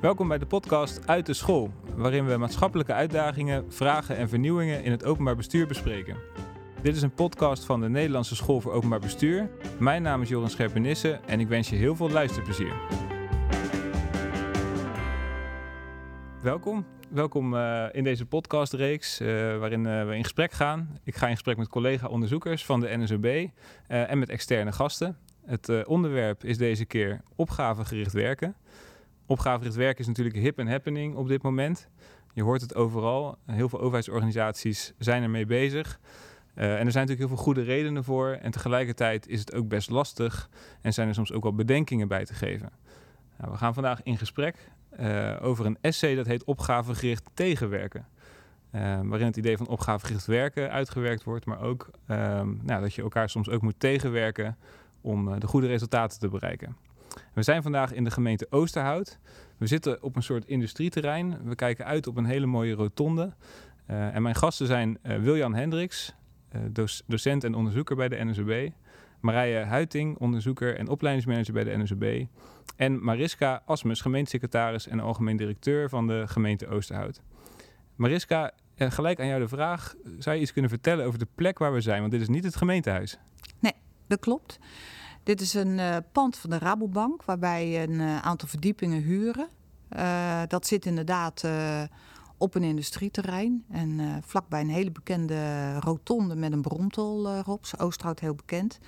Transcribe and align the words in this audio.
Welkom 0.00 0.28
bij 0.28 0.38
de 0.38 0.46
podcast 0.46 1.06
Uit 1.06 1.26
de 1.26 1.34
School, 1.34 1.70
waarin 1.96 2.26
we 2.26 2.36
maatschappelijke 2.36 2.92
uitdagingen, 2.92 3.72
vragen 3.72 4.16
en 4.16 4.28
vernieuwingen 4.28 4.84
in 4.84 4.90
het 4.90 5.04
openbaar 5.04 5.36
bestuur 5.36 5.66
bespreken. 5.66 6.16
Dit 6.82 6.96
is 6.96 7.02
een 7.02 7.14
podcast 7.14 7.64
van 7.64 7.80
de 7.80 7.88
Nederlandse 7.88 8.36
School 8.36 8.60
voor 8.60 8.72
Openbaar 8.72 9.00
Bestuur. 9.00 9.50
Mijn 9.78 10.02
naam 10.02 10.22
is 10.22 10.28
Joran 10.28 10.50
Scherpenisse 10.50 11.20
en 11.26 11.40
ik 11.40 11.48
wens 11.48 11.68
je 11.68 11.76
heel 11.76 11.96
veel 11.96 12.10
luisterplezier. 12.10 12.72
Welkom. 16.42 16.86
Welkom 17.10 17.54
uh, 17.54 17.86
in 17.92 18.04
deze 18.04 18.26
podcastreeks 18.26 19.20
uh, 19.20 19.28
waarin 19.58 19.84
uh, 19.84 20.06
we 20.06 20.16
in 20.16 20.22
gesprek 20.22 20.52
gaan. 20.52 20.98
Ik 21.04 21.16
ga 21.16 21.26
in 21.26 21.32
gesprek 21.32 21.56
met 21.56 21.68
collega-onderzoekers 21.68 22.64
van 22.64 22.80
de 22.80 22.96
NSOB 22.96 23.48
en 23.86 24.18
met 24.18 24.28
externe 24.28 24.72
gasten. 24.72 25.16
Het 25.44 25.86
onderwerp 25.86 26.44
is 26.44 26.58
deze 26.58 26.84
keer 26.84 27.20
opgavegericht 27.36 28.12
werken. 28.12 28.56
Opgavegericht 29.28 29.76
werken 29.76 30.00
is 30.00 30.06
natuurlijk 30.06 30.36
hip 30.36 30.58
en 30.58 30.68
happening 30.68 31.14
op 31.14 31.28
dit 31.28 31.42
moment. 31.42 31.88
Je 32.32 32.42
hoort 32.42 32.60
het 32.60 32.74
overal. 32.74 33.38
Heel 33.46 33.68
veel 33.68 33.78
overheidsorganisaties 33.78 34.92
zijn 34.98 35.22
ermee 35.22 35.46
bezig. 35.46 36.00
Uh, 36.54 36.64
en 36.64 36.68
er 36.86 36.92
zijn 36.92 37.06
natuurlijk 37.06 37.18
heel 37.18 37.28
veel 37.28 37.36
goede 37.36 37.62
redenen 37.62 38.04
voor. 38.04 38.28
En 38.28 38.50
tegelijkertijd 38.50 39.28
is 39.28 39.40
het 39.40 39.54
ook 39.54 39.68
best 39.68 39.90
lastig. 39.90 40.48
En 40.80 40.92
zijn 40.92 41.08
er 41.08 41.14
soms 41.14 41.32
ook 41.32 41.42
wel 41.42 41.54
bedenkingen 41.54 42.08
bij 42.08 42.24
te 42.24 42.34
geven. 42.34 42.70
Nou, 43.38 43.52
we 43.52 43.58
gaan 43.58 43.74
vandaag 43.74 44.02
in 44.02 44.18
gesprek 44.18 44.56
uh, 45.00 45.36
over 45.40 45.66
een 45.66 45.78
essay 45.80 46.14
dat 46.14 46.26
heet 46.26 46.44
Opgavegericht 46.44 47.30
tegenwerken. 47.34 48.06
Uh, 48.72 48.80
waarin 49.02 49.26
het 49.26 49.36
idee 49.36 49.56
van 49.56 49.66
opgavegericht 49.66 50.26
werken 50.26 50.70
uitgewerkt 50.70 51.24
wordt. 51.24 51.44
Maar 51.44 51.60
ook 51.60 51.90
ehm, 52.06 52.54
nou, 52.62 52.80
dat 52.80 52.94
je 52.94 53.02
elkaar 53.02 53.30
soms 53.30 53.48
ook 53.48 53.62
moet 53.62 53.80
tegenwerken 53.80 54.56
om 55.00 55.40
de 55.40 55.46
goede 55.46 55.66
resultaten 55.66 56.18
te 56.18 56.28
bereiken. 56.28 56.76
We 57.34 57.42
zijn 57.42 57.62
vandaag 57.62 57.92
in 57.92 58.04
de 58.04 58.10
gemeente 58.10 58.46
Oosterhout. 58.50 59.18
We 59.56 59.66
zitten 59.66 60.02
op 60.02 60.16
een 60.16 60.22
soort 60.22 60.44
industrieterrein. 60.44 61.38
We 61.44 61.54
kijken 61.54 61.84
uit 61.84 62.06
op 62.06 62.16
een 62.16 62.24
hele 62.24 62.46
mooie 62.46 62.74
rotonde. 62.74 63.34
Uh, 63.90 64.14
en 64.14 64.22
mijn 64.22 64.34
gasten 64.34 64.66
zijn 64.66 64.98
uh, 65.02 65.16
Wiljan 65.16 65.54
Hendricks, 65.54 66.14
uh, 66.52 66.86
docent 67.06 67.44
en 67.44 67.54
onderzoeker 67.54 67.96
bij 67.96 68.08
de 68.08 68.24
NSOB. 68.24 68.70
Marije 69.20 69.64
Huiting, 69.64 70.18
onderzoeker 70.18 70.76
en 70.76 70.88
opleidingsmanager 70.88 71.52
bij 71.52 71.64
de 71.64 71.76
NSOB. 71.76 72.26
En 72.76 73.04
Mariska 73.04 73.62
Asmus, 73.66 74.00
gemeentesecretaris 74.00 74.86
en 74.86 75.00
algemeen 75.00 75.36
directeur 75.36 75.88
van 75.88 76.06
de 76.06 76.24
gemeente 76.26 76.68
Oosterhout. 76.68 77.20
Mariska, 77.96 78.52
gelijk 78.76 79.20
aan 79.20 79.26
jou 79.26 79.40
de 79.40 79.48
vraag. 79.48 79.94
Zou 80.18 80.36
je 80.36 80.42
iets 80.42 80.52
kunnen 80.52 80.70
vertellen 80.70 81.06
over 81.06 81.18
de 81.18 81.26
plek 81.34 81.58
waar 81.58 81.72
we 81.72 81.80
zijn? 81.80 82.00
Want 82.00 82.12
dit 82.12 82.20
is 82.20 82.28
niet 82.28 82.44
het 82.44 82.56
gemeentehuis. 82.56 83.18
Nee, 83.58 83.74
dat 84.06 84.20
klopt. 84.20 84.58
Dit 85.28 85.40
is 85.40 85.54
een 85.54 85.78
uh, 85.78 85.96
pand 86.12 86.36
van 86.36 86.50
de 86.50 86.58
Rabobank 86.58 87.24
waarbij 87.24 87.82
een 87.82 87.92
uh, 87.92 88.18
aantal 88.18 88.48
verdiepingen 88.48 89.02
huren. 89.02 89.48
Uh, 89.96 90.42
dat 90.46 90.66
zit 90.66 90.86
inderdaad 90.86 91.48
op 92.36 92.54
een 92.54 92.62
industrieterrein 92.62 93.64
en 93.70 94.22
vlakbij 94.24 94.60
een 94.60 94.68
hele 94.68 94.90
bekende 94.90 95.72
rotonde 95.78 96.36
met 96.36 96.52
een 96.52 96.62
bromtol 96.62 97.36
erop. 97.36 97.66
Oosterhout 97.78 98.20
heel 98.20 98.34
bekend. 98.34 98.78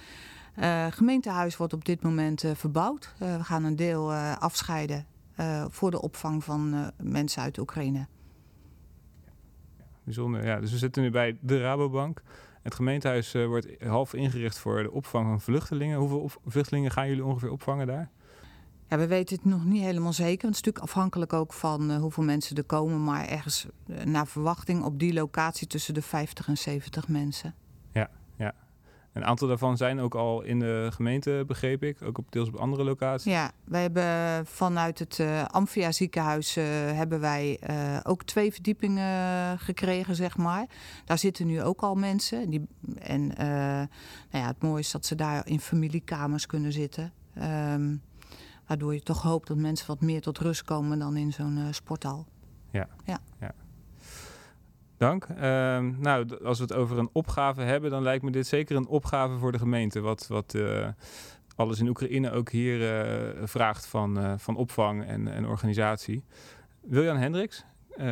gemeentehuis 0.91 1.57
wordt 1.57 1.73
op 1.73 1.85
dit 1.85 2.03
moment 2.03 2.45
verbouwd. 2.55 3.15
we 3.19 3.45
gaan 3.45 3.65
een 3.65 3.77
deel 3.77 4.13
afscheiden 4.15 5.07
voor 5.69 5.91
de 5.91 6.03
opvang 6.03 6.45
van 6.45 6.93
mensen 7.03 7.43
uit 7.43 7.59
Oekraïne. 7.59 8.07
Bijzonder, 10.05 10.45
ja. 10.45 10.61
Dus 10.61 10.71
we 10.71 10.79
zitten 10.79 11.03
nu 11.03 11.11
bij 11.11 11.37
de 11.41 11.61
Rabobank. 11.61 12.23
Het 12.63 12.75
gemeentehuis 12.75 13.35
uh, 13.35 13.47
wordt 13.47 13.67
half 13.83 14.15
ingericht 14.15 14.59
voor 14.59 14.83
de 14.83 14.91
opvang 14.91 15.27
van 15.27 15.41
vluchtelingen. 15.41 15.99
Hoeveel 15.99 16.31
vluchtelingen 16.47 16.91
gaan 16.91 17.09
jullie 17.09 17.25
ongeveer 17.25 17.51
opvangen 17.51 17.87
daar? 17.87 18.11
Ja, 18.89 18.99
we 18.99 19.07
weten 19.07 19.37
het 19.37 19.45
nog 19.45 19.65
niet 19.65 19.83
helemaal 19.83 20.13
zeker. 20.13 20.47
Het 20.47 20.57
is 20.57 20.63
natuurlijk 20.63 20.85
afhankelijk 20.85 21.33
ook 21.33 21.53
van 21.53 21.91
uh, 21.91 21.97
hoeveel 21.97 22.25
mensen 22.25 22.57
er 22.57 22.65
komen. 22.65 23.05
Maar 23.05 23.29
ergens 23.29 23.67
uh, 23.87 24.03
naar 24.05 24.27
verwachting 24.27 24.85
op 24.85 24.99
die 24.99 25.13
locatie 25.13 25.67
tussen 25.67 25.95
de 25.95 26.03
50 26.03 26.49
en 26.49 26.59
70 26.59 27.09
mensen. 27.09 27.55
Een 29.13 29.25
aantal 29.25 29.49
daarvan 29.49 29.77
zijn 29.77 30.01
ook 30.01 30.15
al 30.15 30.43
in 30.43 30.59
de 30.59 30.89
gemeente, 30.93 31.45
begreep 31.47 31.83
ik. 31.83 32.03
Ook 32.03 32.19
op 32.19 32.33
deels 32.33 32.49
op 32.49 32.55
andere 32.55 32.85
locaties. 32.85 33.33
Ja, 33.33 33.51
wij 33.65 33.83
hebben 33.83 34.47
vanuit 34.47 34.99
het 34.99 35.19
uh, 35.19 35.45
Amphia 35.45 35.93
ziekenhuis 35.93 36.57
uh, 36.57 36.65
hebben 36.93 37.21
wij 37.21 37.61
uh, 37.71 37.99
ook 38.03 38.23
twee 38.23 38.53
verdiepingen 38.53 39.59
gekregen, 39.59 40.15
zeg 40.15 40.37
maar. 40.37 40.67
Daar 41.05 41.19
zitten 41.19 41.47
nu 41.47 41.63
ook 41.63 41.81
al 41.81 41.95
mensen. 41.95 42.51
Die, 42.51 42.67
en 42.99 43.27
nou 43.27 43.89
ja, 44.31 44.47
het 44.47 44.63
mooie 44.63 44.81
is 44.81 44.91
dat 44.91 45.07
ze 45.07 45.15
daar 45.15 45.47
in 45.47 45.61
familiekamers 45.61 46.47
kunnen 46.47 46.73
zitten. 46.73 47.13
Um, 47.73 48.03
waardoor 48.67 48.95
je 48.95 49.03
toch 49.03 49.23
hoopt 49.23 49.49
dat 49.49 49.57
mensen 49.57 49.87
wat 49.87 50.01
meer 50.01 50.21
tot 50.21 50.39
rust 50.39 50.65
komen 50.65 50.99
dan 50.99 51.17
in 51.17 51.33
zo'n 51.33 51.59
sporthal. 51.71 52.27
Ja, 52.71 52.89
ja. 53.05 53.19
ja. 53.41 53.55
Dank. 55.01 55.27
Uh, 55.29 55.39
nou, 55.99 56.45
als 56.45 56.59
we 56.59 56.65
het 56.65 56.75
over 56.75 56.99
een 56.99 57.09
opgave 57.13 57.61
hebben, 57.61 57.91
dan 57.91 58.03
lijkt 58.03 58.25
me 58.25 58.31
dit 58.31 58.47
zeker 58.47 58.77
een 58.77 58.87
opgave 58.87 59.39
voor 59.39 59.53
de 59.53 59.59
gemeente. 59.59 60.01
Wat, 60.01 60.27
wat 60.27 60.55
uh, 60.55 60.89
alles 61.57 61.81
in 61.81 61.89
Oekraïne 61.89 62.31
ook 62.31 62.51
hier 62.51 62.81
uh, 62.81 63.47
vraagt 63.47 63.87
van, 63.87 64.19
uh, 64.19 64.33
van 64.37 64.57
opvang 64.57 65.05
en, 65.05 65.29
en 65.29 65.47
organisatie. 65.47 66.25
Wiljan 66.81 67.17
Hendricks, 67.17 67.65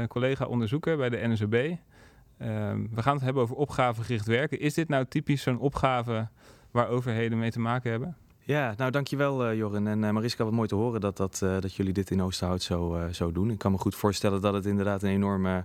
collega-onderzoeker 0.08 0.96
bij 0.96 1.08
de 1.08 1.26
NSOB. 1.26 1.54
Ehm, 1.54 2.86
we 2.94 3.02
gaan 3.02 3.14
het 3.14 3.24
hebben 3.24 3.42
over 3.42 3.56
opgavegericht 3.56 4.26
werken. 4.26 4.60
Is 4.60 4.74
dit 4.74 4.88
nou 4.88 5.04
typisch 5.08 5.42
zo'n 5.42 5.58
opgave 5.58 6.28
waar 6.70 6.88
overheden 6.88 7.38
mee 7.38 7.50
te 7.50 7.60
maken 7.60 7.90
hebben? 7.90 8.16
Ja, 8.40 8.74
nou 8.76 8.90
dankjewel 8.90 9.50
uh, 9.50 9.56
Jorin 9.56 9.86
en 9.86 10.14
Mariska. 10.14 10.44
Wat 10.44 10.52
mooi 10.52 10.68
te 10.68 10.74
horen 10.74 11.00
dat, 11.00 11.16
dat, 11.16 11.38
dat 11.38 11.74
jullie 11.74 11.92
dit 11.92 12.10
in 12.10 12.22
Oosterhout 12.22 12.62
zo, 12.62 13.08
zo 13.12 13.32
doen. 13.32 13.50
Ik 13.50 13.58
kan 13.58 13.72
me 13.72 13.78
goed 13.78 13.94
voorstellen 13.94 14.40
dat 14.40 14.54
het 14.54 14.66
inderdaad 14.66 15.02
een 15.02 15.10
enorme 15.10 15.64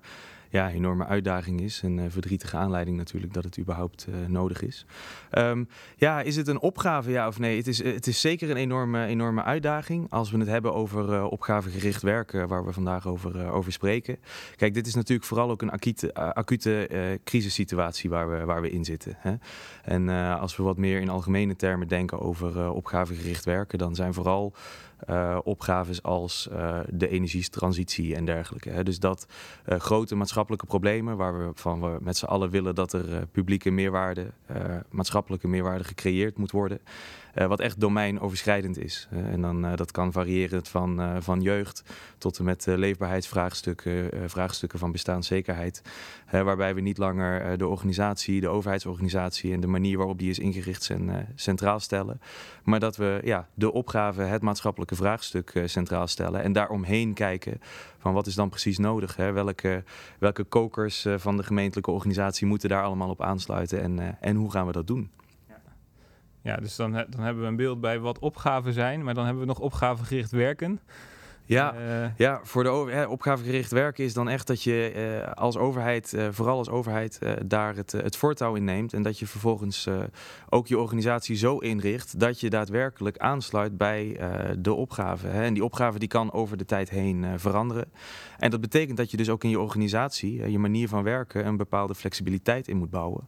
ja, 0.54 0.70
enorme 0.70 1.06
uitdaging 1.06 1.62
is. 1.62 1.82
Een 1.82 1.98
uh, 1.98 2.04
verdrietige 2.10 2.58
aanleiding 2.58 2.98
natuurlijk 2.98 3.34
dat 3.34 3.44
het 3.44 3.60
überhaupt 3.60 4.08
uh, 4.10 4.16
nodig 4.28 4.62
is. 4.62 4.86
Um, 5.32 5.68
ja, 5.96 6.22
is 6.22 6.36
het 6.36 6.48
een 6.48 6.60
opgave, 6.60 7.12
ja 7.12 7.28
of 7.28 7.40
nee? 7.40 7.58
Het 7.58 7.68
is, 7.68 7.84
het 7.84 8.08
is 8.08 8.22
zeker 8.22 8.50
een 8.50 8.58
enorme, 8.58 9.06
enorme 9.06 9.44
uitdaging. 9.44 10.10
Als 10.10 10.32
we 10.32 10.38
het 10.38 10.48
hebben 10.48 10.74
over 10.74 11.26
opgavegericht 11.26 12.02
werken, 12.02 12.48
waar 12.48 12.66
we 12.66 12.74
vandaag 12.74 13.08
over, 13.08 13.52
over 13.52 13.72
spreken. 13.72 14.18
Kijk, 14.56 14.74
dit 14.74 14.88
is 14.88 14.96
natuurlijk 14.96 15.28
vooral 15.28 15.50
ook 15.50 15.62
een 15.62 15.72
acute, 15.72 16.14
acute 16.14 16.90
crisissituatie 17.24 18.10
waar 18.10 18.30
we, 18.32 18.46
waar 18.46 18.62
we 18.62 18.70
in 18.70 18.86
zitten. 18.86 19.16
Hè? 19.18 19.34
En 19.84 20.10
als 20.40 20.56
we 20.56 20.64
wat 20.64 20.78
meer 20.78 21.02
in 21.02 21.10
algemene 21.10 21.56
termen 21.56 21.88
denken 21.88 22.20
over 22.20 22.72
opgavegericht 22.72 23.46
werken, 23.46 23.78
dan 23.78 23.96
zijn 23.96 24.14
vooral 24.14 24.54
uh, 25.10 25.40
opgaves 25.44 26.04
als 26.04 26.48
uh, 26.52 26.80
de 26.90 27.08
energietransitie 27.08 28.16
en 28.16 28.26
dergelijke. 28.26 28.70
Hè. 28.70 28.84
Dus 28.84 29.00
dat 29.00 29.26
uh, 29.66 29.80
grote 29.80 30.16
maatschappelijke 30.16 30.66
problemen 30.66 31.18
waar 31.18 31.38
we 31.38 31.52
van 31.54 31.82
we 31.82 31.98
met 32.02 32.18
z'n 32.18 32.26
allen 32.26 32.50
willen 32.50 32.76
dat 32.76 32.94
er 32.94 33.28
publieke 33.28 33.72
meerwaarde, 33.72 34.32
maatschappelijke 34.90 35.48
meerwaarde 35.48 35.84
gecreëerd 35.84 36.38
moet 36.38 36.52
worden. 36.52 36.80
Wat 37.34 37.60
echt 37.60 37.80
domeinoverschrijdend 37.80 38.78
is. 38.78 39.08
en 39.12 39.42
dan, 39.42 39.76
dat 39.76 39.92
kan 39.92 40.12
variëren 40.12 40.66
van, 40.66 41.22
van 41.24 41.42
jeugd 41.42 41.84
tot 42.18 42.38
en 42.38 42.46
met 42.46 42.66
leefbaarheidsvraagstukken, 42.66 44.30
vraagstukken 44.30 44.80
van 44.80 44.92
bestaanszekerheid. 44.92 45.82
waarbij 46.32 46.76
we 46.76 46.82
niet 46.82 46.98
langer 46.98 47.58
de 47.58 47.68
organisatie, 47.68 48.42
de 48.42 48.48
overheidsorganisatie 48.48 49.54
en 49.54 49.60
de 49.60 49.68
manier 49.68 49.98
waarop 49.98 50.20
die 50.20 50.30
is 50.30 50.40
ingericht 50.40 50.92
centraal 51.36 51.80
stellen. 51.80 52.22
Maar 52.64 52.80
dat 52.80 52.96
we 52.96 53.20
ja, 53.24 53.48
de 53.54 53.72
opgave, 53.72 54.22
het 54.22 54.42
maatschappelijke 54.42 54.96
vraagstuk 54.96 55.62
centraal 55.66 56.08
stellen. 56.08 56.44
En 56.44 56.52
daaromheen 56.54 57.14
kijken 57.14 57.62
van 57.98 58.14
wat 58.14 58.28
is 58.28 58.36
dan 58.36 58.50
precies 58.50 58.78
nodig? 58.78 59.16
Hè? 59.16 59.32
Welke, 59.32 59.84
welke 60.20 60.44
kokers 60.44 61.06
van 61.16 61.38
de 61.38 61.44
gemeentelijke 61.44 61.92
organisatie 61.92 62.48
moeten 62.48 62.70
daar 62.70 62.84
allemaal 62.84 63.10
op 63.10 63.22
aansluiten 63.22 63.82
en, 63.82 64.18
en 64.22 64.36
hoe 64.36 64.52
gaan 64.52 64.66
we 64.66 64.72
dat 64.72 64.88
doen? 64.88 65.10
Ja, 66.44 66.56
dus 66.56 66.76
dan, 66.76 66.92
dan 66.92 67.20
hebben 67.20 67.44
we 67.44 67.50
een 67.50 67.56
beeld 67.56 67.82
bij 67.82 68.00
wat 68.00 68.20
opgaven 68.20 68.74
zijn, 68.74 69.04
maar 69.04 69.14
dan 69.14 69.24
hebben 69.26 69.42
we 69.42 69.48
nog 69.48 69.60
opgavegericht 69.60 70.32
werken. 70.32 70.80
Ja, 71.46 71.76
uh, 71.76 72.06
ja 72.18 72.40
voor 72.44 72.64
de 72.64 72.70
over, 72.70 73.08
opgavegericht 73.08 73.72
werken 73.72 74.04
is 74.04 74.14
dan 74.14 74.30
echt 74.30 74.48
dat 74.48 74.64
je 74.64 74.94
uh, 74.96 75.32
als 75.34 75.58
overheid, 75.58 76.14
uh, 76.14 76.28
vooral 76.32 76.58
als 76.58 76.70
overheid, 76.70 77.20
daar 77.46 77.76
het, 77.76 77.92
het 77.92 78.16
voortouw 78.16 78.56
in 78.56 78.64
neemt. 78.64 78.94
En 78.94 79.02
dat 79.02 79.20
je 79.20 79.28
vervolgens 79.28 79.88
ook 80.50 80.68
je 80.68 80.80
organisatie 80.80 81.36
zo 81.36 81.58
inricht 81.58 82.20
dat 82.20 82.40
je 82.40 82.50
daadwerkelijk 82.50 83.18
aansluit 83.18 83.78
bij 83.78 84.20
de 84.60 84.74
opgave. 84.74 85.28
Hè. 85.28 85.44
En 85.44 85.54
die 85.54 85.64
opgave 85.64 86.00
die 86.00 86.08
kan 86.08 86.32
over 86.32 86.58
de 86.58 86.66
tijd 86.66 86.90
heen 86.90 87.40
veranderen. 87.40 87.92
En 88.38 88.50
dat 88.50 88.62
betekent 88.62 88.98
dat 88.98 89.12
je 89.12 89.18
dus 89.18 89.30
ook 89.30 89.44
in 89.44 89.50
je 89.50 89.60
organisatie, 89.60 90.52
je 90.52 90.60
manier 90.60 90.88
van 90.88 91.04
werken, 91.04 91.48
een 91.48 91.58
bepaalde 91.58 91.96
flexibiliteit 91.96 92.68
in 92.68 92.78
moet 92.78 92.90
bouwen. 92.90 93.28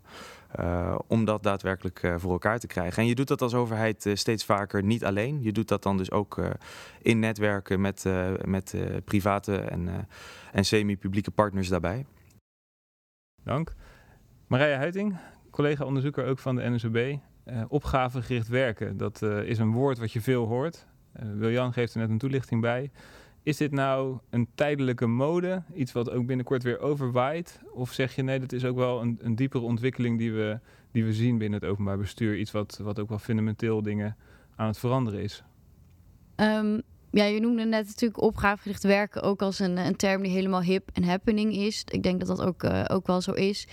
Uh, 0.59 0.95
om 1.07 1.25
dat 1.25 1.43
daadwerkelijk 1.43 2.03
uh, 2.03 2.15
voor 2.17 2.31
elkaar 2.31 2.59
te 2.59 2.67
krijgen. 2.67 3.01
En 3.01 3.07
je 3.07 3.15
doet 3.15 3.27
dat 3.27 3.41
als 3.41 3.53
overheid 3.53 4.05
uh, 4.05 4.15
steeds 4.15 4.45
vaker 4.45 4.83
niet 4.83 5.05
alleen. 5.05 5.41
Je 5.41 5.51
doet 5.51 5.67
dat 5.67 5.83
dan 5.83 5.97
dus 5.97 6.11
ook 6.11 6.41
in 7.01 7.19
netwerken 7.19 7.81
met, 7.81 8.05
met 8.45 8.75
private 9.05 9.57
en, 9.57 10.07
en 10.51 10.65
semi-publieke 10.65 11.31
partners 11.31 11.67
daarbij. 11.67 12.05
Dank. 13.43 13.73
Marije 14.47 14.75
Huiting, 14.75 15.17
collega-onderzoeker 15.49 16.25
ook 16.25 16.39
van 16.39 16.55
de 16.55 16.69
NSOB. 16.69 17.19
opgavegericht 17.67 18.47
werken, 18.47 18.97
dat 18.97 19.21
is 19.21 19.57
een 19.57 19.71
woord 19.71 19.97
wat 19.97 20.11
je 20.11 20.21
veel 20.21 20.45
hoort. 20.45 20.87
Wiljan 21.11 21.73
geeft 21.73 21.93
er 21.93 21.99
net 21.99 22.09
een 22.09 22.17
toelichting 22.17 22.61
bij. 22.61 22.91
Is 23.45 23.57
dit 23.57 23.71
nou 23.71 24.18
een 24.30 24.47
tijdelijke 24.56 25.06
mode? 25.06 25.63
Iets 25.74 25.92
wat 25.92 26.09
ook 26.09 26.25
binnenkort 26.25 26.63
weer 26.63 26.80
overwaait? 26.80 27.59
Of 27.71 27.92
zeg 27.92 28.15
je 28.15 28.21
nee, 28.21 28.39
dat 28.39 28.51
is 28.51 28.65
ook 28.65 28.75
wel 28.75 29.01
een, 29.01 29.19
een 29.21 29.36
diepere 29.36 29.63
ontwikkeling 29.63 30.18
die 30.18 30.33
we, 30.33 30.59
die 30.92 31.06
we 31.06 31.13
zien 31.13 31.38
binnen 31.38 31.59
het 31.59 31.69
openbaar 31.69 31.97
bestuur? 31.97 32.38
Iets 32.38 32.51
wat, 32.51 32.80
wat 32.83 33.00
ook 33.00 33.09
wel 33.09 33.19
fundamenteel 33.19 33.81
dingen 33.81 34.18
aan 34.56 34.68
het 34.68 34.77
veranderen 34.77 35.21
is? 35.21 35.44
Um, 36.36 36.81
ja, 37.12 37.24
je 37.24 37.39
noemde 37.39 37.65
net 37.65 37.86
natuurlijk 37.86 38.21
opgavegericht 38.21 38.83
werken 38.83 39.21
ook 39.21 39.42
als 39.42 39.59
een, 39.59 39.77
een 39.77 39.95
term 39.95 40.21
die 40.21 40.31
helemaal 40.31 40.62
hip 40.62 40.89
en 40.94 41.03
happening 41.03 41.56
is. 41.56 41.83
Ik 41.91 42.03
denk 42.03 42.19
dat 42.19 42.38
dat 42.38 42.48
ook, 42.48 42.63
uh, 42.63 42.86
ook 42.88 43.07
wel 43.07 43.21
zo 43.21 43.31
is. 43.31 43.68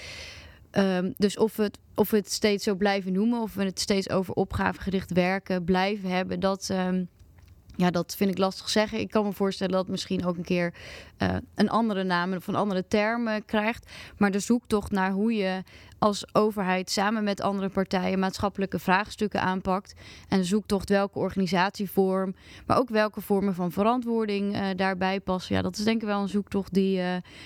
Um, 0.73 1.15
dus 1.17 1.39
of 1.39 1.57
we, 1.57 1.63
het, 1.63 1.79
of 1.95 2.11
het 2.11 2.33
steeds 2.33 2.65
zo 2.65 2.75
blijven 2.75 3.13
noemen, 3.13 3.41
of 3.41 3.55
we 3.55 3.65
het 3.65 3.81
steeds 3.81 4.11
over 4.11 4.35
opgavegericht 4.35 5.13
werken 5.13 5.65
blijven 5.65 6.11
hebben, 6.11 6.41
dat, 6.41 6.69
um, 6.73 7.09
ja, 7.77 7.91
dat 7.91 8.17
vind 8.17 8.31
ik 8.31 8.39
lastig 8.39 8.69
zeggen. 8.69 9.01
Ik 9.01 9.11
kan 9.11 9.25
me 9.25 9.33
voorstellen 9.33 9.73
dat 9.73 9.83
het 9.83 9.91
misschien 9.91 10.25
ook 10.25 10.37
een 10.37 10.45
keer 10.45 10.75
uh, 11.19 11.37
een 11.55 11.71
andere 11.71 12.05
naam 12.05 12.33
of 12.33 12.47
een 12.47 12.55
andere 12.55 12.87
term 12.89 13.45
krijgt. 13.47 13.91
Maar 14.17 14.31
de 14.31 14.39
zoektocht 14.39 14.91
naar 14.91 15.11
hoe 15.11 15.35
je 15.35 15.63
als 15.99 16.35
overheid 16.35 16.91
samen 16.91 17.25
met 17.25 17.41
andere 17.41 17.69
partijen 17.69 18.19
maatschappelijke 18.19 18.79
vraagstukken 18.79 19.41
aanpakt. 19.41 19.95
En 20.29 20.39
de 20.39 20.45
zoektocht 20.45 20.89
welke 20.89 21.19
organisatievorm, 21.19 22.35
maar 22.67 22.79
ook 22.79 22.89
welke 22.89 23.21
vormen 23.21 23.55
van 23.55 23.73
verantwoording 23.73 24.55
uh, 24.57 24.67
daarbij 24.77 25.21
passen. 25.21 25.55
Ja, 25.55 25.63
dat 25.63 25.77
is 25.77 25.85
denk 25.85 26.01
ik 26.01 26.07
wel 26.07 26.23
een 26.23 26.29
zoektocht 26.29 26.75
die, 26.75 27.01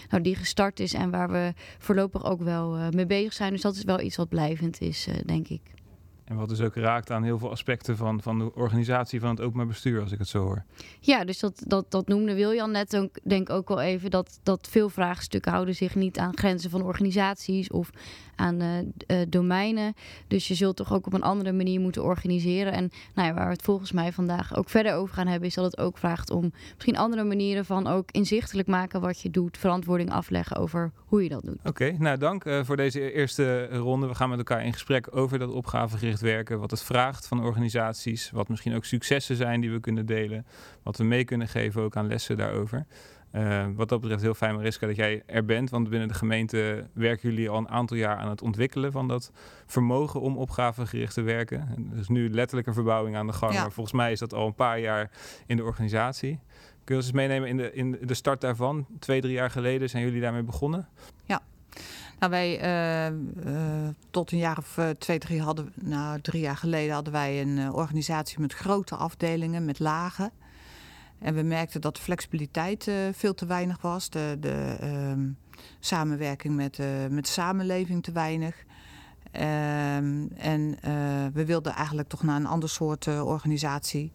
nou, 0.08 0.22
die 0.22 0.36
gestart 0.36 0.80
is 0.80 0.94
en 0.94 1.10
waar 1.10 1.30
we 1.30 1.52
voorlopig 1.78 2.24
ook 2.24 2.42
wel 2.42 2.78
mee 2.90 3.06
bezig 3.06 3.32
zijn. 3.32 3.52
Dus 3.52 3.60
dat 3.60 3.74
is 3.74 3.84
wel 3.84 4.00
iets 4.00 4.16
wat 4.16 4.28
blijvend 4.28 4.80
is, 4.80 5.08
denk 5.24 5.48
ik. 5.48 5.60
En 6.26 6.36
wat 6.36 6.48
dus 6.48 6.60
ook 6.60 6.74
raakt 6.74 7.10
aan 7.10 7.22
heel 7.22 7.38
veel 7.38 7.50
aspecten 7.50 7.96
van, 7.96 8.22
van 8.22 8.38
de 8.38 8.54
organisatie 8.54 9.20
van 9.20 9.30
het 9.30 9.40
openbaar 9.40 9.66
bestuur, 9.66 10.00
als 10.00 10.12
ik 10.12 10.18
het 10.18 10.28
zo 10.28 10.42
hoor. 10.42 10.64
Ja, 11.00 11.24
dus 11.24 11.38
dat, 11.38 11.62
dat, 11.66 11.90
dat 11.90 12.08
noemde 12.08 12.34
Wiljan 12.34 12.70
net 12.70 12.96
ook, 12.96 13.18
denk 13.22 13.50
ook 13.50 13.68
wel 13.68 13.80
even, 13.80 14.10
dat, 14.10 14.40
dat 14.42 14.68
veel 14.70 14.88
vraagstukken 14.88 15.52
houden 15.52 15.74
zich 15.74 15.94
niet 15.94 16.18
aan 16.18 16.36
grenzen 16.36 16.70
van 16.70 16.82
organisaties 16.82 17.70
of 17.70 17.90
aan 18.36 18.62
uh, 18.62 19.18
domeinen. 19.28 19.94
Dus 20.28 20.48
je 20.48 20.54
zult 20.54 20.76
toch 20.76 20.92
ook 20.92 21.06
op 21.06 21.12
een 21.12 21.22
andere 21.22 21.52
manier 21.52 21.80
moeten 21.80 22.04
organiseren. 22.04 22.72
En 22.72 22.90
nou 23.14 23.28
ja, 23.28 23.34
waar 23.34 23.46
we 23.46 23.52
het 23.52 23.62
volgens 23.62 23.92
mij 23.92 24.12
vandaag 24.12 24.56
ook 24.56 24.68
verder 24.68 24.94
over 24.94 25.14
gaan 25.14 25.26
hebben, 25.26 25.48
is 25.48 25.54
dat 25.54 25.64
het 25.64 25.78
ook 25.78 25.98
vraagt 25.98 26.30
om 26.30 26.52
misschien 26.74 26.96
andere 26.96 27.24
manieren 27.24 27.64
van 27.64 27.86
ook 27.86 28.10
inzichtelijk 28.10 28.68
maken 28.68 29.00
wat 29.00 29.20
je 29.20 29.30
doet, 29.30 29.58
verantwoording 29.58 30.10
afleggen 30.10 30.56
over 30.56 30.92
hoe 30.96 31.22
je 31.22 31.28
dat 31.28 31.44
doet. 31.44 31.58
Oké, 31.64 31.96
nou 31.98 32.18
dank 32.18 32.44
uh, 32.44 32.64
voor 32.64 32.76
deze 32.76 33.12
eerste 33.12 33.66
ronde. 33.66 34.06
We 34.06 34.14
gaan 34.14 34.28
met 34.28 34.38
elkaar 34.38 34.64
in 34.64 34.72
gesprek 34.72 35.16
over 35.16 35.38
dat 35.38 35.50
opgavegericht 35.50 36.20
werken, 36.20 36.58
wat 36.58 36.70
het 36.70 36.82
vraagt 36.82 37.26
van 37.26 37.44
organisaties, 37.44 38.30
wat 38.30 38.48
misschien 38.48 38.74
ook 38.74 38.84
successen 38.84 39.36
zijn 39.36 39.60
die 39.60 39.70
we 39.70 39.80
kunnen 39.80 40.06
delen, 40.06 40.46
wat 40.82 40.96
we 40.96 41.04
mee 41.04 41.24
kunnen 41.24 41.48
geven 41.48 41.82
ook 41.82 41.96
aan 41.96 42.06
lessen 42.06 42.36
daarover. 42.36 42.86
Uh, 43.32 43.66
wat 43.74 43.88
dat 43.88 44.00
betreft 44.00 44.22
heel 44.22 44.34
fijn, 44.34 44.54
Mariska, 44.54 44.86
dat 44.86 44.96
jij 44.96 45.22
er 45.26 45.44
bent. 45.44 45.70
Want 45.70 45.88
binnen 45.88 46.08
de 46.08 46.14
gemeente 46.14 46.86
werken 46.92 47.30
jullie 47.30 47.48
al 47.48 47.58
een 47.58 47.68
aantal 47.68 47.96
jaar 47.96 48.16
aan 48.16 48.28
het 48.28 48.42
ontwikkelen 48.42 48.92
van 48.92 49.08
dat 49.08 49.32
vermogen 49.66 50.20
om 50.20 50.36
opgavegericht 50.36 51.14
te 51.14 51.22
werken. 51.22 51.90
Er 51.92 51.98
is 51.98 52.08
nu 52.08 52.30
letterlijk 52.30 52.66
een 52.66 52.74
verbouwing 52.74 53.16
aan 53.16 53.26
de 53.26 53.32
gang, 53.32 53.52
ja. 53.52 53.60
maar 53.60 53.72
volgens 53.72 53.96
mij 53.96 54.12
is 54.12 54.18
dat 54.18 54.34
al 54.34 54.46
een 54.46 54.54
paar 54.54 54.80
jaar 54.80 55.10
in 55.46 55.56
de 55.56 55.64
organisatie. 55.64 56.38
Kun 56.84 56.94
je 56.94 57.00
ons 57.00 57.04
eens 57.04 57.12
meenemen 57.12 57.48
in 57.48 57.56
de, 57.56 57.72
in 57.72 57.98
de 58.02 58.14
start 58.14 58.40
daarvan? 58.40 58.86
Twee, 58.98 59.20
drie 59.20 59.32
jaar 59.32 59.50
geleden 59.50 59.88
zijn 59.88 60.04
jullie 60.04 60.20
daarmee 60.20 60.42
begonnen? 60.42 60.88
Ja. 61.24 61.40
Nou, 62.18 62.30
wij 62.30 62.62
uh, 63.08 63.16
uh, 63.52 63.88
tot 64.10 64.32
een 64.32 64.38
jaar 64.38 64.58
of 64.58 64.76
uh, 64.76 64.88
twee, 64.88 65.18
drie 65.18 65.42
hadden, 65.42 65.72
nou, 65.74 66.20
drie 66.20 66.40
jaar 66.40 66.56
geleden 66.56 66.94
hadden 66.94 67.12
wij 67.12 67.40
een 67.40 67.72
organisatie 67.72 68.40
met 68.40 68.54
grote 68.54 68.94
afdelingen, 68.94 69.64
met 69.64 69.78
lagen. 69.78 70.32
En 71.18 71.34
we 71.34 71.42
merkten 71.42 71.80
dat 71.80 71.98
flexibiliteit 71.98 72.86
uh, 72.86 72.94
veel 73.12 73.34
te 73.34 73.46
weinig 73.46 73.80
was. 73.80 74.10
De, 74.10 74.36
de 74.40 74.76
um, 74.82 75.36
samenwerking 75.80 76.54
met, 76.54 76.78
uh, 76.78 76.86
met 77.10 77.24
de 77.24 77.30
samenleving 77.30 78.02
te 78.02 78.12
weinig. 78.12 78.64
Um, 79.32 80.28
en 80.36 80.60
uh, 80.60 81.26
we 81.32 81.44
wilden 81.44 81.72
eigenlijk 81.72 82.08
toch 82.08 82.22
naar 82.22 82.36
een 82.36 82.46
ander 82.46 82.68
soort 82.68 83.06
organisatie. 83.06 84.12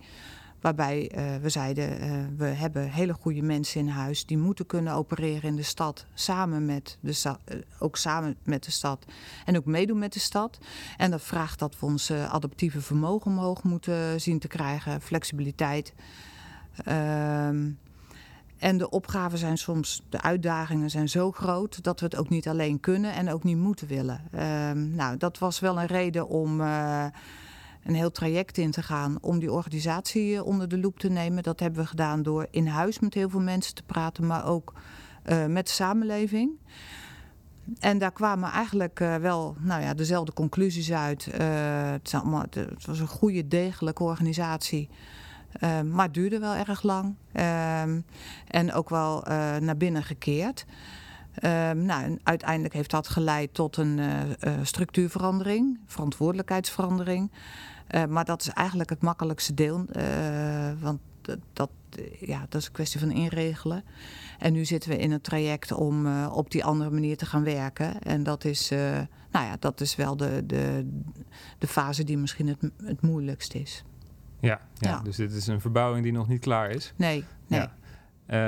Waarbij 0.62 1.12
we 1.42 1.50
zeiden, 1.50 1.90
we 2.38 2.46
hebben 2.46 2.90
hele 2.90 3.14
goede 3.14 3.42
mensen 3.42 3.80
in 3.80 3.88
huis. 3.88 4.26
Die 4.26 4.38
moeten 4.38 4.66
kunnen 4.66 4.94
opereren 4.94 5.50
in 5.50 5.56
de 5.56 5.64
stad. 5.64 6.06
Samen 6.14 6.66
met 6.66 6.98
de 7.00 7.14
stad. 7.14 7.40
ook 7.80 7.98
samen 7.98 8.38
met 8.44 8.64
de 8.64 8.72
stad. 8.72 9.06
En 9.46 9.58
ook 9.58 9.66
meedoen 9.66 10.00
met 10.00 10.14
de 10.14 10.20
stad. 10.20 10.58
En 10.98 11.12
dat 11.12 11.22
vraagt 11.22 11.60
dat 11.60 11.80
we 11.80 11.86
ons 11.86 12.12
adaptieve 12.12 12.82
vermogen 12.82 13.32
omhoog 13.32 13.64
moeten 13.64 14.22
zien 14.22 14.40
te 14.40 14.48
krijgen. 14.48 15.02
Flexibiliteit. 15.02 15.94
Um, 16.88 17.80
en 18.62 18.78
de 18.78 18.90
opgaven 18.90 19.38
zijn 19.38 19.58
soms, 19.58 20.04
de 20.10 20.22
uitdagingen 20.22 20.90
zijn 20.90 21.10
zo 21.10 21.32
groot 21.32 21.84
dat 21.84 22.00
we 22.00 22.06
het 22.06 22.16
ook 22.16 22.30
niet 22.30 22.48
alleen 22.48 22.80
kunnen 22.80 23.14
en 23.14 23.32
ook 23.32 23.44
niet 23.44 23.58
moeten 23.58 23.88
willen. 23.88 24.22
Um, 24.70 24.96
nou, 24.96 25.18
dat 25.18 25.38
was 25.38 25.60
wel 25.60 25.80
een 25.80 25.86
reden 25.86 26.28
om 26.28 26.62
uh, 26.62 27.06
een 27.84 27.94
heel 27.94 28.12
traject 28.12 28.58
in 28.58 28.72
te 28.72 28.84
gaan 28.84 29.18
om 29.22 29.40
die 29.40 29.52
organisatie 29.52 30.44
onder 30.44 30.68
de 30.68 30.78
loep 30.78 31.00
te 31.00 31.10
nemen. 31.10 31.44
Dat 31.44 31.60
hebben 31.60 31.82
we 31.82 31.88
gedaan 31.88 32.24
door 32.24 32.48
in 32.52 32.68
huis 32.68 33.00
met 33.00 33.14
heel 33.14 33.30
veel 33.30 33.40
mensen 33.40 33.76
te 33.76 33.84
praten, 33.84 34.28
maar 34.28 34.46
ook 34.46 34.74
uh, 35.26 35.46
met 35.46 35.68
de 35.68 35.74
samenleving. 35.74 36.52
En 37.80 37.98
daar 37.98 38.12
kwamen 38.12 38.50
eigenlijk 38.50 39.00
wel 39.00 39.56
nou 39.60 39.82
ja, 39.82 39.94
dezelfde 39.94 40.34
conclusies 40.34 40.92
uit. 40.92 41.26
het, 41.26 42.12
het 42.56 42.86
was 42.86 43.00
een 43.00 43.08
goede, 43.08 43.48
degelijke 43.48 44.04
organisatie. 44.04 44.90
Uh, 45.60 45.82
maar 45.82 46.06
het 46.06 46.14
duurde 46.14 46.40
wel 46.40 46.56
erg 46.56 46.84
lang. 46.84 47.16
Uh, 47.34 47.82
en 48.48 48.74
ook 48.74 48.90
wel 48.90 49.28
uh, 49.28 49.56
naar 49.56 49.78
binnen 49.78 50.04
gekeerd. 50.04 50.66
Ehm, 51.34 51.86
nou, 51.86 52.20
uiteindelijk 52.24 52.74
heeft 52.74 52.90
dat 52.90 53.08
geleid 53.08 53.54
tot 53.54 53.78
een 53.78 54.00
eh, 54.00 54.52
structuurverandering, 54.64 55.80
verantwoordelijkheidsverandering. 55.86 57.32
maar 58.10 58.26
dat 58.26 58.42
is 58.42 58.50
eigenlijk 58.50 58.90
het 58.90 59.02
makkelijkste 59.02 59.54
deel. 59.54 59.86
want 60.80 61.00
dat, 61.54 61.70
ja, 62.20 62.46
dat 62.50 62.62
is 62.62 62.68
een 62.68 62.74
kwestie 62.74 63.00
van 63.00 63.12
inregelen. 63.12 63.84
En 64.40 64.54
nu 64.54 64.66
zitten 64.66 64.90
we 64.90 64.98
in 64.98 65.12
een 65.12 65.22
traject 65.22 65.72
om 65.72 66.26
op 66.26 66.52
die 66.52 66.64
andere 66.64 66.90
manier 66.90 67.18
te 67.18 67.26
gaan 67.26 67.44
werken. 67.44 68.02
En 68.02 68.24
dat 68.24 68.46
is, 68.46 68.70
nou 69.32 69.46
ja, 69.46 69.56
dat 69.60 69.82
is 69.82 69.96
wel 69.96 70.18
de, 70.18 70.44
de, 70.46 70.90
de 71.58 71.68
fase 71.68 72.04
die 72.04 72.18
misschien 72.18 72.48
het, 72.48 72.72
het 72.84 73.02
moeilijkst 73.02 73.54
is. 73.54 73.84
Ja, 74.42 74.60
ja, 74.74 74.90
ja, 74.90 75.02
dus 75.02 75.16
dit 75.16 75.32
is 75.32 75.48
een 75.48 75.62
verbouwing 75.62 76.04
die 76.04 76.12
nog 76.12 76.28
niet 76.28 76.40
klaar 76.40 76.70
is. 76.70 76.94
Nee, 76.96 77.24
nee. 77.48 77.60
Ja. 77.60 77.72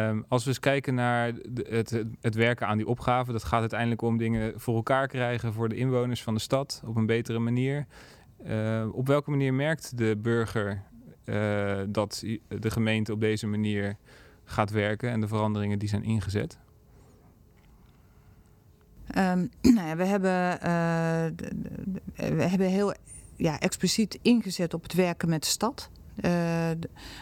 Um, 0.09 0.25
als 0.27 0.43
we 0.43 0.49
eens 0.49 0.59
kijken 0.59 0.95
naar 0.95 1.33
het, 1.69 2.03
het, 2.21 2.35
werken 2.35 2.67
aan 2.67 2.77
die 2.77 2.87
opgave, 2.87 3.31
dat 3.31 3.43
gaat 3.43 3.59
uiteindelijk 3.59 4.01
om 4.01 4.17
dingen 4.17 4.53
voor 4.55 4.75
elkaar 4.75 5.07
krijgen 5.07 5.53
voor 5.53 5.69
de 5.69 5.75
inwoners 5.75 6.23
van 6.23 6.33
de 6.33 6.39
stad 6.39 6.81
op 6.85 6.95
een 6.95 7.05
betere 7.05 7.39
manier. 7.39 7.85
Uh, 8.47 8.87
op 8.91 9.07
welke 9.07 9.29
manier 9.29 9.53
merkt 9.53 9.97
de 9.97 10.17
burger 10.17 10.83
uh, 11.25 11.81
dat 11.87 12.23
de 12.47 12.71
gemeente 12.71 13.11
op 13.11 13.19
deze 13.19 13.47
manier 13.47 13.97
gaat 14.43 14.71
werken 14.71 15.09
en 15.09 15.21
de 15.21 15.27
veranderingen 15.27 15.79
die 15.79 15.89
zijn 15.89 16.03
ingezet? 16.03 16.59
Um, 19.17 19.49
nou 19.75 19.87
ja, 19.87 19.95
we 19.95 20.05
hebben, 20.05 20.53
uh, 20.53 21.47
we 22.35 22.43
hebben 22.43 22.67
heel 22.67 22.93
ja, 23.43 23.59
expliciet 23.59 24.19
ingezet 24.21 24.73
op 24.73 24.83
het 24.83 24.93
werken 24.93 25.29
met 25.29 25.43
de 25.43 25.49
stad. 25.49 25.89
Uh, 26.15 26.31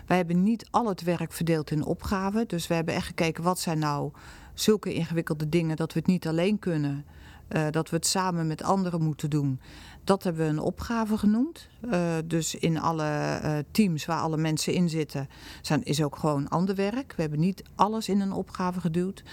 wij 0.06 0.18
hebben 0.18 0.44
niet 0.44 0.68
al 0.72 0.88
het 0.88 1.02
werk 1.02 1.34
verdeeld 1.34 1.72
in 1.72 1.86
opgaven. 1.86 2.48
Dus 2.48 2.68
we 2.68 2.74
hebben 2.74 2.94
echt 2.94 3.06
gekeken 3.06 3.44
wat 3.44 3.60
zijn 3.60 3.80
nou 3.80 4.12
zulke 4.54 4.94
ingewikkelde 4.94 5.50
dingen 5.50 5.76
dat 5.76 5.94
we 5.94 6.00
het 6.00 6.08
niet 6.08 6.28
alleen 6.28 6.60
kunnen. 6.60 7.06
Uh, 7.50 7.68
dat 7.70 7.90
we 7.90 7.96
het 7.96 8.06
samen 8.06 8.48
met 8.48 8.64
anderen 8.64 9.02
moeten 9.02 9.30
doen. 9.30 9.60
Dat 10.04 10.24
hebben 10.24 10.46
we 10.46 10.50
een 10.50 10.60
opgave 10.60 11.18
genoemd. 11.18 11.70
Uh, 11.86 12.16
dus 12.26 12.56
in 12.56 12.80
alle 12.80 13.66
teams 13.72 14.06
waar 14.06 14.22
alle 14.22 14.38
mensen 14.38 14.74
in 14.74 14.90
zitten, 14.90 15.30
zijn, 15.62 15.84
is 15.84 16.04
ook 16.04 16.16
gewoon 16.16 16.48
ander 16.48 16.76
werk. 16.76 17.14
We 17.16 17.22
hebben 17.22 17.40
niet 17.40 17.64
alles 17.76 18.10
in 18.10 18.20
een 18.20 18.32
opgave 18.32 18.80
geduwd. 18.80 19.24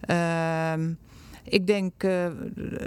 Ehm, 0.00 0.92
ik 1.44 1.66
denk, 1.66 2.02
uh, 2.02 2.26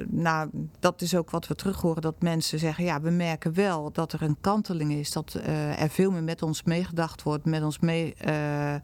nou, 0.07 0.49
dat 0.79 1.01
is 1.01 1.15
ook 1.15 1.29
wat 1.29 1.47
we 1.47 1.55
terug 1.55 1.81
horen, 1.81 2.01
dat 2.01 2.21
mensen 2.21 2.59
zeggen, 2.59 2.83
ja, 2.83 3.01
we 3.01 3.09
merken 3.09 3.53
wel 3.53 3.91
dat 3.91 4.13
er 4.13 4.21
een 4.21 4.37
kanteling 4.41 4.93
is, 4.93 5.11
dat 5.11 5.35
uh, 5.37 5.81
er 5.81 5.89
veel 5.89 6.11
meer 6.11 6.23
met 6.23 6.41
ons 6.41 6.63
meegedacht 6.63 7.23
wordt, 7.23 7.45
met 7.45 7.63
ons 7.63 7.79
mee, 7.79 8.15
uh, 8.27 8.75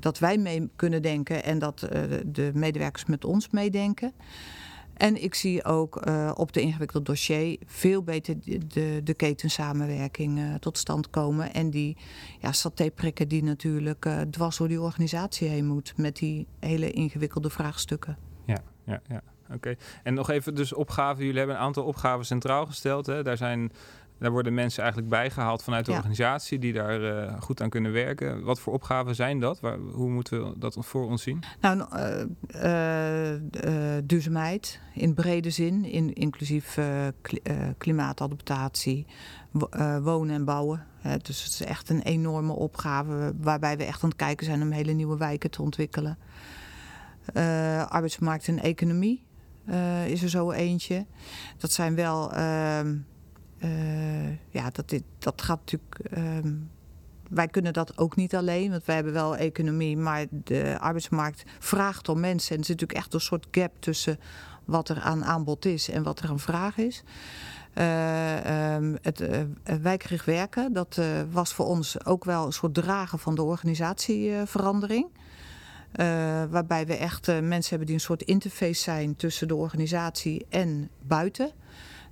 dat 0.00 0.18
wij 0.18 0.38
mee 0.38 0.70
kunnen 0.76 1.02
denken 1.02 1.44
en 1.44 1.58
dat 1.58 1.78
de 2.26 2.50
medewerkers 2.54 3.04
met 3.04 3.24
ons 3.24 3.50
meedenken. 3.50 4.12
En 4.94 5.22
ik 5.22 5.34
zie 5.34 5.64
ook 5.64 6.10
op 6.38 6.52
de 6.52 6.60
ingewikkelde 6.60 7.04
dossier 7.04 7.58
veel 7.66 8.02
beter 8.02 8.36
de, 8.40 9.00
de, 9.04 9.14
ketensamenwerking 9.14 10.40
tot 10.60 10.78
stand 10.78 11.10
komen. 11.10 11.54
En 11.54 11.70
die 11.70 11.96
ja, 12.40 12.52
satéprikken 12.52 13.28
die 13.28 13.42
natuurlijk 13.42 14.08
dwars 14.30 14.56
door 14.56 14.68
die 14.68 14.80
organisatie 14.80 15.48
heen 15.48 15.66
moet 15.66 15.92
met 15.96 16.16
die 16.16 16.46
hele 16.60 16.90
ingewikkelde 16.90 17.50
vraagstukken 17.50 18.16
ja, 18.44 19.00
ja. 19.08 19.22
Oké. 19.54 19.74
En 20.02 20.14
nog 20.14 20.30
even 20.30 20.54
dus 20.54 20.72
opgaven. 20.72 21.22
Jullie 21.24 21.38
hebben 21.38 21.56
een 21.56 21.62
aantal 21.62 21.84
opgaven 21.84 22.26
centraal 22.26 22.66
gesteld. 22.66 23.06
Hè? 23.06 23.22
Daar 23.22 23.36
zijn 23.36 23.72
Daar 24.18 24.30
worden 24.32 24.54
mensen 24.54 24.82
eigenlijk 24.82 25.10
bijgehaald 25.12 25.62
vanuit 25.62 25.84
de 25.84 25.90
Ja. 25.90 25.96
organisatie 25.96 26.58
die 26.58 26.72
daar 26.72 27.02
eh, 27.26 27.40
goed 27.40 27.60
aan 27.62 27.68
kunnen 27.68 27.92
werken. 27.92 28.42
Wat 28.44 28.60
voor 28.60 28.72
opgaven 28.72 29.14
zijn 29.14 29.40
dat? 29.40 29.60
Waar, 29.60 29.78
hoe 29.78 30.10
moeten 30.10 30.44
we 30.50 30.58
dat 30.58 30.76
voor 30.80 31.06
ons 31.06 31.22
zien? 31.22 31.42
Nou, 31.60 31.84
eh, 31.90 32.20
eh, 32.48 33.34
eh, 33.96 34.02
duurzaamheid 34.04 34.80
in 34.94 35.14
brede 35.14 35.50
zin, 35.50 35.84
in, 35.84 36.12
inclusief 36.14 36.78
kli- 37.20 37.42
klimaatadaptatie, 37.78 39.06
wo- 39.50 40.00
wonen 40.02 40.34
en 40.34 40.44
bouwen. 40.44 40.86
Hè. 41.00 41.16
Dus 41.16 41.42
het 41.44 41.52
is 41.52 41.62
echt 41.64 41.88
een 41.88 42.02
enorme 42.02 42.52
opgave 42.52 43.32
waarbij 43.40 43.76
we 43.76 43.84
echt 43.84 44.02
aan 44.02 44.08
het 44.08 44.18
kijken 44.18 44.46
zijn 44.46 44.62
om 44.62 44.70
hele 44.70 44.92
nieuwe 44.92 45.16
wijken 45.16 45.50
te 45.50 45.62
ontwikkelen. 45.62 46.18
Eh, 47.32 47.86
arbeidsmarkt 47.86 48.48
en 48.48 48.58
economie 48.60 49.24
eh, 49.64 50.08
is 50.08 50.22
er 50.22 50.28
zo 50.28 50.50
eentje. 50.50 51.06
Dat 51.58 51.72
zijn 51.72 51.94
wel, 51.94 52.32
ehm, 52.32 52.96
eh, 53.58 54.50
ja, 54.50 54.70
dat, 54.72 54.88
dit, 54.88 55.02
dat 55.18 55.42
gaat 55.42 55.58
natuurlijk. 55.58 55.98
ehm, 56.10 56.52
wij 57.30 57.48
kunnen 57.48 57.72
dat 57.72 57.98
ook 57.98 58.16
niet 58.16 58.36
alleen, 58.36 58.70
want 58.70 58.84
wij 58.84 58.94
hebben 58.94 59.12
wel 59.12 59.36
economie, 59.36 59.96
maar 59.96 60.26
de 60.30 60.76
arbeidsmarkt 60.80 61.44
vraagt 61.58 62.08
om 62.08 62.20
mensen. 62.20 62.54
En 62.54 62.58
er 62.58 62.64
zit 62.64 62.80
natuurlijk 62.80 62.98
echt 62.98 63.14
een 63.14 63.20
soort 63.20 63.46
gap 63.50 63.72
tussen 63.78 64.18
wat 64.64 64.88
er 64.88 65.00
aan 65.00 65.24
aanbod 65.24 65.64
is 65.64 65.88
en 65.90 66.02
wat 66.02 66.20
er 66.20 66.28
aan 66.28 66.40
vraag 66.40 66.76
is. 66.76 67.02
Eh, 67.72 68.74
ehm, 68.74 68.96
het 69.02 70.24
werken, 70.24 70.72
dat 70.72 71.00
was 71.30 71.52
voor 71.52 71.66
ons 71.66 72.04
ook 72.04 72.24
wel 72.24 72.46
een 72.46 72.52
soort 72.52 72.74
dragen 72.74 73.18
van 73.18 73.34
de 73.34 73.42
organisatieverandering. 73.42 75.06
Eh, 75.94 76.44
waarbij 76.50 76.86
we 76.86 76.96
echt 76.96 77.28
eh, 77.28 77.40
mensen 77.40 77.68
hebben 77.68 77.86
die 77.86 77.94
een 77.94 78.00
soort 78.00 78.22
interface 78.22 78.82
zijn 78.82 79.16
tussen 79.16 79.48
de 79.48 79.54
organisatie 79.54 80.46
en 80.48 80.90
buiten 81.02 81.50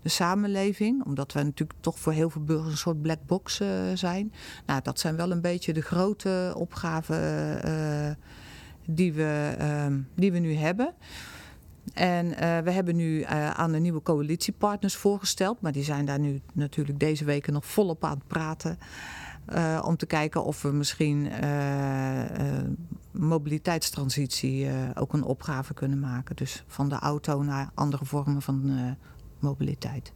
de 0.02 0.08
samenleving. 0.08 1.04
Omdat 1.04 1.32
we 1.32 1.42
natuurlijk 1.42 1.78
toch 1.80 1.98
voor 1.98 2.12
heel 2.12 2.30
veel 2.30 2.44
burgers 2.44 2.70
een 2.70 2.78
soort 2.78 3.02
black 3.02 3.18
box 3.26 3.60
eh, 3.60 3.68
zijn. 3.94 4.32
Nou, 4.66 4.80
dat 4.82 5.00
zijn 5.00 5.16
wel 5.16 5.30
een 5.30 5.40
beetje 5.40 5.72
de 5.72 5.80
grote 5.80 6.52
opgaven 6.56 7.18
die, 8.86 9.12
we, 9.12 9.54
ehm, 9.58 10.00
die 10.14 10.32
we 10.32 10.38
nu 10.38 10.54
hebben. 10.54 10.94
En 11.92 12.28
we 12.64 12.70
hebben 12.70 12.96
nu 12.96 13.24
aan 13.54 13.72
de 13.72 13.78
nieuwe 13.78 14.02
coalitiepartners 14.02 14.96
voorgesteld. 14.96 15.60
Maar 15.60 15.72
die 15.72 15.84
zijn 15.84 16.04
daar 16.04 16.18
nu 16.18 16.40
natuurlijk 16.52 16.98
deze 16.98 17.24
weken 17.24 17.52
nog 17.52 17.66
volop 17.66 18.04
aan 18.04 18.18
het 18.18 18.26
praten. 18.26 18.78
Eh, 19.44 19.82
om 19.84 19.96
te 19.96 20.06
kijken 20.06 20.44
of 20.44 20.62
we 20.62 20.72
misschien 20.72 21.30
eh, 21.30 22.58
eh, 22.58 22.64
mobiliteitstransitie 23.11 24.68
ook 24.94 25.12
een 25.12 25.25
opgave 25.25 25.75
kunnen 25.75 26.00
maken. 26.00 26.37
Dus 26.37 26.64
van 26.66 26.88
de 26.88 26.99
auto 26.99 27.42
naar 27.42 27.70
andere 27.75 28.04
vormen 28.04 28.42
van 28.42 28.96
mobiliteit. 29.38 30.12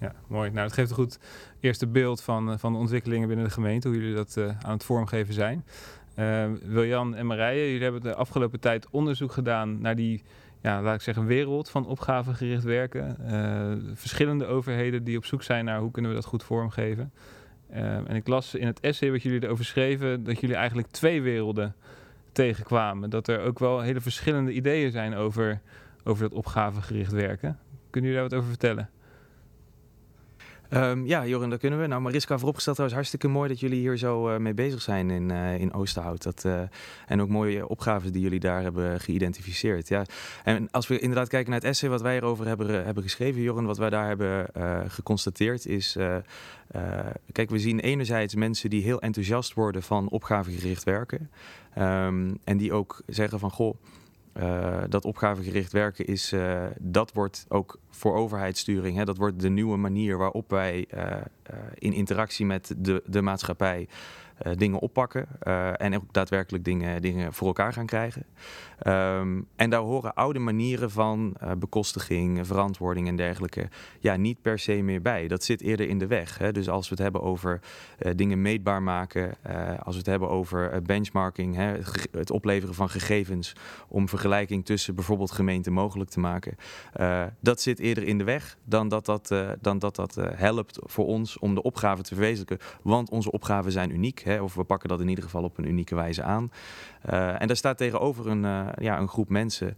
Ja, 0.00 0.14
mooi. 0.26 0.50
Nou, 0.50 0.64
het 0.64 0.72
geeft 0.72 0.90
een 0.90 0.96
goed 0.96 1.18
eerste 1.60 1.86
beeld 1.86 2.20
van, 2.20 2.58
van 2.58 2.72
de 2.72 2.78
ontwikkelingen 2.78 3.28
binnen 3.28 3.46
de 3.46 3.52
gemeente, 3.52 3.88
hoe 3.88 3.96
jullie 3.96 4.14
dat 4.14 4.38
aan 4.38 4.72
het 4.72 4.84
vormgeven 4.84 5.34
zijn. 5.34 5.64
Eh, 6.16 6.44
Wiljan 6.62 7.14
en 7.14 7.26
Marije, 7.26 7.66
jullie 7.66 7.82
hebben 7.82 8.00
de 8.00 8.14
afgelopen 8.14 8.60
tijd 8.60 8.86
onderzoek 8.90 9.32
gedaan 9.32 9.80
naar 9.80 9.96
die, 9.96 10.22
ja, 10.60 10.82
laat 10.82 10.94
ik 10.94 11.00
zeggen, 11.00 11.26
wereld 11.26 11.70
van 11.70 11.86
opgavegericht 11.86 12.62
werken. 12.62 13.16
Verschillende 13.94 14.46
overheden 14.46 15.04
die 15.04 15.16
op 15.16 15.24
zoek 15.24 15.42
zijn 15.42 15.64
naar 15.64 15.80
hoe 15.80 15.90
kunnen 15.90 16.10
we 16.10 16.16
dat 16.16 16.26
goed 16.26 16.42
vormgeven. 16.42 17.12
Eh, 17.68 17.96
en 17.96 18.14
ik 18.14 18.26
las 18.26 18.54
in 18.54 18.66
het 18.66 18.80
essay 18.80 19.10
wat 19.10 19.22
jullie 19.22 19.42
erover 19.42 19.64
schreven, 19.64 20.24
dat 20.24 20.40
jullie 20.40 20.56
eigenlijk 20.56 20.88
twee 20.88 21.22
werelden 21.22 21.74
tegenkwamen. 22.32 23.10
Dat 23.10 23.28
er 23.28 23.40
ook 23.40 23.58
wel 23.58 23.80
hele 23.80 24.00
verschillende 24.00 24.52
ideeën 24.52 24.90
zijn 24.90 25.14
over, 25.14 25.60
over 26.04 26.22
dat 26.28 26.38
opgavegericht 26.38 27.12
werken. 27.12 27.58
Kunnen 27.90 28.10
jullie 28.10 28.28
daar 28.28 28.30
wat 28.30 28.38
over 28.38 28.48
vertellen? 28.48 28.90
Ehm, 30.68 31.04
ja, 31.04 31.26
Joren, 31.26 31.50
dat 31.50 31.58
kunnen 31.58 31.80
we. 31.80 31.86
Nou, 31.86 32.00
Mariska 32.00 32.38
vooropgesteld 32.38 32.76
trouwens 32.76 33.00
hartstikke 33.00 33.36
mooi 33.38 33.48
dat 33.48 33.60
jullie 33.60 33.80
hier 33.80 33.96
zo 33.96 34.28
eh, 34.28 34.38
mee 34.38 34.54
bezig 34.54 34.82
zijn 34.82 35.10
in, 35.10 35.30
eh, 35.30 35.60
in 35.60 35.72
Oosterhout. 35.72 36.22
Dat, 36.22 36.44
eh, 36.44 36.60
en 37.06 37.20
ook 37.20 37.28
mooie 37.28 37.68
opgaven 37.68 38.12
die 38.12 38.22
jullie 38.22 38.40
daar 38.40 38.62
hebben 38.62 39.00
geïdentificeerd. 39.00 39.88
Ja. 39.88 40.04
En 40.44 40.70
als 40.70 40.86
we 40.86 40.98
inderdaad 40.98 41.28
kijken 41.28 41.50
naar 41.50 41.60
het 41.60 41.68
essay 41.68 41.88
wat 41.88 42.02
wij 42.02 42.16
erover 42.16 42.46
hebben, 42.46 42.84
hebben 42.84 43.02
geschreven, 43.02 43.42
Joren, 43.42 43.64
wat 43.64 43.78
wij 43.78 43.90
daar 43.90 44.06
hebben 44.06 44.46
geconstateerd 44.88 45.66
is... 45.66 45.96
kijk, 47.32 47.50
we 47.50 47.58
zien 47.58 47.80
enerzijds 47.80 48.34
mensen 48.34 48.70
die 48.70 48.82
heel 48.82 49.00
enthousiast 49.00 49.54
worden 49.54 49.82
van 49.82 50.08
opgavegericht 50.08 50.84
werken. 50.84 51.30
Ehm, 51.74 52.34
en 52.44 52.56
die 52.56 52.72
ook 52.72 53.00
zeggen 53.06 53.38
van, 53.38 53.50
goh... 53.50 53.76
Uh, 54.40 54.82
dat 54.88 55.04
opgavegericht 55.04 55.72
werken 55.72 56.06
is, 56.06 56.32
uh, 56.32 56.64
dat 56.78 57.12
wordt 57.12 57.46
ook 57.48 57.78
voor 57.90 58.14
overheidssturing, 58.14 58.96
hè, 58.96 59.04
dat 59.04 59.16
wordt 59.16 59.40
de 59.40 59.48
nieuwe 59.48 59.76
manier 59.76 60.16
waarop 60.16 60.50
wij 60.50 60.86
uh, 60.94 61.16
in 61.74 61.92
interactie 61.92 62.46
met 62.46 62.74
de, 62.78 63.02
de 63.06 63.22
maatschappij 63.22 63.88
dingen 64.56 64.78
oppakken 64.78 65.40
en 65.76 65.94
ook 65.94 66.12
daadwerkelijk 66.12 66.64
dingen, 66.64 67.02
dingen 67.02 67.32
voor 67.32 67.46
elkaar 67.46 67.72
gaan 67.72 67.86
krijgen. 67.86 68.24
Um, 68.86 69.46
en 69.56 69.70
daar 69.70 69.80
horen 69.80 70.14
oude 70.14 70.38
manieren 70.38 70.90
van 70.90 71.36
bekostiging, 71.58 72.46
verantwoording 72.46 73.08
en 73.08 73.16
dergelijke 73.16 73.68
ja, 74.00 74.16
niet 74.16 74.42
per 74.42 74.58
se 74.58 74.82
meer 74.82 75.02
bij. 75.02 75.28
Dat 75.28 75.44
zit 75.44 75.60
eerder 75.60 75.88
in 75.88 75.98
de 75.98 76.06
weg. 76.06 76.38
Hè. 76.38 76.52
Dus 76.52 76.68
als 76.68 76.88
we 76.88 76.94
het 76.94 77.02
hebben 77.02 77.22
over 77.22 77.60
dingen 78.14 78.42
meetbaar 78.42 78.82
maken, 78.82 79.34
als 79.82 79.94
we 79.94 79.98
het 79.98 80.06
hebben 80.06 80.28
over 80.28 80.82
benchmarking, 80.82 81.54
hè, 81.54 81.76
het 82.10 82.30
opleveren 82.30 82.74
van 82.74 82.88
gegevens 82.88 83.52
om 83.88 84.08
vergelijking 84.08 84.64
tussen 84.64 84.94
bijvoorbeeld 84.94 85.30
gemeenten 85.30 85.72
mogelijk 85.72 86.10
te 86.10 86.20
maken. 86.20 86.56
Dat 87.40 87.60
zit 87.60 87.78
eerder 87.78 88.04
in 88.04 88.18
de 88.18 88.24
weg 88.24 88.56
dan 88.64 88.88
dat 88.88 89.06
dat, 89.06 89.34
dan 89.60 89.78
dat, 89.78 89.96
dat 89.96 90.14
helpt 90.34 90.78
voor 90.82 91.06
ons 91.06 91.38
om 91.38 91.54
de 91.54 91.62
opgave 91.62 92.02
te 92.02 92.14
verwezenlijken. 92.14 92.58
Want 92.82 93.10
onze 93.10 93.30
opgaven 93.30 93.72
zijn 93.72 93.90
uniek, 93.90 94.24
hè, 94.26 94.42
of 94.42 94.54
we 94.54 94.64
pakken 94.64 94.88
dat 94.88 95.00
in 95.00 95.08
ieder 95.08 95.24
geval 95.24 95.42
op 95.42 95.58
een 95.58 95.68
unieke 95.68 95.94
wijze 95.94 96.22
aan. 96.22 96.50
Uh, 97.10 97.40
en 97.40 97.46
daar 97.46 97.56
staat 97.56 97.78
tegenover 97.78 98.26
een, 98.26 98.44
uh, 98.44 98.66
ja, 98.78 98.98
een 98.98 99.08
groep 99.08 99.28
mensen, 99.28 99.76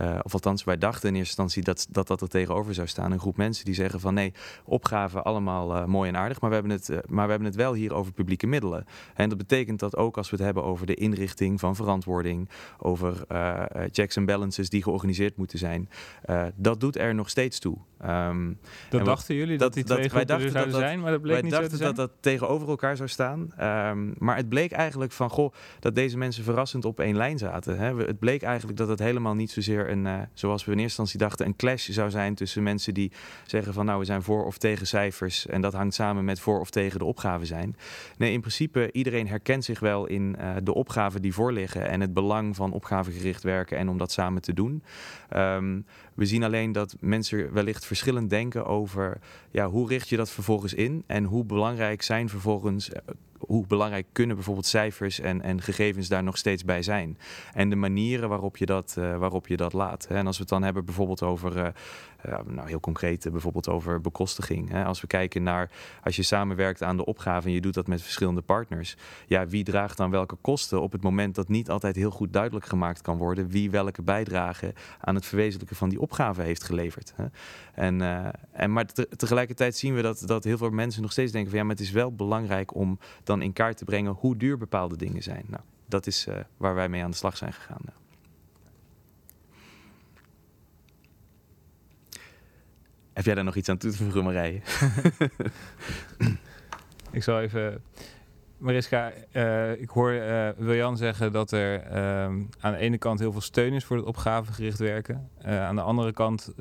uh, 0.00 0.18
of 0.22 0.32
althans 0.32 0.64
wij 0.64 0.78
dachten 0.78 1.08
in 1.08 1.14
eerste 1.14 1.28
instantie 1.28 1.62
dat, 1.62 1.86
dat 1.90 2.06
dat 2.06 2.20
er 2.20 2.28
tegenover 2.28 2.74
zou 2.74 2.86
staan. 2.86 3.12
Een 3.12 3.18
groep 3.18 3.36
mensen 3.36 3.64
die 3.64 3.74
zeggen 3.74 4.00
van 4.00 4.14
nee, 4.14 4.32
opgaven 4.64 5.24
allemaal 5.24 5.86
mooi 5.86 6.08
en 6.08 6.16
aardig, 6.16 6.40
maar 6.40 6.50
we, 6.50 6.56
hebben 6.56 6.72
het, 6.72 6.88
maar 7.08 7.24
we 7.24 7.30
hebben 7.30 7.48
het 7.48 7.56
wel 7.56 7.74
hier 7.74 7.94
over 7.94 8.12
publieke 8.12 8.46
middelen. 8.46 8.84
En 9.14 9.28
dat 9.28 9.38
betekent 9.38 9.78
dat 9.78 9.96
ook 9.96 10.16
als 10.16 10.30
we 10.30 10.36
het 10.36 10.44
hebben 10.44 10.64
over 10.64 10.86
de 10.86 10.94
inrichting 10.94 11.60
van 11.60 11.76
verantwoording, 11.76 12.48
over 12.78 13.24
checks 13.90 14.16
en 14.16 14.24
balances 14.24 14.68
die 14.68 14.82
georganiseerd 14.82 15.36
moeten 15.36 15.58
zijn, 15.58 15.88
dat 16.54 16.80
doet 16.80 16.96
er 16.96 17.14
nog 17.14 17.28
steeds 17.28 17.58
toe. 17.58 17.76
Um, 18.06 18.58
dat 18.88 19.04
dachten 19.04 19.34
jullie 19.34 19.58
dat, 19.58 19.74
die 19.74 19.84
twee 19.84 20.02
dat, 20.02 20.12
wij 20.12 20.24
dachten 20.24 20.50
zouden 20.50 20.72
dat, 20.72 20.80
zijn, 20.80 21.00
maar 21.00 21.10
dat 21.10 21.20
bleek 21.20 21.32
wij 21.32 21.42
niet 21.42 21.50
dachten 21.50 21.70
zo 21.70 21.76
te 21.76 21.82
zijn? 21.82 21.94
dat 21.94 22.08
dat 22.08 22.16
tegenover 22.20 22.68
elkaar 22.68 22.96
zou 22.96 23.08
staan. 23.08 23.40
Um, 23.40 24.14
maar 24.18 24.36
het 24.36 24.48
bleek 24.48 24.72
eigenlijk 24.72 25.12
van, 25.12 25.30
goh, 25.30 25.52
dat 25.80 25.94
deze 25.94 26.18
mensen 26.18 26.44
op 26.78 27.00
één 27.00 27.16
lijn 27.16 27.38
zaten. 27.38 27.78
Hè. 27.78 27.96
Het 27.96 28.18
bleek 28.18 28.42
eigenlijk 28.42 28.78
dat 28.78 28.88
het 28.88 28.98
helemaal 28.98 29.34
niet 29.34 29.50
zozeer 29.50 29.90
een, 29.90 30.04
uh, 30.04 30.20
zoals 30.34 30.64
we 30.64 30.72
in 30.72 30.78
eerste 30.78 31.00
instantie 31.00 31.18
dachten, 31.28 31.46
een 31.46 31.56
clash 31.56 31.88
zou 31.88 32.10
zijn 32.10 32.34
tussen 32.34 32.62
mensen 32.62 32.94
die 32.94 33.12
zeggen 33.46 33.72
van, 33.72 33.84
nou, 33.84 33.98
we 33.98 34.04
zijn 34.04 34.22
voor 34.22 34.44
of 34.44 34.58
tegen 34.58 34.86
cijfers 34.86 35.46
en 35.46 35.60
dat 35.60 35.72
hangt 35.72 35.94
samen 35.94 36.24
met 36.24 36.40
voor 36.40 36.60
of 36.60 36.70
tegen 36.70 36.98
de 36.98 37.04
opgave 37.04 37.44
zijn. 37.44 37.76
Nee, 38.16 38.32
in 38.32 38.40
principe, 38.40 38.92
iedereen 38.92 39.28
herkent 39.28 39.64
zich 39.64 39.80
wel 39.80 40.06
in 40.06 40.36
uh, 40.38 40.50
de 40.62 40.74
opgaven 40.74 41.22
die 41.22 41.34
voorliggen 41.34 41.88
en 41.88 42.00
het 42.00 42.14
belang 42.14 42.56
van 42.56 42.72
opgavegericht 42.72 43.42
werken 43.42 43.78
en 43.78 43.88
om 43.88 43.98
dat 43.98 44.12
samen 44.12 44.42
te 44.42 44.52
doen. 44.52 44.82
Um, 45.36 45.86
we 46.14 46.26
zien 46.26 46.44
alleen 46.44 46.72
dat 46.72 46.96
mensen 47.00 47.52
wellicht 47.52 47.86
verschillend 47.86 48.30
denken 48.30 48.66
over 48.66 49.18
ja, 49.50 49.66
hoe 49.66 49.88
richt 49.88 50.08
je 50.08 50.16
dat 50.16 50.30
vervolgens 50.30 50.74
in 50.74 51.04
en 51.06 51.24
hoe 51.24 51.44
belangrijk 51.44 52.02
zijn 52.02 52.28
vervolgens, 52.28 52.90
hoe 53.40 53.66
belangrijk 53.66 54.06
kunnen 54.12 54.36
bijvoorbeeld 54.36 54.66
cijfers 54.66 55.20
en, 55.20 55.42
en 55.42 55.62
gegevens 55.62 56.08
daar 56.08 56.22
nog 56.22 56.36
steeds 56.36 56.64
bij 56.64 56.82
zijn. 56.82 57.18
En 57.52 57.70
de 57.70 57.76
manieren 57.76 58.28
waarop 58.28 58.56
je 58.56 58.66
dat, 58.66 58.96
uh, 58.98 59.16
waarop 59.16 59.46
je 59.46 59.56
dat 59.56 59.72
laat. 59.72 60.04
En 60.04 60.26
als 60.26 60.36
we 60.36 60.42
het 60.42 60.52
dan 60.52 60.62
hebben 60.62 60.84
bijvoorbeeld 60.84 61.22
over, 61.22 61.56
uh, 61.56 61.66
nou 62.46 62.68
heel 62.68 62.80
concreet, 62.80 63.28
bijvoorbeeld 63.30 63.68
over 63.68 64.00
bekostiging. 64.00 64.84
Als 64.84 65.00
we 65.00 65.06
kijken 65.06 65.42
naar, 65.42 65.70
als 66.02 66.16
je 66.16 66.22
samenwerkt 66.22 66.82
aan 66.82 66.96
de 66.96 67.04
opgave 67.04 67.46
en 67.46 67.54
je 67.54 67.60
doet 67.60 67.74
dat 67.74 67.86
met 67.86 68.02
verschillende 68.02 68.40
partners. 68.40 68.96
Ja, 69.26 69.46
wie 69.46 69.64
draagt 69.64 69.96
dan 69.96 70.10
welke 70.10 70.36
kosten 70.40 70.82
op 70.82 70.92
het 70.92 71.02
moment 71.02 71.34
dat 71.34 71.48
niet 71.48 71.70
altijd 71.70 71.96
heel 71.96 72.10
goed 72.10 72.32
duidelijk 72.32 72.66
gemaakt 72.66 73.00
kan 73.00 73.16
worden 73.16 73.48
wie 73.48 73.70
welke 73.70 74.02
bijdrage 74.02 74.74
aan 75.00 75.14
het 75.14 75.26
verwezenlijken 75.26 75.76
van 75.76 75.88
die 75.88 76.00
opgave 76.00 76.42
heeft 76.42 76.62
geleverd. 76.62 77.14
En, 77.74 78.00
uh, 78.00 78.26
en, 78.52 78.72
maar 78.72 78.86
te, 78.86 79.08
tegelijkertijd 79.16 79.76
zien 79.76 79.94
we 79.94 80.02
dat, 80.02 80.22
dat 80.26 80.44
heel 80.44 80.58
veel 80.58 80.70
mensen 80.70 81.02
nog 81.02 81.12
steeds 81.12 81.32
denken 81.32 81.50
van 81.50 81.58
ja, 81.58 81.64
maar 81.64 81.76
het 81.76 81.84
is 81.84 81.90
wel 81.90 82.14
belangrijk 82.14 82.74
om 82.74 82.98
dan 83.24 83.42
in 83.42 83.52
kaart 83.52 83.76
te 83.76 83.84
brengen 83.84 84.12
hoe 84.12 84.36
duur 84.36 84.58
bepaalde 84.58 84.96
dingen 84.96 85.22
zijn. 85.22 85.44
Nou, 85.46 85.62
dat 85.86 86.06
is 86.06 86.26
waar 86.56 86.74
wij 86.74 86.88
mee 86.88 87.02
aan 87.02 87.10
de 87.10 87.16
slag 87.16 87.36
zijn 87.36 87.52
gegaan. 87.52 87.82
Heb 93.20 93.28
jij 93.28 93.34
daar 93.34 93.44
nog 93.44 93.56
iets 93.56 93.68
aan 93.68 93.78
toe 93.78 93.90
te 93.90 93.96
voegen, 93.96 94.24
Marije? 94.24 94.60
Ik 97.12 97.22
zal 97.22 97.40
even. 97.40 97.82
Mariska, 98.58 99.12
uh, 99.32 99.80
ik 99.80 99.88
hoor 99.88 100.12
uh, 100.12 100.48
Wiljan 100.56 100.96
zeggen 100.96 101.32
dat 101.32 101.52
er 101.52 101.82
ehm, 101.82 102.42
aan 102.60 102.72
de 102.72 102.78
ene 102.78 102.98
kant 102.98 103.18
heel 103.18 103.32
veel 103.32 103.40
steun 103.40 103.72
is 103.72 103.84
voor 103.84 103.96
het 103.96 104.06
opgavegericht 104.06 104.78
werken. 104.78 105.30
Uh, 105.46 105.64
aan 105.64 105.74
de 105.74 105.82
andere 105.82 106.12
kant 106.12 106.52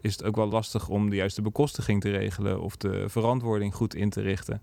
is 0.00 0.12
het 0.12 0.24
ook 0.24 0.36
wel 0.36 0.48
lastig 0.48 0.88
om 0.88 1.10
de 1.10 1.16
juiste 1.16 1.42
bekostiging 1.42 2.00
te 2.00 2.10
regelen 2.10 2.60
of 2.60 2.76
de 2.76 3.08
verantwoording 3.08 3.74
goed 3.74 3.94
in 3.94 4.10
te 4.10 4.20
richten. 4.20 4.62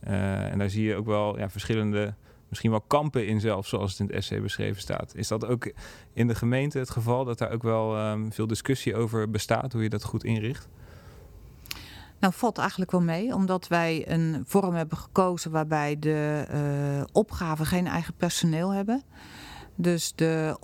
en 0.00 0.58
daar 0.58 0.70
zie 0.70 0.84
je 0.84 0.94
ook 0.94 1.06
wel 1.06 1.38
ja, 1.38 1.50
verschillende, 1.50 2.14
misschien 2.48 2.70
wel 2.70 2.80
kampen 2.80 3.26
in 3.26 3.40
zelf, 3.40 3.66
zoals 3.66 3.90
het 3.90 4.00
in 4.00 4.06
het 4.06 4.14
essay 4.14 4.40
beschreven 4.40 4.80
staat. 4.80 5.14
Is 5.14 5.28
dat 5.28 5.46
ook 5.46 5.72
in 6.12 6.26
de 6.26 6.34
gemeente 6.34 6.78
het 6.78 6.90
geval 6.90 7.24
dat 7.24 7.38
daar 7.38 7.52
ook 7.52 7.62
wel 7.62 8.10
um, 8.10 8.32
veel 8.32 8.46
discussie 8.46 8.96
over 8.96 9.30
bestaat, 9.30 9.72
hoe 9.72 9.82
je 9.82 9.88
dat 9.88 10.04
goed 10.04 10.24
inricht? 10.24 10.68
Nou, 12.26 12.38
valt 12.38 12.58
eigenlijk 12.58 12.90
wel 12.90 13.00
mee, 13.00 13.34
omdat 13.34 13.68
wij 13.68 14.04
een 14.08 14.42
vorm 14.46 14.74
hebben 14.74 14.98
gekozen 14.98 15.50
waarbij 15.50 15.98
de 15.98 16.46
uh, 16.54 17.04
opgaven 17.12 17.66
geen 17.66 17.86
eigen 17.86 18.14
personeel 18.14 18.70
hebben. 18.70 19.02
Dus 19.76 20.12
de 20.14 20.56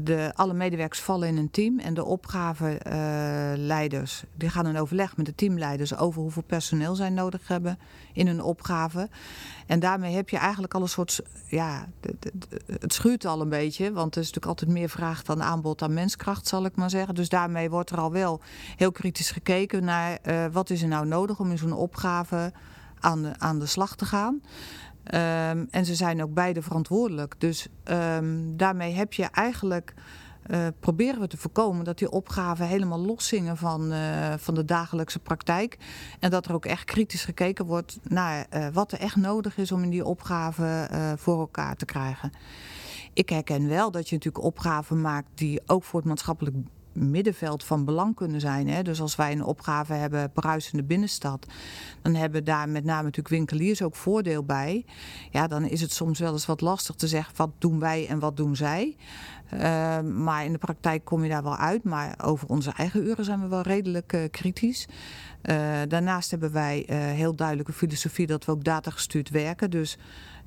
de, 0.00 0.32
alle 0.34 0.54
medewerkers 0.54 1.00
vallen 1.00 1.28
in 1.28 1.36
een 1.36 1.50
team 1.50 1.78
en 1.78 1.94
de 1.94 2.04
opgaveleiders 2.04 4.22
die 4.34 4.48
gaan 4.48 4.66
een 4.66 4.78
overleg 4.78 5.16
met 5.16 5.26
de 5.26 5.34
teamleiders 5.34 5.96
over 5.96 6.22
hoeveel 6.22 6.42
personeel 6.42 6.94
zij 6.94 7.10
nodig 7.10 7.48
hebben 7.48 7.78
in 8.12 8.26
hun 8.26 8.42
opgave. 8.42 9.08
En 9.66 9.80
daarmee 9.80 10.14
heb 10.14 10.28
je 10.28 10.36
eigenlijk 10.36 10.74
al 10.74 10.82
een 10.82 10.88
soort, 10.88 11.22
ja, 11.46 11.88
het 12.80 12.92
schuurt 12.92 13.24
al 13.24 13.40
een 13.40 13.48
beetje, 13.48 13.92
want 13.92 14.14
er 14.14 14.20
is 14.20 14.26
natuurlijk 14.26 14.60
altijd 14.60 14.78
meer 14.78 14.88
vraag 14.88 15.22
dan 15.22 15.42
aanbod 15.42 15.82
aan 15.82 15.94
menskracht, 15.94 16.46
zal 16.46 16.64
ik 16.64 16.76
maar 16.76 16.90
zeggen. 16.90 17.14
Dus 17.14 17.28
daarmee 17.28 17.70
wordt 17.70 17.90
er 17.90 17.98
al 17.98 18.12
wel 18.12 18.40
heel 18.76 18.92
kritisch 18.92 19.30
gekeken 19.30 19.84
naar 19.84 20.18
uh, 20.24 20.44
wat 20.52 20.70
is 20.70 20.82
er 20.82 20.88
nou 20.88 21.06
nodig 21.06 21.40
om 21.40 21.50
in 21.50 21.58
zo'n 21.58 21.72
opgave 21.72 22.52
aan 23.00 23.22
de, 23.22 23.32
aan 23.38 23.58
de 23.58 23.66
slag 23.66 23.96
te 23.96 24.04
gaan. 24.04 24.42
Um, 25.04 25.68
en 25.70 25.84
ze 25.84 25.94
zijn 25.94 26.22
ook 26.22 26.34
beide 26.34 26.62
verantwoordelijk. 26.62 27.34
Dus 27.38 27.68
um, 27.84 28.56
daarmee 28.56 28.92
heb 28.92 29.12
je 29.12 29.24
eigenlijk. 29.24 29.94
Uh, 30.50 30.66
proberen 30.80 31.20
we 31.20 31.26
te 31.26 31.36
voorkomen 31.36 31.84
dat 31.84 31.98
die 31.98 32.10
opgaven 32.10 32.66
helemaal 32.66 33.00
loszingen 33.00 33.56
van, 33.56 33.92
uh, 33.92 34.32
van 34.36 34.54
de 34.54 34.64
dagelijkse 34.64 35.18
praktijk. 35.18 35.78
En 36.20 36.30
dat 36.30 36.46
er 36.46 36.54
ook 36.54 36.64
echt 36.64 36.84
kritisch 36.84 37.24
gekeken 37.24 37.64
wordt 37.64 37.98
naar 38.02 38.46
uh, 38.54 38.66
wat 38.72 38.92
er 38.92 38.98
echt 38.98 39.16
nodig 39.16 39.58
is 39.58 39.72
om 39.72 39.82
in 39.82 39.90
die 39.90 40.04
opgaven 40.04 40.88
voor 41.18 41.38
elkaar 41.38 41.76
te 41.76 41.84
krijgen. 41.84 42.32
Ik 43.12 43.28
herken 43.28 43.68
wel 43.68 43.90
dat 43.90 44.08
je 44.08 44.14
natuurlijk 44.14 44.44
opgaven 44.44 45.00
maakt 45.00 45.28
die 45.34 45.60
ook 45.66 45.84
voor 45.84 46.00
het 46.00 46.08
maatschappelijk 46.08 46.56
middenveld 46.92 47.64
van 47.64 47.84
belang 47.84 48.14
kunnen 48.14 48.40
zijn. 48.40 48.68
Hè? 48.68 48.82
Dus 48.82 49.00
als 49.00 49.16
wij 49.16 49.32
een 49.32 49.44
opgave 49.44 49.92
hebben, 49.92 50.32
bruisende 50.32 50.82
binnenstad, 50.82 51.46
dan 52.02 52.14
hebben 52.14 52.44
daar 52.44 52.68
met 52.68 52.84
name 52.84 53.02
natuurlijk 53.02 53.34
winkeliers 53.34 53.82
ook 53.82 53.94
voordeel 53.94 54.44
bij. 54.44 54.84
Ja, 55.30 55.46
dan 55.46 55.64
is 55.64 55.80
het 55.80 55.92
soms 55.92 56.18
wel 56.18 56.32
eens 56.32 56.46
wat 56.46 56.60
lastig 56.60 56.94
te 56.94 57.08
zeggen 57.08 57.36
wat 57.36 57.50
doen 57.58 57.78
wij 57.78 58.06
en 58.08 58.18
wat 58.18 58.36
doen 58.36 58.56
zij. 58.56 58.96
Uh, 59.54 60.00
maar 60.00 60.44
in 60.44 60.52
de 60.52 60.58
praktijk 60.58 61.04
kom 61.04 61.22
je 61.22 61.28
daar 61.28 61.42
wel 61.42 61.56
uit. 61.56 61.84
Maar 61.84 62.14
over 62.22 62.48
onze 62.48 62.72
eigen 62.76 63.06
uren 63.06 63.24
zijn 63.24 63.40
we 63.40 63.48
wel 63.48 63.62
redelijk 63.62 64.12
uh, 64.12 64.20
kritisch. 64.30 64.86
Uh, 65.42 65.56
daarnaast 65.88 66.30
hebben 66.30 66.52
wij 66.52 66.86
uh, 66.90 66.96
heel 66.96 67.34
duidelijke 67.34 67.72
filosofie 67.72 68.26
dat 68.26 68.44
we 68.44 68.52
ook 68.52 68.64
datagestuurd 68.64 69.30
werken. 69.30 69.70
Dus 69.70 69.98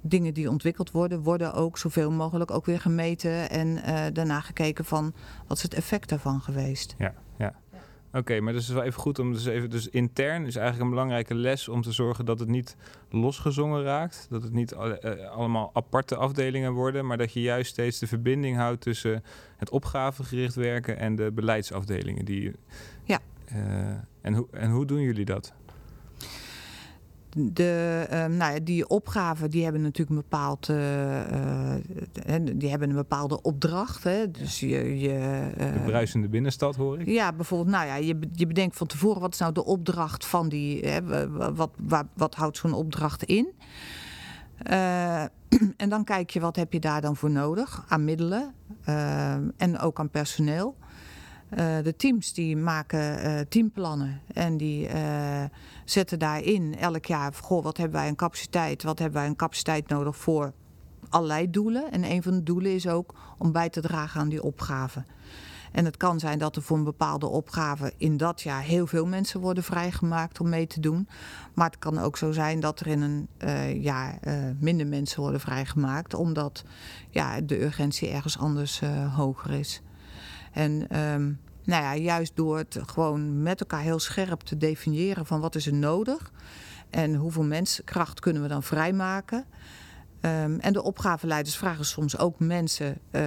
dingen 0.04 0.34
die 0.34 0.50
ontwikkeld 0.50 0.92
worden, 0.92 1.22
worden 1.22 1.54
ook 1.54 1.78
zoveel 1.78 2.12
mogelijk 2.12 2.52
ook 2.52 2.66
weer 2.66 2.80
gemeten 2.80 3.50
en 3.50 3.68
uh, 3.68 4.06
daarna 4.14 4.40
gekeken 4.40 4.86
van 4.86 5.14
wat 5.48 5.58
is 5.58 5.64
het 5.64 5.74
effect 5.74 6.10
daarvan 6.10 6.42
geweest. 6.42 6.96
Ja, 6.98 7.14
ja. 7.38 7.54
ja. 7.72 7.78
Oké, 8.08 8.18
okay, 8.18 8.40
maar 8.40 8.54
dus 8.54 8.62
het 8.62 8.70
is 8.70 8.76
wel 8.78 8.88
even 8.88 9.02
goed 9.02 9.20
om 9.20 9.34
dus 9.34 9.46
even, 9.46 9.70
dus 9.70 9.90
intern 9.90 10.46
is 10.46 10.56
eigenlijk 10.56 10.86
een 10.86 10.96
belangrijke 10.96 11.36
les 11.36 11.68
om 11.68 11.82
te 11.82 11.92
zorgen 11.92 12.26
dat 12.26 12.40
het 12.40 12.50
niet 12.50 12.76
losgezongen 13.10 13.84
raakt. 13.84 14.28
Dat 14.30 14.44
het 14.44 14.54
niet 14.54 14.72
uh, 14.72 15.30
allemaal 15.32 15.70
aparte 15.74 16.16
afdelingen 16.16 16.74
worden, 16.74 17.06
maar 17.06 17.18
dat 17.18 17.34
je 17.34 17.42
juist 17.42 17.72
steeds 17.72 18.00
de 18.00 18.08
verbinding 18.08 18.58
houdt 18.58 18.82
tussen 18.82 19.24
het 19.58 19.70
opgavegericht 19.70 20.56
werken 20.56 20.98
en 20.98 21.16
de 21.16 21.32
beleidsafdelingen. 21.32 22.26
Die, 22.26 22.52
ja. 23.04 23.20
Uh, 23.54 23.58
en, 24.22 24.34
hoe 24.34 24.48
en 24.52 24.72
hoe 24.72 24.86
doen 24.86 25.02
jullie 25.02 25.26
dat? 25.26 25.54
De, 27.38 28.06
um, 28.12 28.38
nou 28.38 28.54
ja, 28.54 28.60
die 28.60 28.88
opgaven 28.88 29.50
die 29.50 29.64
hebben 29.64 29.82
natuurlijk 29.82 30.10
een 30.10 30.26
bepaald, 30.30 30.70
uh, 30.70 31.28
uh, 31.28 31.76
die 32.54 32.70
hebben 32.70 32.90
een 32.90 32.96
bepaalde 32.96 33.42
opdracht. 33.42 34.04
Hè? 34.04 34.32
Dus 34.32 34.60
je, 34.60 35.00
je, 35.00 35.50
uh, 35.58 35.74
de 35.74 35.80
bruisende 35.86 36.28
binnenstad 36.28 36.76
hoor 36.76 37.00
ik. 37.00 37.08
Ja, 37.08 37.34
bijvoorbeeld, 37.34 37.70
nou 37.70 37.88
ja, 37.88 37.96
je, 37.96 38.20
je 38.32 38.48
bedenkt 38.48 38.78
van 38.78 38.88
tevoren 38.88 39.22
wat 39.22 39.34
is 39.34 39.40
nou 39.40 39.54
de 39.54 39.66
opdracht 39.66 40.26
van 40.26 40.50
die, 40.50 40.88
hè, 40.88 41.30
wat, 41.54 41.72
wat, 41.78 42.06
wat 42.14 42.36
houdt 42.36 42.58
zo'n 42.58 42.74
opdracht 42.74 43.24
in? 43.24 43.48
en 45.84 45.90
dan 45.90 46.04
kijk 46.04 46.30
je 46.30 46.40
wat 46.40 46.56
heb 46.56 46.74
je 46.74 46.80
daar 46.80 47.02
dan 47.02 47.16
voor 47.16 47.32
nodig 47.32 47.86
aan 47.88 48.04
middelen 48.04 48.54
en 49.58 49.80
ook 49.80 50.00
aan 50.00 50.10
personeel. 50.10 50.76
Uh, 51.60 51.84
de 51.84 51.96
teams 51.96 52.34
die 52.34 52.58
maken 52.58 53.26
uh, 53.26 53.40
teamplannen 53.40 54.22
en 54.34 54.58
die 54.58 54.88
uh, 54.88 55.44
zetten 55.86 56.20
daarin 56.20 56.78
elk 56.78 57.06
jaar, 57.06 57.34
goh, 57.34 57.64
wat 57.64 57.78
hebben 57.78 58.00
wij 58.00 58.08
een 58.08 58.16
capaciteit, 58.16 58.84
wat 58.84 59.00
hebben 59.00 59.20
wij 59.20 59.30
een 59.30 59.36
capaciteit 59.36 59.88
nodig 59.88 60.18
voor 60.18 60.54
allerlei 61.10 61.50
doelen. 61.50 61.92
En 61.92 62.04
een 62.04 62.24
van 62.24 62.32
de 62.34 62.44
doelen 62.44 62.74
is 62.74 62.88
ook 62.88 63.14
om 63.38 63.52
bij 63.52 63.70
te 63.70 63.82
dragen 63.82 64.22
aan 64.22 64.30
die 64.30 64.44
opgave. 64.44 65.06
En 65.72 65.86
het 65.86 65.98
kan 65.98 66.20
zijn 66.20 66.40
dat 66.40 66.56
er 66.56 66.62
voor 66.62 66.78
een 66.78 66.84
bepaalde 66.84 67.28
opgave 67.28 67.94
in 67.98 68.18
dat 68.18 68.42
jaar 68.42 68.62
heel 68.62 68.88
veel 68.88 69.06
mensen 69.06 69.40
worden 69.40 69.64
vrijgemaakt 69.64 70.40
om 70.40 70.50
mee 70.50 70.68
te 70.68 70.80
doen. 70.80 71.08
Maar 71.54 71.70
het 71.70 71.80
kan 71.80 71.98
ook 71.98 72.18
zo 72.18 72.32
zijn 72.32 72.60
dat 72.60 72.80
er 72.80 72.88
in 72.88 73.02
een 73.02 73.28
jaar 73.82 74.20
minder 74.60 74.88
mensen 74.88 75.22
worden 75.22 75.40
vrijgemaakt, 75.40 76.14
omdat 76.14 76.64
ja, 77.10 77.42
de 77.42 77.64
urgentie 77.64 78.10
ergens 78.10 78.38
anders 78.38 78.82
hoger 79.16 79.52
is. 79.52 79.82
En 80.54 80.72
um, 81.00 81.40
nou 81.64 81.84
ja, 81.84 81.96
juist 81.96 82.36
door 82.36 82.58
het 82.58 82.80
gewoon 82.86 83.42
met 83.42 83.60
elkaar 83.60 83.82
heel 83.82 84.00
scherp 84.00 84.42
te 84.42 84.58
definiëren 84.58 85.26
van 85.26 85.40
wat 85.40 85.56
is 85.56 85.68
er 85.68 85.74
nodig 85.74 86.32
en 86.90 87.16
hoeveel 87.16 87.44
menskracht 87.44 88.20
kunnen 88.20 88.42
we 88.42 88.48
dan 88.48 88.64
vrijmaken. 88.64 89.46
Um, 90.22 90.60
en 90.60 90.74
de 90.74 90.84
opgaveleiders 90.84 91.58
vragen 91.58 91.86
soms 91.86 92.18
ook 92.18 92.40
mensen 92.40 92.98
uh, 93.12 93.24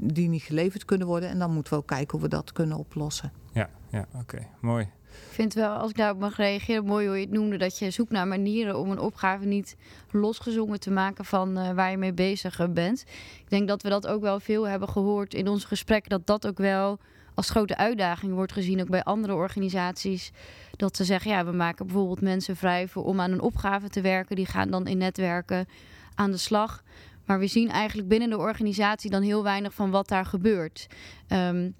die 0.00 0.28
niet 0.28 0.42
geleverd 0.42 0.84
kunnen 0.84 1.06
worden. 1.06 1.28
En 1.28 1.38
dan 1.38 1.52
moeten 1.52 1.72
we 1.72 1.78
ook 1.78 1.86
kijken 1.86 2.10
hoe 2.10 2.20
we 2.20 2.28
dat 2.28 2.52
kunnen 2.52 2.76
oplossen. 2.76 3.32
Ja, 3.52 3.70
ja 3.90 4.06
oké, 4.14 4.46
mooi. 4.60 4.88
Ik 5.28 5.42
vind 5.42 5.54
wel, 5.54 5.76
als 5.76 5.90
ik 5.90 5.96
daarop 5.96 6.18
mag 6.18 6.36
reageren, 6.36 6.84
mooi 6.84 7.06
hoe 7.06 7.16
je 7.16 7.24
het 7.24 7.32
noemde, 7.32 7.56
dat 7.56 7.78
je 7.78 7.90
zoekt 7.90 8.10
naar 8.10 8.28
manieren 8.28 8.78
om 8.78 8.90
een 8.90 8.98
opgave 8.98 9.44
niet 9.44 9.76
losgezongen 10.10 10.80
te 10.80 10.90
maken 10.90 11.24
van 11.24 11.58
uh, 11.58 11.70
waar 11.70 11.90
je 11.90 11.96
mee 11.96 12.12
bezig 12.12 12.72
bent. 12.72 13.04
Ik 13.38 13.48
denk 13.50 13.68
dat 13.68 13.82
we 13.82 13.88
dat 13.88 14.06
ook 14.06 14.20
wel 14.20 14.40
veel 14.40 14.68
hebben 14.68 14.88
gehoord 14.88 15.34
in 15.34 15.48
onze 15.48 15.66
gesprekken, 15.66 16.10
dat 16.10 16.26
dat 16.26 16.46
ook 16.46 16.58
wel 16.58 16.98
als 17.36 17.50
grote 17.50 17.76
uitdaging 17.76 18.34
wordt 18.34 18.52
gezien, 18.52 18.80
ook 18.80 18.90
bij 18.90 19.02
andere 19.02 19.34
organisaties. 19.34 20.30
Dat 20.76 20.96
ze 20.96 21.04
zeggen, 21.04 21.30
ja, 21.30 21.44
we 21.44 21.52
maken 21.52 21.86
bijvoorbeeld 21.86 22.20
mensen 22.20 22.56
vrij 22.56 22.88
voor, 22.88 23.04
om 23.04 23.20
aan 23.20 23.32
een 23.32 23.40
opgave 23.40 23.88
te 23.88 24.00
werken. 24.00 24.36
Die 24.36 24.46
gaan 24.46 24.70
dan 24.70 24.86
in 24.86 24.98
netwerken 24.98 25.66
aan 26.14 26.30
de 26.30 26.36
slag. 26.36 26.82
Maar 27.24 27.38
we 27.38 27.46
zien 27.46 27.70
eigenlijk 27.70 28.08
binnen 28.08 28.30
de 28.30 28.38
organisatie 28.38 29.10
dan 29.10 29.22
heel 29.22 29.42
weinig 29.42 29.74
van 29.74 29.90
wat 29.90 30.08
daar 30.08 30.26
gebeurt. 30.26 30.86
Um, 31.28 31.74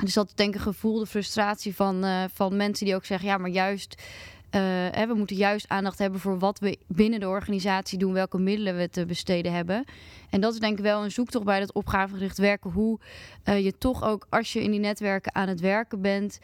dus 0.00 0.14
dat 0.14 0.32
denk 0.34 0.48
ik 0.48 0.54
een 0.54 0.72
gevoel, 0.72 0.98
de 0.98 1.06
frustratie 1.06 1.74
van, 1.74 2.04
uh, 2.04 2.24
van 2.32 2.56
mensen 2.56 2.86
die 2.86 2.94
ook 2.94 3.04
zeggen, 3.04 3.28
ja, 3.28 3.38
maar 3.38 3.50
juist 3.50 4.02
hè, 4.50 5.06
we 5.06 5.14
moeten 5.14 5.36
juist 5.36 5.68
aandacht 5.68 5.98
hebben 5.98 6.20
voor 6.20 6.38
wat 6.38 6.58
we 6.58 6.78
binnen 6.86 7.20
de 7.20 7.28
organisatie 7.28 7.98
doen, 7.98 8.12
welke 8.12 8.38
middelen 8.38 8.76
we 8.76 8.88
te 8.88 9.06
besteden 9.06 9.52
hebben. 9.52 9.84
En 10.30 10.40
dat 10.40 10.52
is 10.52 10.58
denk 10.58 10.78
ik 10.78 10.84
wel 10.84 11.04
een 11.04 11.10
zoektocht 11.10 11.44
bij 11.44 11.60
dat 11.60 11.72
opgavegericht 11.72 12.38
werken. 12.38 12.70
Hoe 12.70 12.98
uh, 13.44 13.64
je 13.64 13.78
toch 13.78 14.04
ook 14.04 14.26
als 14.28 14.52
je 14.52 14.62
in 14.62 14.70
die 14.70 14.80
netwerken 14.80 15.34
aan 15.34 15.48
het 15.48 15.60
werken 15.60 16.00
bent, 16.00 16.38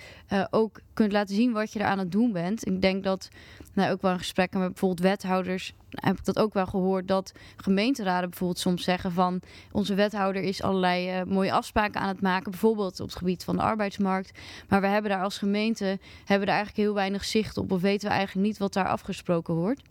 ook 0.51 0.81
kunt 0.95 1.13
laten 1.13 1.35
zien 1.35 1.53
wat 1.53 1.73
je 1.73 1.79
er 1.79 1.87
aan 1.87 1.99
het 1.99 2.13
doen 2.13 2.33
bent. 2.33 2.67
Ik 2.67 2.83
denk 2.83 3.05
dat 3.05 3.29
nou, 3.73 3.93
ook 3.93 4.03
wel 4.03 4.13
in 4.13 4.19
gesprekken 4.19 4.61
met 4.61 4.69
bijvoorbeeld 4.69 5.01
wethouders 5.01 5.75
heb 6.01 6.19
ik 6.19 6.25
dat 6.25 6.39
ook 6.39 6.53
wel 6.53 6.67
gehoord 6.67 7.09
dat 7.09 7.33
gemeenteraden 7.57 8.29
bijvoorbeeld 8.29 8.59
soms 8.59 8.85
zeggen 8.85 9.13
van 9.13 9.41
onze 9.73 9.95
wethouder 9.95 10.43
is 10.43 10.63
allerlei 10.63 11.21
uh, 11.21 11.27
mooie 11.27 11.53
afspraken 11.53 12.01
aan 12.01 12.09
het 12.09 12.21
maken, 12.21 12.51
bijvoorbeeld 12.51 13.01
op 13.01 13.07
het 13.07 13.17
gebied 13.17 13.45
van 13.45 13.57
de 13.57 13.63
arbeidsmarkt. 13.63 14.39
Maar 14.69 14.81
we 14.81 14.87
hebben 14.87 15.11
daar 15.11 15.23
als 15.23 15.39
gemeente 15.39 15.99
hebben 16.25 16.47
daar 16.47 16.57
eigenlijk 16.57 16.87
heel 16.87 16.95
weinig 16.95 17.25
zicht 17.25 17.57
op 17.57 17.73
of 17.73 17.81
weten 17.81 18.09
we 18.09 18.15
eigenlijk 18.15 18.47
niet 18.47 18.59
wat 18.59 18.73
daar 18.73 18.89
afgesproken 18.89 19.55
wordt. 19.55 19.83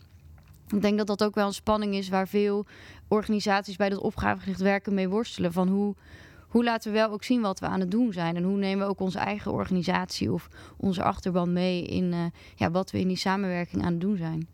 Ik 0.68 0.82
denk 0.82 0.98
dat 0.98 1.06
dat 1.06 1.24
ook 1.24 1.34
wel 1.34 1.46
een 1.46 1.52
spanning 1.52 1.94
is 1.94 2.08
waar 2.08 2.28
veel 2.28 2.66
organisaties 3.08 3.76
bij 3.76 3.88
dat 3.88 3.98
opgavegericht 3.98 4.60
werken 4.60 4.94
mee 4.94 5.08
worstelen. 5.08 5.52
Van 5.52 5.68
hoe, 5.68 5.94
hoe 6.48 6.64
laten 6.64 6.92
we 6.92 6.98
wel 6.98 7.10
ook 7.10 7.24
zien 7.24 7.40
wat 7.40 7.60
we 7.60 7.66
aan 7.66 7.80
het 7.80 7.90
doen 7.90 8.12
zijn. 8.12 8.36
En 8.36 8.42
hoe 8.42 8.56
nemen 8.56 8.84
we 8.84 8.90
ook 8.90 9.00
onze 9.00 9.18
eigen 9.18 9.52
organisatie 9.52 10.32
of 10.32 10.48
onze 10.76 11.02
achterban 11.02 11.52
mee 11.52 11.82
in 11.82 12.12
uh, 12.12 12.24
ja, 12.54 12.70
wat 12.70 12.90
we 12.90 12.98
in 12.98 13.08
die 13.08 13.16
samenwerking 13.16 13.84
aan 13.84 13.92
het 13.92 14.00
doen 14.00 14.16
zijn. 14.16 14.48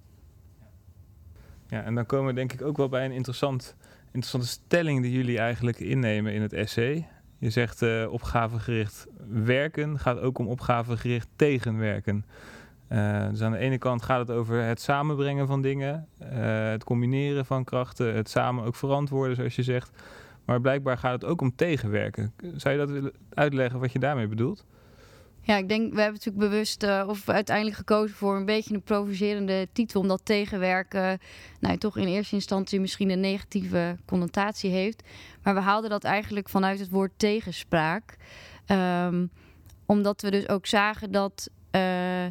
Ja, 1.72 1.82
en 1.82 1.94
dan 1.94 2.06
komen 2.06 2.26
we 2.26 2.32
denk 2.32 2.52
ik 2.52 2.62
ook 2.62 2.76
wel 2.76 2.88
bij 2.88 3.04
een 3.04 3.12
interessant, 3.12 3.76
interessante 4.04 4.46
stelling 4.46 5.02
die 5.02 5.12
jullie 5.12 5.38
eigenlijk 5.38 5.80
innemen 5.80 6.32
in 6.32 6.42
het 6.42 6.52
essay. 6.52 7.08
Je 7.38 7.50
zegt 7.50 7.82
uh, 7.82 8.12
opgavegericht 8.12 9.06
werken 9.28 9.98
gaat 9.98 10.20
ook 10.20 10.38
om 10.38 10.46
opgavegericht 10.46 11.28
tegenwerken. 11.36 12.24
Uh, 12.88 13.28
dus 13.28 13.42
aan 13.42 13.52
de 13.52 13.58
ene 13.58 13.78
kant 13.78 14.02
gaat 14.02 14.18
het 14.28 14.36
over 14.36 14.62
het 14.62 14.80
samenbrengen 14.80 15.46
van 15.46 15.62
dingen, 15.62 16.08
het 16.72 16.84
combineren 16.84 17.46
van 17.46 17.64
krachten, 17.64 18.14
het 18.14 18.28
samen 18.28 18.64
ook 18.64 18.76
verantwoorden, 18.76 19.36
zoals 19.36 19.56
je 19.56 19.62
zegt. 19.62 19.90
Maar 20.44 20.60
blijkbaar 20.60 20.98
gaat 20.98 21.12
het 21.12 21.24
ook 21.24 21.40
om 21.40 21.56
tegenwerken. 21.56 22.32
Zou 22.56 22.74
je 22.74 22.80
dat 22.80 22.90
willen 22.90 23.12
uitleggen 23.34 23.80
wat 23.80 23.92
je 23.92 23.98
daarmee 23.98 24.26
bedoelt? 24.28 24.64
Ja, 25.44 25.56
ik 25.56 25.68
denk, 25.68 25.94
we 25.94 26.00
hebben 26.00 26.20
natuurlijk 26.24 26.50
bewust 26.50 26.82
uh, 26.82 27.04
of 27.06 27.28
uiteindelijk 27.28 27.76
gekozen 27.76 28.16
voor 28.16 28.36
een 28.36 28.44
beetje 28.44 28.74
een 28.74 28.82
provocerende 28.82 29.68
titel. 29.72 30.00
Omdat 30.00 30.20
tegenwerken 30.24 31.18
nou, 31.60 31.76
toch 31.78 31.96
in 31.96 32.06
eerste 32.06 32.34
instantie 32.34 32.80
misschien 32.80 33.10
een 33.10 33.20
negatieve 33.20 33.96
connotatie 34.06 34.70
heeft. 34.70 35.02
Maar 35.42 35.54
we 35.54 35.60
haalden 35.60 35.90
dat 35.90 36.04
eigenlijk 36.04 36.48
vanuit 36.48 36.78
het 36.78 36.90
woord 36.90 37.12
tegenspraak. 37.16 38.16
Um, 38.66 39.30
omdat 39.86 40.22
we 40.22 40.30
dus 40.30 40.48
ook 40.48 40.66
zagen 40.66 41.12
dat, 41.12 41.50
uh, 41.70 42.24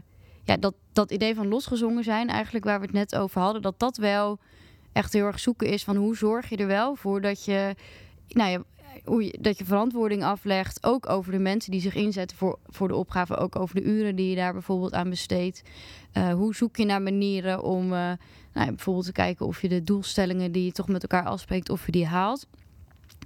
ja, 0.44 0.58
dat 0.60 0.74
dat 0.94 1.12
idee 1.12 1.36
van 1.36 1.48
losgezongen 1.48 2.04
zijn, 2.04 2.30
eigenlijk 2.30 2.66
waar 2.66 2.80
we 2.80 2.86
het 2.86 2.96
net 2.96 3.16
over 3.16 3.42
hadden, 3.42 3.62
dat 3.62 3.80
dat 3.80 3.98
wel 3.98 4.40
echt 4.92 5.14
heel 5.14 5.26
erg 5.26 5.40
zoeken 5.40 5.68
is 5.68 5.84
van 5.84 5.96
hoe 5.96 6.18
zorg 6.18 6.50
je 6.50 6.58
er 6.58 6.68
wel 6.68 6.96
voor 6.96 7.22
dat 7.22 7.46
je, 7.46 7.76
nou 8.28 8.50
ja, 8.52 8.64
hoe 9.06 9.26
je, 9.26 9.38
dat 9.40 9.58
je 9.58 9.66
verantwoording 9.66 10.24
aflegt, 10.24 10.84
ook 10.84 11.10
over 11.10 11.32
de 11.32 11.40
mensen 11.40 11.72
die 11.72 11.82
zich 11.82 11.96
inzetten 11.96 12.38
voor, 12.38 12.60
voor 12.68 12.88
de 12.88 12.96
opgave, 12.96 13.38
ook 13.38 13.56
over 13.56 13.76
de 13.76 13.84
uren 13.84 14.16
die 14.16 14.30
je 14.30 14.36
daar 14.36 14.54
bijvoorbeeld 14.54 14.94
aan 14.94 15.10
besteedt. 15.10 15.64
Uh, 16.14 16.34
hoe 16.34 16.56
zoek 16.56 16.78
je 16.78 16.86
naar 16.86 17.02
manieren 17.02 17.64
om 17.64 17.84
uh, 17.84 18.12
nou, 18.54 18.68
bijvoorbeeld 18.68 19.06
te 19.06 19.12
kijken 19.12 19.46
of 19.46 19.62
je 19.62 19.70
de 19.70 19.84
doelstellingen 19.84 20.52
die 20.52 20.66
je 20.66 20.72
toch 20.72 20.88
met 20.88 21.02
elkaar 21.02 21.26
afspreekt, 21.26 21.70
of 21.70 21.86
je 21.86 21.92
die 21.92 22.06
haalt. 22.06 22.48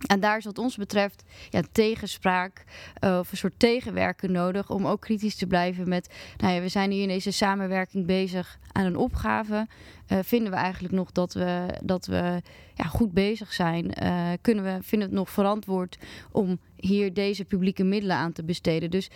En 0.07 0.19
daar 0.19 0.37
is 0.37 0.45
wat 0.45 0.57
ons 0.57 0.77
betreft 0.77 1.23
ja, 1.49 1.61
tegenspraak 1.71 2.63
uh, 3.03 3.17
of 3.19 3.31
een 3.31 3.37
soort 3.37 3.59
tegenwerken 3.59 4.31
nodig 4.31 4.69
om 4.69 4.87
ook 4.87 5.01
kritisch 5.01 5.35
te 5.35 5.47
blijven 5.47 5.89
met, 5.89 6.13
nou 6.37 6.53
ja, 6.53 6.61
we 6.61 6.67
zijn 6.67 6.91
hier 6.91 7.01
in 7.01 7.07
deze 7.07 7.31
samenwerking 7.31 8.05
bezig 8.05 8.59
aan 8.71 8.85
een 8.85 8.97
opgave. 8.97 9.67
Uh, 10.07 10.19
vinden 10.21 10.51
we 10.51 10.57
eigenlijk 10.57 10.93
nog 10.93 11.11
dat 11.11 11.33
we, 11.33 11.65
dat 11.83 12.05
we 12.05 12.41
ja, 12.73 12.83
goed 12.83 13.11
bezig 13.13 13.53
zijn? 13.53 13.91
Uh, 14.03 14.29
kunnen 14.41 14.63
we, 14.63 14.69
vinden 14.69 15.09
we 15.09 15.15
het 15.15 15.23
nog 15.23 15.29
verantwoord 15.29 15.97
om 16.31 16.59
hier 16.75 17.13
deze 17.13 17.45
publieke 17.45 17.83
middelen 17.83 18.15
aan 18.15 18.31
te 18.31 18.43
besteden? 18.43 18.91
Dus 18.91 19.09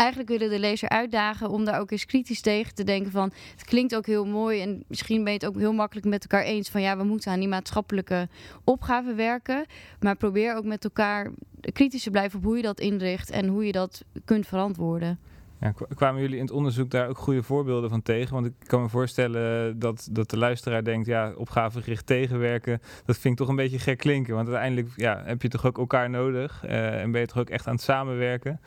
eigenlijk 0.00 0.28
willen 0.28 0.50
de 0.50 0.58
lezer 0.58 0.88
uitdagen 0.88 1.50
om 1.50 1.64
daar 1.64 1.80
ook 1.80 1.90
eens 1.90 2.06
kritisch 2.06 2.40
tegen 2.40 2.74
te 2.74 2.84
denken 2.84 3.10
van 3.10 3.32
het 3.56 3.64
klinkt 3.64 3.94
ook 3.96 4.06
heel 4.06 4.26
mooi 4.26 4.60
en 4.60 4.84
misschien 4.86 5.24
ben 5.24 5.32
je 5.32 5.38
het 5.38 5.46
ook 5.46 5.58
heel 5.58 5.72
makkelijk 5.72 6.06
met 6.06 6.22
elkaar 6.22 6.44
eens 6.44 6.68
van 6.68 6.80
ja 6.80 6.96
we 6.96 7.04
moeten 7.04 7.32
aan 7.32 7.38
die 7.38 7.48
maatschappelijke 7.48 8.28
opgave 8.64 9.14
werken 9.14 9.64
maar 10.00 10.16
probeer 10.16 10.56
ook 10.56 10.64
met 10.64 10.84
elkaar 10.84 11.30
kritisch 11.60 12.02
te 12.02 12.10
blijven 12.10 12.38
op 12.38 12.44
hoe 12.44 12.56
je 12.56 12.62
dat 12.62 12.80
inricht 12.80 13.30
en 13.30 13.46
hoe 13.46 13.66
je 13.66 13.72
dat 13.72 14.04
kunt 14.24 14.46
verantwoorden. 14.46 15.18
Ja, 15.60 15.72
kwamen 15.94 16.20
jullie 16.20 16.36
in 16.36 16.44
het 16.44 16.52
onderzoek 16.52 16.90
daar 16.90 17.08
ook 17.08 17.18
goede 17.18 17.42
voorbeelden 17.42 17.90
van 17.90 18.02
tegen? 18.02 18.34
Want 18.34 18.46
ik 18.46 18.52
kan 18.66 18.82
me 18.82 18.88
voorstellen 18.88 19.78
dat, 19.78 20.08
dat 20.10 20.30
de 20.30 20.36
luisteraar 20.36 20.84
denkt, 20.84 21.06
ja, 21.06 21.32
opgavegericht 21.36 22.06
tegenwerken, 22.06 22.80
dat 23.04 23.18
vind 23.18 23.32
ik 23.32 23.38
toch 23.38 23.48
een 23.48 23.56
beetje 23.56 23.78
gek 23.78 23.98
klinken. 23.98 24.34
Want 24.34 24.48
uiteindelijk 24.48 24.88
ja, 24.96 25.22
heb 25.24 25.42
je 25.42 25.48
toch 25.48 25.66
ook 25.66 25.78
elkaar 25.78 26.10
nodig 26.10 26.64
uh, 26.64 27.00
en 27.00 27.10
ben 27.10 27.20
je 27.20 27.26
toch 27.26 27.38
ook 27.38 27.50
echt 27.50 27.66
aan 27.66 27.74
het 27.74 27.82
samenwerken. 27.82 28.60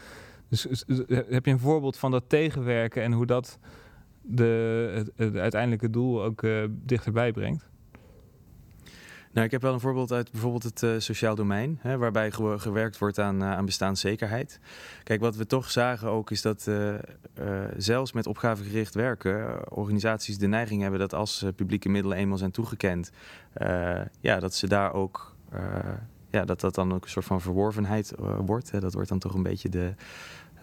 Dus, 0.62 0.84
heb 1.08 1.46
je 1.46 1.52
een 1.52 1.60
voorbeeld 1.60 1.98
van 1.98 2.12
dat 2.12 2.24
tegenwerken 2.28 3.04
en 3.04 3.12
hoe 3.12 3.26
dat 3.26 3.60
de, 4.22 5.06
het, 5.16 5.36
uiteindelijke 5.36 5.90
doel 5.90 6.24
ook 6.24 6.42
uh, 6.42 6.64
dichterbij 6.70 7.32
brengt? 7.32 7.70
Nou, 9.32 9.46
ik 9.46 9.52
heb 9.52 9.62
wel 9.62 9.74
een 9.74 9.80
voorbeeld 9.80 10.12
uit 10.12 10.32
bijvoorbeeld 10.32 10.64
het 10.64 10.82
uh, 10.82 10.92
sociaal 10.98 11.36
domein, 11.36 11.80
hè, 11.82 11.98
waarbij 11.98 12.32
gewerkt 12.58 12.98
wordt 12.98 13.20
aan, 13.20 13.44
aan 13.44 13.66
bestaanszekerheid. 13.66 14.60
Kijk, 15.04 15.22
wat 15.22 15.36
we 15.36 15.46
toch 15.46 15.72
zagen 15.72 16.10
ook 16.10 16.32
is 16.32 16.42
dat 16.42 16.70
zelfs 17.78 18.12
met 18.12 18.28
opgavegericht 18.28 18.94
werken, 18.94 19.72
organisaties 19.72 20.38
de 20.38 20.48
neiging 20.48 20.82
hebben 20.82 21.00
dat 21.00 21.14
als 21.14 21.46
publieke 21.56 21.90
middelen 21.90 22.18
eenmaal 22.18 22.38
zijn 22.38 22.52
toegekend, 22.52 23.12
ja, 24.20 24.40
dat 24.40 24.56
ze 24.56 24.68
daar 24.68 24.94
ook, 24.94 25.36
ja, 26.34 26.46
dat 26.46 26.60
dat 26.60 26.76
dan 26.76 26.94
ook 26.94 27.04
een 27.04 27.10
soort 27.10 27.26
van 27.26 27.42
verworvenheid 27.42 28.14
wordt. 28.46 28.72
Hè. 28.72 28.80
Dat 28.80 28.94
wordt 28.94 29.10
dan 29.10 29.20
toch 29.20 29.34
een 29.34 29.44
beetje 29.44 29.70
de, 29.70 29.94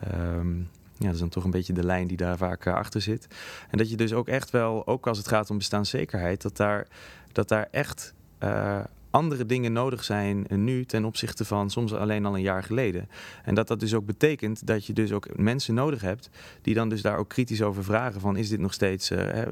Um, 0.09 0.68
ja, 0.96 1.06
dat 1.06 1.14
is 1.14 1.20
dan 1.20 1.28
toch 1.28 1.44
een 1.44 1.50
beetje 1.50 1.72
de 1.72 1.85
lijn 1.85 2.06
die 2.06 2.16
daar 2.16 2.37
vaak 2.37 2.66
uh, 2.66 2.74
achter 2.74 3.00
zit. 3.00 3.26
En 3.70 3.78
dat 3.78 3.90
je 3.90 3.96
dus 3.96 4.12
ook 4.12 4.28
echt 4.28 4.50
wel, 4.50 4.87
ook 4.87 5.06
als 5.06 5.18
het 5.18 5.28
gaat 5.28 5.50
om 5.50 5.59
bestaanszekerheid, 5.59 6.42
dat 6.42 6.56
daar, 6.56 6.87
dat 7.33 7.48
daar 7.48 7.68
echt 7.70 8.14
uh, 8.42 8.80
andere 9.11 9.46
dingen 9.46 9.73
nodig 9.73 10.05
zijn 10.05 10.46
nu 10.49 10.85
ten 10.85 11.05
opzichte 11.05 11.44
van 11.44 11.70
soms 11.70 11.94
alleen 11.94 12.27
al 12.27 12.35
een 12.35 12.42
jaar 12.42 12.62
geleden. 12.62 13.09
En 13.44 13.55
dat 13.55 13.68
dat 13.68 13.81
dus 13.81 13.94
ook 13.94 14.07
betekent 14.07 14.66
dat 14.66 14.87
je 14.87 14.92
dus 14.92 15.12
ook 15.12 15.37
mensen 15.37 15.75
nodig 15.75 16.01
hebt 16.01 16.31
die 16.62 16.75
dan 16.75 16.88
dus 16.88 17.03
daar 17.03 17.18
ook 17.18 17.29
kritisch 17.29 17.62
over 17.62 17.85
vragen 17.85 18.20
van 18.20 18.37
is 18.37 18.49
dit 18.49 18.61
nog 18.61 18.73
steeds, 18.73 19.11
uh, 19.11 19.42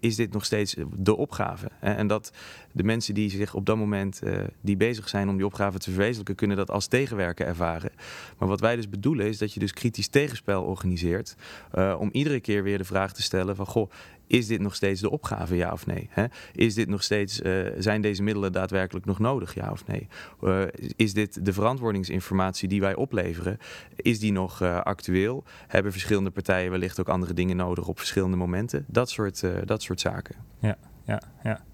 is 0.00 0.16
dit 0.16 0.32
nog 0.32 0.44
steeds 0.44 0.76
de 0.96 1.16
opgave? 1.16 1.70
En 1.80 2.06
dat 2.06 2.32
de 2.72 2.82
mensen 2.82 3.14
die 3.14 3.30
zich 3.30 3.54
op 3.54 3.66
dat 3.66 3.76
moment 3.76 4.20
uh, 4.24 4.38
die 4.60 4.76
bezig 4.76 5.08
zijn 5.08 5.28
om 5.28 5.36
die 5.36 5.46
opgave 5.46 5.78
te 5.78 5.90
verwezenlijken, 5.90 6.34
kunnen 6.34 6.56
dat 6.56 6.70
als 6.70 6.86
tegenwerken 6.86 7.46
ervaren. 7.46 7.90
Maar 8.38 8.48
wat 8.48 8.60
wij 8.60 8.76
dus 8.76 8.88
bedoelen 8.88 9.26
is 9.26 9.38
dat 9.38 9.52
je 9.52 9.60
dus 9.60 9.72
kritisch 9.72 10.08
tegenspel 10.08 10.62
organiseert 10.62 11.36
uh, 11.74 11.96
om 11.98 12.08
iedere 12.12 12.40
keer 12.40 12.62
weer 12.62 12.78
de 12.78 12.84
vraag 12.84 13.12
te 13.12 13.22
stellen 13.22 13.56
van 13.56 13.66
goh, 13.66 13.90
is 14.26 14.46
dit 14.46 14.60
nog 14.60 14.74
steeds 14.74 15.00
de 15.00 15.10
opgave, 15.10 15.56
ja 15.56 15.72
of 15.72 15.86
nee? 15.86 16.08
Hè? 16.10 16.24
Is 16.52 16.74
dit 16.74 16.88
nog 16.88 17.02
steeds, 17.02 17.40
uh, 17.40 17.66
zijn 17.78 18.00
deze 18.00 18.22
middelen 18.22 18.52
daadwerkelijk 18.52 19.06
nog 19.06 19.18
nodig, 19.18 19.54
ja 19.54 19.70
of 19.70 19.86
nee? 19.86 20.08
Uh, 20.42 20.62
is 20.96 21.12
dit 21.14 21.44
de 21.44 21.52
verantwoordingsinformatie 21.52 22.68
die 22.68 22.80
wij 22.80 22.94
opleveren, 22.94 23.58
is 23.96 24.18
die 24.18 24.32
nog 24.32 24.62
uh, 24.62 24.80
actueel? 24.80 25.44
Hebben 25.66 25.92
verschillende 25.92 26.30
partijen 26.30 26.70
wellicht 26.70 27.00
ook 27.00 27.08
andere 27.08 27.34
dingen 27.34 27.56
nodig 27.56 27.88
op 27.88 27.98
verschillende 27.98 28.36
momenten? 28.36 28.84
Dat 28.88 29.10
soort, 29.10 29.42
dat 29.64 29.82
soort 29.82 30.00
zaken. 30.00 30.34
Ja, 30.60 30.76
ja, 31.04 31.22
ja. 31.42 31.64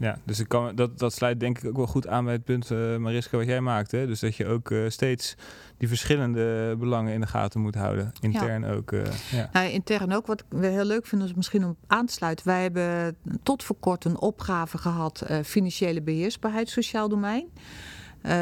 Ja, 0.00 0.18
dus 0.24 0.40
ik 0.40 0.48
kan, 0.48 0.74
dat, 0.74 0.98
dat 0.98 1.12
sluit 1.12 1.40
denk 1.40 1.58
ik 1.58 1.64
ook 1.68 1.76
wel 1.76 1.86
goed 1.86 2.06
aan 2.06 2.24
bij 2.24 2.32
het 2.32 2.44
punt, 2.44 2.70
uh, 2.70 2.96
Mariska, 2.96 3.36
wat 3.36 3.46
jij 3.46 3.60
maakt. 3.60 3.90
Hè? 3.90 4.06
Dus 4.06 4.20
dat 4.20 4.36
je 4.36 4.46
ook 4.46 4.70
uh, 4.70 4.88
steeds 4.88 5.36
die 5.78 5.88
verschillende 5.88 6.76
belangen 6.78 7.12
in 7.12 7.20
de 7.20 7.26
gaten 7.26 7.60
moet 7.60 7.74
houden. 7.74 8.12
Intern 8.20 8.62
ja. 8.62 8.70
ook. 8.70 8.92
Uh, 8.92 9.02
ja. 9.30 9.50
Nou, 9.52 9.68
intern 9.68 10.12
ook. 10.12 10.26
Wat 10.26 10.44
we 10.48 10.66
heel 10.66 10.84
leuk 10.84 11.06
vinden 11.06 11.28
is 11.28 11.34
misschien 11.34 11.64
om 11.64 11.76
aan 11.86 12.06
te 12.06 12.12
sluiten. 12.12 12.46
Wij 12.46 12.62
hebben 12.62 13.16
tot 13.42 13.62
voor 13.62 13.76
kort 13.80 14.04
een 14.04 14.18
opgave 14.18 14.78
gehad, 14.78 15.26
financiële 15.44 16.02
beheersbaarheid, 16.02 16.68
sociaal 16.68 17.08
domein. 17.08 17.48
Uh, 18.22 18.32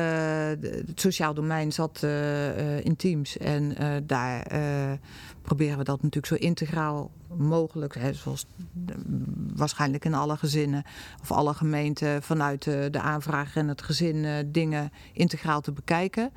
het 0.86 1.00
sociaal 1.00 1.34
domein 1.34 1.72
zat 1.72 2.00
uh, 2.04 2.84
in 2.84 2.96
teams 2.96 3.38
en 3.38 3.76
daar 4.06 4.46
proberen 5.42 5.78
we 5.78 5.84
dat 5.84 6.02
natuurlijk 6.02 6.26
zo 6.26 6.46
integraal 6.46 7.10
mogelijk, 7.36 7.94
hè, 7.94 8.12
zoals 8.12 8.46
waarschijnlijk 9.54 10.04
in 10.04 10.14
alle 10.14 10.36
gezinnen 10.36 10.84
of 11.22 11.32
alle 11.32 11.54
gemeenten 11.54 12.22
vanuit 12.22 12.64
de, 12.64 13.00
aanvrager 13.00 13.60
en 13.60 13.68
het 13.68 13.82
gezin 13.82 14.48
dingen 14.52 14.92
integraal 15.12 15.60
te 15.60 15.72
bekijken. 15.72 16.30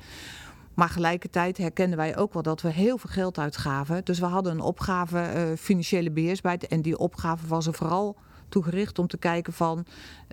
Maar 0.74 0.88
gelijkertijd 0.88 1.56
herkenden 1.56 1.98
wij 1.98 2.16
ook 2.16 2.32
wel 2.32 2.42
dat 2.42 2.60
we 2.60 2.72
heel 2.72 2.98
veel 2.98 3.10
geld 3.10 3.38
uitgaven. 3.38 4.04
Dus 4.04 4.18
we 4.18 4.26
hadden 4.26 4.52
een 4.52 4.60
opgave 4.60 5.54
financiële 5.58 6.10
beheersbaarheid 6.10 6.66
en 6.66 6.82
die 6.82 6.98
opgave 6.98 7.46
was 7.46 7.66
er 7.66 7.74
vooral 7.74 8.16
toegericht 8.50 8.98
om 8.98 9.06
te 9.06 9.18
kijken 9.18 9.52
van 9.52 9.84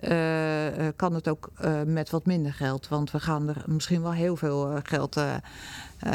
uh, 0.08 0.88
kan 0.96 1.14
het 1.14 1.28
ook 1.28 1.50
uh, 1.60 1.82
met 1.82 2.10
wat 2.10 2.26
minder 2.26 2.52
geld. 2.52 2.88
Want 2.88 3.10
we 3.10 3.20
gaan 3.20 3.48
er 3.48 3.62
misschien 3.66 4.02
wel 4.02 4.12
heel 4.12 4.36
veel 4.36 4.80
geld 4.82 5.16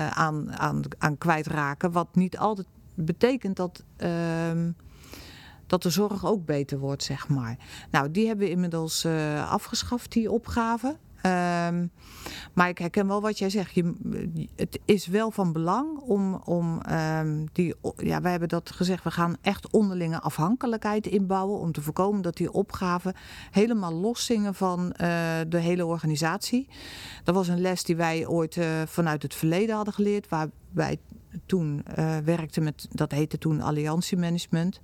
aan, 0.10 0.58
aan, 0.58 0.82
aan 0.98 1.18
kwijtraken. 1.18 1.92
Wat 1.92 2.08
niet 2.16 2.38
altijd 2.38 2.68
betekent 2.96 3.56
dat 3.56 3.84
ehm, 3.96 4.72
dat 5.68 5.84
de 5.84 5.89
zorg 5.89 6.26
ook 6.26 6.46
beter 6.46 6.80
wordt, 6.80 7.04
zeg 7.04 7.28
maar. 7.28 7.58
Nou, 7.92 8.12
die 8.12 8.28
hebben 8.28 8.46
we 8.46 8.52
inmiddels 8.52 9.06
uh, 9.06 9.52
afgeschaft, 9.52 10.12
die 10.12 10.32
opgave. 10.32 10.98
Um, 11.25 11.91
maar 12.53 12.69
ik 12.69 12.77
herken 12.77 13.07
wel 13.07 13.21
wat 13.21 13.39
jij 13.39 13.49
zegt. 13.49 13.73
Je, 13.73 13.93
het 14.55 14.79
is 14.86 15.07
wel 15.07 15.31
van 15.31 15.53
belang 15.53 15.97
om, 15.99 16.36
om 16.36 16.81
um, 16.91 17.47
die. 17.53 17.75
Ja, 17.97 18.21
wij 18.21 18.31
hebben 18.31 18.49
dat 18.49 18.71
gezegd. 18.71 19.03
We 19.03 19.12
gaan 19.12 19.36
echt 19.41 19.69
onderlinge 19.69 20.19
afhankelijkheid 20.19 21.07
inbouwen. 21.07 21.59
Om 21.59 21.71
te 21.71 21.81
voorkomen 21.81 22.21
dat 22.21 22.38
die 22.38 22.51
opgaven 22.51 23.13
helemaal 23.51 23.93
loszingen 23.93 24.55
van 24.55 24.79
uh, 24.86 24.88
de 25.47 25.59
hele 25.59 25.86
organisatie. 25.86 26.67
Dat 27.23 27.36
was 27.36 27.47
een 27.47 27.62
les 27.62 27.83
die 27.83 27.95
wij 27.95 28.27
ooit 28.27 28.55
uh, 28.55 28.65
vanuit 28.86 29.21
het 29.21 29.36
verleden 29.36 29.75
hadden 29.75 29.93
geleerd. 29.93 30.29
Waar 30.29 30.47
wij 30.71 30.97
toen 31.45 31.86
uh, 31.99 32.17
werkten 32.17 32.63
met. 32.63 32.88
Dat 32.91 33.12
heette 33.12 33.38
toen 33.38 33.62
alliantiemanagement. 33.62 34.79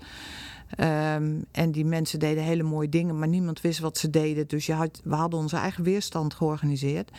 Um, 0.78 1.46
en 1.52 1.72
die 1.72 1.86
mensen 1.86 2.20
deden 2.20 2.44
hele 2.44 2.64
mooie 2.64 2.90
dingen, 2.90 3.20
maar 3.20 3.28
niemand 3.28 3.62
wist 3.62 3.80
wat 3.80 3.98
ze 3.98 4.10
deden. 4.10 4.48
Dus 4.48 4.66
je 4.66 4.74
had, 4.74 5.02
we 5.04 5.16
hadden 5.16 5.40
onze 5.40 5.58
eigen 5.58 5.84
weerstand 5.84 6.34
georganiseerd. 6.34 7.12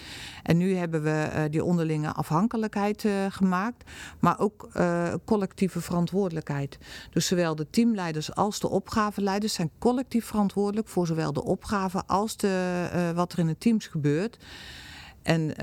En 0.42 0.56
nu 0.56 0.74
hebben 0.74 1.02
we 1.02 1.30
uh, 1.34 1.42
die 1.50 1.64
onderlinge 1.64 2.12
afhankelijkheid 2.12 3.04
uh, 3.04 3.12
gemaakt, 3.28 3.90
maar 4.18 4.38
ook 4.38 4.68
uh, 4.76 5.14
collectieve 5.24 5.80
verantwoordelijkheid. 5.80 6.78
Dus 7.10 7.26
zowel 7.26 7.54
de 7.54 7.66
teamleiders 7.70 8.34
als 8.34 8.60
de 8.60 8.68
opgaveleiders 8.68 9.54
zijn 9.54 9.70
collectief 9.78 10.24
verantwoordelijk 10.24 10.88
voor 10.88 11.06
zowel 11.06 11.32
de 11.32 11.44
opgave 11.44 12.02
als 12.06 12.36
de, 12.36 13.12
wat 13.14 13.32
er 13.32 13.38
in 13.38 13.46
de 13.46 13.58
teams 13.58 13.86
gebeurt. 13.86 14.38
En 15.22 15.54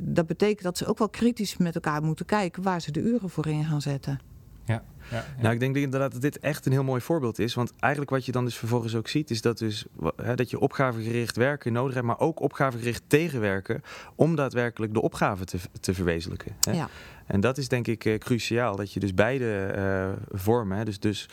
dat 0.00 0.26
betekent 0.26 0.62
dat 0.62 0.78
ze 0.78 0.86
ook 0.86 0.98
wel 0.98 1.08
kritisch 1.08 1.56
met 1.56 1.74
elkaar 1.74 2.02
moeten 2.02 2.26
kijken 2.26 2.62
waar 2.62 2.80
ze 2.80 2.92
de 2.92 3.00
uren 3.00 3.30
voor 3.30 3.46
in 3.46 3.64
gaan 3.64 3.82
zetten. 3.82 4.20
Ja. 4.64 4.82
Ja, 5.10 5.24
Nou, 5.40 5.54
ik 5.54 5.60
denk 5.60 5.76
inderdaad 5.76 6.12
dat 6.12 6.20
dit 6.20 6.38
echt 6.38 6.66
een 6.66 6.72
heel 6.72 6.84
mooi 6.84 7.00
voorbeeld 7.00 7.38
is. 7.38 7.54
Want 7.54 7.72
eigenlijk 7.78 8.12
wat 8.12 8.26
je 8.26 8.32
dan 8.32 8.44
dus 8.44 8.56
vervolgens 8.56 8.94
ook 8.94 9.08
ziet, 9.08 9.30
is 9.30 9.40
dat, 9.40 9.58
dus, 9.58 9.86
hè, 10.16 10.34
dat 10.34 10.50
je 10.50 10.58
opgavegericht 10.58 11.36
werken 11.36 11.72
nodig 11.72 11.94
hebt, 11.94 12.06
maar 12.06 12.20
ook 12.20 12.40
opgavegericht 12.40 13.02
tegenwerken 13.06 13.82
om 14.14 14.36
daadwerkelijk 14.36 14.92
de 14.92 15.00
opgave 15.00 15.44
te, 15.44 15.58
te 15.80 15.94
verwezenlijken. 15.94 16.52
Hè. 16.60 16.72
Ja. 16.72 16.88
En 17.26 17.40
dat 17.40 17.58
is 17.58 17.68
denk 17.68 17.86
ik 17.86 18.04
uh, 18.04 18.18
cruciaal, 18.18 18.76
dat 18.76 18.92
je 18.92 19.00
dus 19.00 19.14
beide 19.14 19.74
uh, 19.76 20.38
vormen, 20.38 20.78
hè, 20.78 20.84
dus, 20.84 21.00
dus 21.00 21.28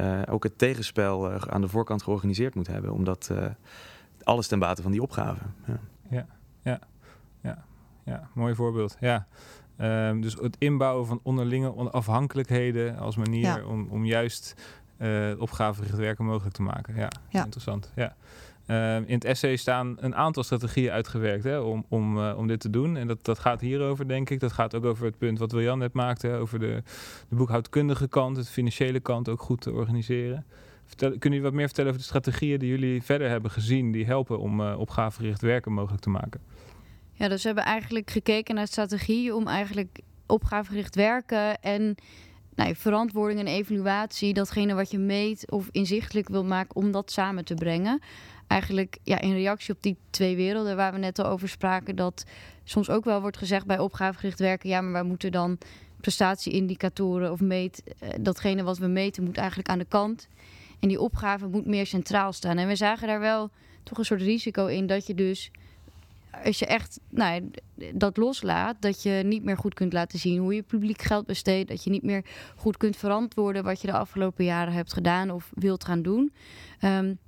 uh, 0.00 0.22
ook 0.28 0.42
het 0.42 0.58
tegenspel 0.58 1.30
aan 1.50 1.60
de 1.60 1.68
voorkant 1.68 2.02
georganiseerd 2.02 2.54
moet 2.54 2.66
hebben, 2.66 2.92
omdat 2.92 3.30
alles 4.22 4.46
ten 4.46 4.58
bate 4.58 4.82
van 4.82 4.90
die 4.90 5.02
opgave. 5.02 5.42
Ja, 5.66 5.80
ja, 6.10 6.26
ja, 6.62 6.80
ja, 7.40 7.64
ja 8.04 8.28
mooi 8.34 8.54
voorbeeld. 8.54 8.96
Ja. 9.00 9.26
Um, 9.80 10.20
dus 10.20 10.34
het 10.34 10.56
inbouwen 10.58 11.06
van 11.06 11.20
onderlinge 11.22 11.68
afhankelijkheden 11.90 12.98
als 12.98 13.16
manier 13.16 13.42
ja. 13.42 13.64
om, 13.64 13.86
om 13.90 14.04
juist 14.04 14.54
uh, 14.98 15.30
opgavegericht 15.38 15.96
werken 15.96 16.24
mogelijk 16.24 16.54
te 16.54 16.62
maken. 16.62 16.96
Ja, 16.96 17.08
ja. 17.28 17.44
interessant. 17.44 17.92
Ja. 17.96 18.16
Um, 18.66 19.04
in 19.06 19.14
het 19.14 19.24
essay 19.24 19.56
staan 19.56 19.96
een 20.00 20.14
aantal 20.14 20.42
strategieën 20.42 20.90
uitgewerkt 20.90 21.44
hè, 21.44 21.58
om, 21.58 21.84
om, 21.88 22.18
uh, 22.18 22.34
om 22.36 22.46
dit 22.46 22.60
te 22.60 22.70
doen. 22.70 22.96
En 22.96 23.06
dat, 23.06 23.24
dat 23.24 23.38
gaat 23.38 23.60
hierover, 23.60 24.08
denk 24.08 24.30
ik. 24.30 24.40
Dat 24.40 24.52
gaat 24.52 24.74
ook 24.74 24.84
over 24.84 25.04
het 25.04 25.18
punt 25.18 25.38
wat 25.38 25.52
Wiljan 25.52 25.78
net 25.78 25.92
maakte, 25.92 26.26
hè, 26.26 26.38
over 26.38 26.58
de, 26.58 26.82
de 27.28 27.34
boekhoudkundige 27.34 28.08
kant, 28.08 28.36
het 28.36 28.48
financiële 28.48 29.00
kant 29.00 29.28
ook 29.28 29.40
goed 29.40 29.60
te 29.60 29.72
organiseren. 29.72 30.44
Vertel, 30.84 31.08
kunnen 31.08 31.28
jullie 31.28 31.42
wat 31.42 31.52
meer 31.52 31.66
vertellen 31.66 31.90
over 31.90 32.02
de 32.02 32.08
strategieën 32.08 32.58
die 32.58 32.68
jullie 32.68 33.02
verder 33.02 33.28
hebben 33.28 33.50
gezien, 33.50 33.92
die 33.92 34.06
helpen 34.06 34.38
om 34.38 34.60
uh, 34.60 34.78
opgavegericht 34.78 35.40
werken 35.40 35.72
mogelijk 35.72 36.02
te 36.02 36.10
maken? 36.10 36.40
Ja, 37.22 37.28
dus 37.28 37.42
we 37.42 37.46
hebben 37.46 37.64
eigenlijk 37.64 38.10
gekeken 38.10 38.54
naar 38.54 38.66
strategieën 38.66 39.34
om 39.34 39.46
eigenlijk 39.46 40.00
opgavegericht 40.26 40.94
werken 40.94 41.62
en 41.62 41.94
nou, 42.54 42.74
verantwoording 42.74 43.40
en 43.40 43.46
evaluatie, 43.46 44.34
datgene 44.34 44.74
wat 44.74 44.90
je 44.90 44.98
meet 44.98 45.50
of 45.50 45.68
inzichtelijk 45.70 46.28
wil 46.28 46.44
maken, 46.44 46.76
om 46.76 46.90
dat 46.90 47.12
samen 47.12 47.44
te 47.44 47.54
brengen. 47.54 48.00
Eigenlijk 48.46 48.98
ja, 49.02 49.20
in 49.20 49.32
reactie 49.32 49.74
op 49.74 49.82
die 49.82 49.96
twee 50.10 50.36
werelden 50.36 50.76
waar 50.76 50.92
we 50.92 50.98
net 50.98 51.18
al 51.18 51.26
over 51.26 51.48
spraken, 51.48 51.96
dat 51.96 52.24
soms 52.64 52.90
ook 52.90 53.04
wel 53.04 53.20
wordt 53.20 53.36
gezegd 53.36 53.66
bij 53.66 53.78
opgavegericht 53.78 54.38
werken, 54.38 54.68
ja, 54.68 54.80
maar 54.80 54.92
wij 54.92 55.02
moeten 55.02 55.32
dan 55.32 55.58
prestatieindicatoren 56.00 57.32
of 57.32 57.40
meet, 57.40 57.82
datgene 58.20 58.62
wat 58.62 58.78
we 58.78 58.86
meten 58.86 59.24
moet 59.24 59.36
eigenlijk 59.36 59.68
aan 59.68 59.78
de 59.78 59.84
kant. 59.88 60.28
En 60.80 60.88
die 60.88 61.00
opgave 61.00 61.46
moet 61.46 61.66
meer 61.66 61.86
centraal 61.86 62.32
staan. 62.32 62.58
En 62.58 62.68
we 62.68 62.76
zagen 62.76 63.06
daar 63.06 63.20
wel 63.20 63.50
toch 63.82 63.98
een 63.98 64.04
soort 64.04 64.22
risico 64.22 64.66
in 64.66 64.86
dat 64.86 65.06
je 65.06 65.14
dus 65.14 65.50
als 66.44 66.58
je 66.58 66.66
echt 66.66 67.00
nou, 67.08 67.50
dat 67.94 68.16
loslaat, 68.16 68.76
dat 68.80 69.02
je 69.02 69.22
niet 69.24 69.44
meer 69.44 69.56
goed 69.56 69.74
kunt 69.74 69.92
laten 69.92 70.18
zien 70.18 70.38
hoe 70.38 70.54
je 70.54 70.62
publiek 70.62 71.02
geld 71.02 71.26
besteedt, 71.26 71.68
dat 71.68 71.84
je 71.84 71.90
niet 71.90 72.02
meer 72.02 72.24
goed 72.56 72.76
kunt 72.76 72.96
verantwoorden 72.96 73.64
wat 73.64 73.80
je 73.80 73.86
de 73.86 73.92
afgelopen 73.92 74.44
jaren 74.44 74.72
hebt 74.72 74.92
gedaan 74.92 75.30
of 75.30 75.50
wilt 75.54 75.84
gaan 75.84 76.02
doen. 76.02 76.32
Um, 76.80 77.18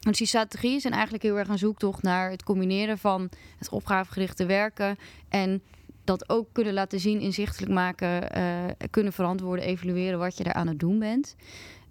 dus 0.00 0.18
die 0.18 0.26
strategieën 0.26 0.80
zijn 0.80 0.92
eigenlijk 0.92 1.22
heel 1.22 1.38
erg 1.38 1.48
een 1.48 1.58
zoektocht 1.58 2.02
naar 2.02 2.30
het 2.30 2.42
combineren 2.42 2.98
van 2.98 3.28
het 3.58 3.68
opgavegerichte 3.68 4.46
werken 4.46 4.96
en 5.28 5.62
dat 6.04 6.28
ook 6.28 6.48
kunnen 6.52 6.72
laten 6.72 7.00
zien, 7.00 7.20
inzichtelijk 7.20 7.72
maken, 7.72 8.38
uh, 8.38 8.64
kunnen 8.90 9.12
verantwoorden, 9.12 9.64
evalueren 9.64 10.18
wat 10.18 10.36
je 10.36 10.44
daar 10.44 10.52
aan 10.52 10.66
het 10.66 10.78
doen 10.78 10.98
bent. 10.98 11.36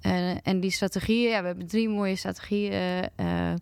Uh, 0.02 0.48
en 0.48 0.60
die 0.60 0.72
strategieën, 0.72 1.30
ja, 1.30 1.42
we 1.42 1.48
hebben 1.48 1.68
drie 1.68 1.90
mooie 1.90 2.16
strategieën. 2.16 2.72
Uh, 3.20 3.54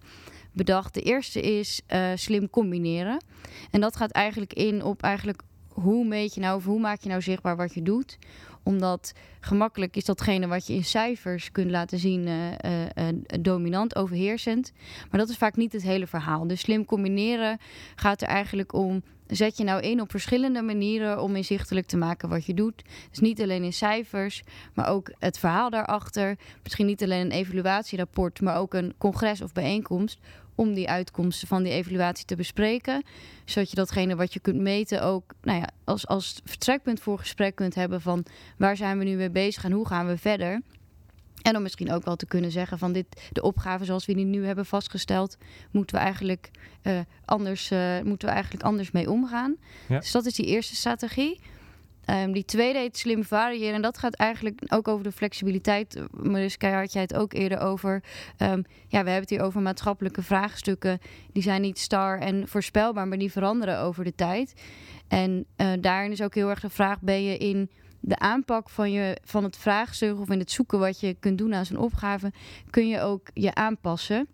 bedacht. 0.58 0.93
De 0.93 1.02
eerste 1.02 1.41
is 1.41 1.82
uh, 1.93 2.12
slim 2.15 2.50
combineren. 2.50 3.24
En 3.72 3.82
dat 3.82 3.96
gaat 3.96 4.12
eigenlijk 4.12 4.54
in 4.54 4.84
op 4.84 5.02
eigenlijk 5.02 5.41
hoe 5.67 6.06
meet 6.06 6.34
je 6.34 6.41
nou 6.41 6.58
of 6.58 6.65
hoe 6.65 6.80
maak 6.80 7.02
je 7.02 7.10
nou 7.10 7.22
zichtbaar 7.22 7.56
wat 7.56 7.74
je 7.74 7.82
doet. 7.82 8.17
Omdat 8.63 9.13
gemakkelijk 9.39 9.96
is 9.96 10.06
datgene 10.06 10.48
wat 10.48 10.67
je 10.67 10.74
in 10.74 10.84
cijfers 10.84 11.52
kunt 11.52 11.72
laten 11.72 12.00
zien 12.00 12.28
uh, 12.28 12.52
uh, 12.52 13.08
dominant, 13.41 13.96
overheersend. 13.96 14.72
Maar 15.12 15.20
dat 15.20 15.30
is 15.30 15.38
vaak 15.38 15.56
niet 15.56 15.74
het 15.74 15.84
hele 15.84 16.08
verhaal. 16.08 16.48
Dus 16.48 16.60
slim 16.60 16.86
combineren 16.86 17.60
gaat 17.96 18.22
er 18.22 18.28
eigenlijk 18.28 18.74
om 18.74 19.04
zet 19.28 19.58
je 19.58 19.63
nou 19.63 19.82
in 19.82 20.02
op 20.02 20.12
verschillende 20.12 20.62
manieren 20.62 21.22
om 21.22 21.36
inzichtelijk 21.36 21.88
te 21.88 21.98
maken 21.98 22.30
wat 22.30 22.46
je 22.46 22.54
doet. 22.54 22.84
Dus 23.10 23.20
niet 23.20 23.41
alleen 23.41 23.63
in 23.63 23.74
cijfers, 23.74 24.43
maar 24.74 24.89
ook 24.89 25.12
het 25.20 25.39
verhaal 25.39 25.70
daarachter. 25.70 26.38
Misschien 26.63 26.86
niet 26.86 27.04
alleen 27.04 27.26
een 27.26 27.32
evaluatierapport, 27.32 28.41
maar 28.41 28.58
ook 28.58 28.74
een 28.74 28.93
congres 28.98 29.41
of 29.41 29.54
bijeenkomst 29.54 30.20
om 30.58 30.74
die 30.74 30.89
uitkomsten 30.89 31.48
van 31.48 31.63
die 31.63 31.74
evaluatie 31.74 32.26
te 32.26 32.36
bespreken. 32.36 33.04
Zodat 33.46 33.70
je 33.70 33.76
datgene 33.76 34.15
wat 34.15 34.34
je 34.34 34.39
kunt 34.39 34.60
meten 34.60 35.04
ook 35.04 35.34
nou 35.41 35.60
ja, 35.60 35.70
als, 35.84 36.08
als 36.08 36.41
vertrekpunt 36.43 37.00
voor 37.00 37.20
gesprek 37.20 37.56
kunt 37.56 37.76
hebben 37.76 38.02
van 38.02 38.26
waar 38.58 38.78
zijn 38.78 38.98
we 38.98 39.04
nu 39.04 39.15
mee 39.15 39.30
bezig 39.30 39.63
en 39.63 39.72
hoe 39.72 39.88
gaan 39.88 40.08
we 40.08 40.17
verder. 40.17 40.62
En 41.41 41.56
om 41.56 41.62
misschien 41.62 41.91
ook 41.91 42.06
wel 42.06 42.15
te 42.15 42.26
kunnen 42.26 42.52
zeggen 42.52 42.78
van 42.78 42.91
dit, 42.91 43.30
de 43.32 43.41
opgave 43.41 43.86
zoals 43.86 44.06
we 44.06 44.13
die 44.13 44.26
nu 44.26 44.46
hebben 44.46 44.65
vastgesteld, 44.65 45.38
moeten 45.72 45.96
we 45.96 46.02
eigenlijk, 46.02 46.52
uh, 46.84 47.00
anders, 47.26 47.72
uh, 47.72 48.02
moeten 48.02 48.28
we 48.28 48.34
eigenlijk 48.34 48.63
anders 48.63 48.91
mee 48.91 49.12
omgaan. 49.12 49.56
Ja. 49.88 50.00
Dus 50.00 50.12
dat 50.12 50.26
is 50.26 50.34
die 50.34 50.46
eerste 50.46 50.76
strategie. 50.76 51.39
Um, 52.10 52.32
die 52.32 52.46
tweede 52.46 52.80
heet 52.80 52.98
slim 52.98 53.24
variëren. 53.24 53.76
En 53.76 53.82
dat 53.82 53.98
gaat 53.98 54.15
eigenlijk 54.15 54.62
ook 54.67 54.88
over 54.88 55.04
de 55.04 55.12
flexibiliteit. 55.12 56.02
Mariska, 56.12 56.80
had 56.80 56.93
jij 56.93 57.02
het 57.02 57.15
ook 57.15 57.34
eerder 57.34 57.60
over. 57.60 58.04
Um, 58.38 58.63
ja, 58.88 59.04
we 59.04 59.10
hebben 59.10 59.22
het 59.22 59.30
hier 59.30 59.41
over 59.41 59.62
maatschappelijke 59.62 60.22
vraagstukken. 60.22 61.00
Die 61.32 61.43
zijn 61.43 61.62
niet 61.62 61.80
star 61.80 62.20
en 62.20 62.48
voorspelbaar, 62.48 63.08
maar 63.08 63.17
die 63.17 63.32
veranderen 63.32 63.80
over 63.80 64.04
de 64.04 64.15
tijd. 64.15 64.54
En 65.08 65.46
uh, 65.58 65.72
daarin 65.80 66.12
is 66.12 66.22
ook 66.22 66.36
heel 66.36 66.50
erg 66.50 66.60
de 66.60 66.70
vraag: 66.70 67.02
ben 67.02 67.24
je 67.24 67.38
in 67.38 67.70
de 68.00 68.20
aanpak 68.20 68.70
van, 68.70 68.91
je, 68.91 69.17
van 69.24 69.43
het 69.43 69.58
vraagstuk 69.58 70.20
of 70.20 70.30
in 70.30 70.39
het 70.39 70.52
zoeken 70.52 70.80
wat 70.80 71.00
je 71.00 71.13
kunt 71.20 71.38
doen 71.38 71.54
aan 71.54 71.65
zo'n 71.65 71.78
opgave, 71.78 72.32
kun 72.70 72.88
je 72.88 73.02
ook 73.02 73.30
je 73.34 73.54
aanpassen. 73.54 74.28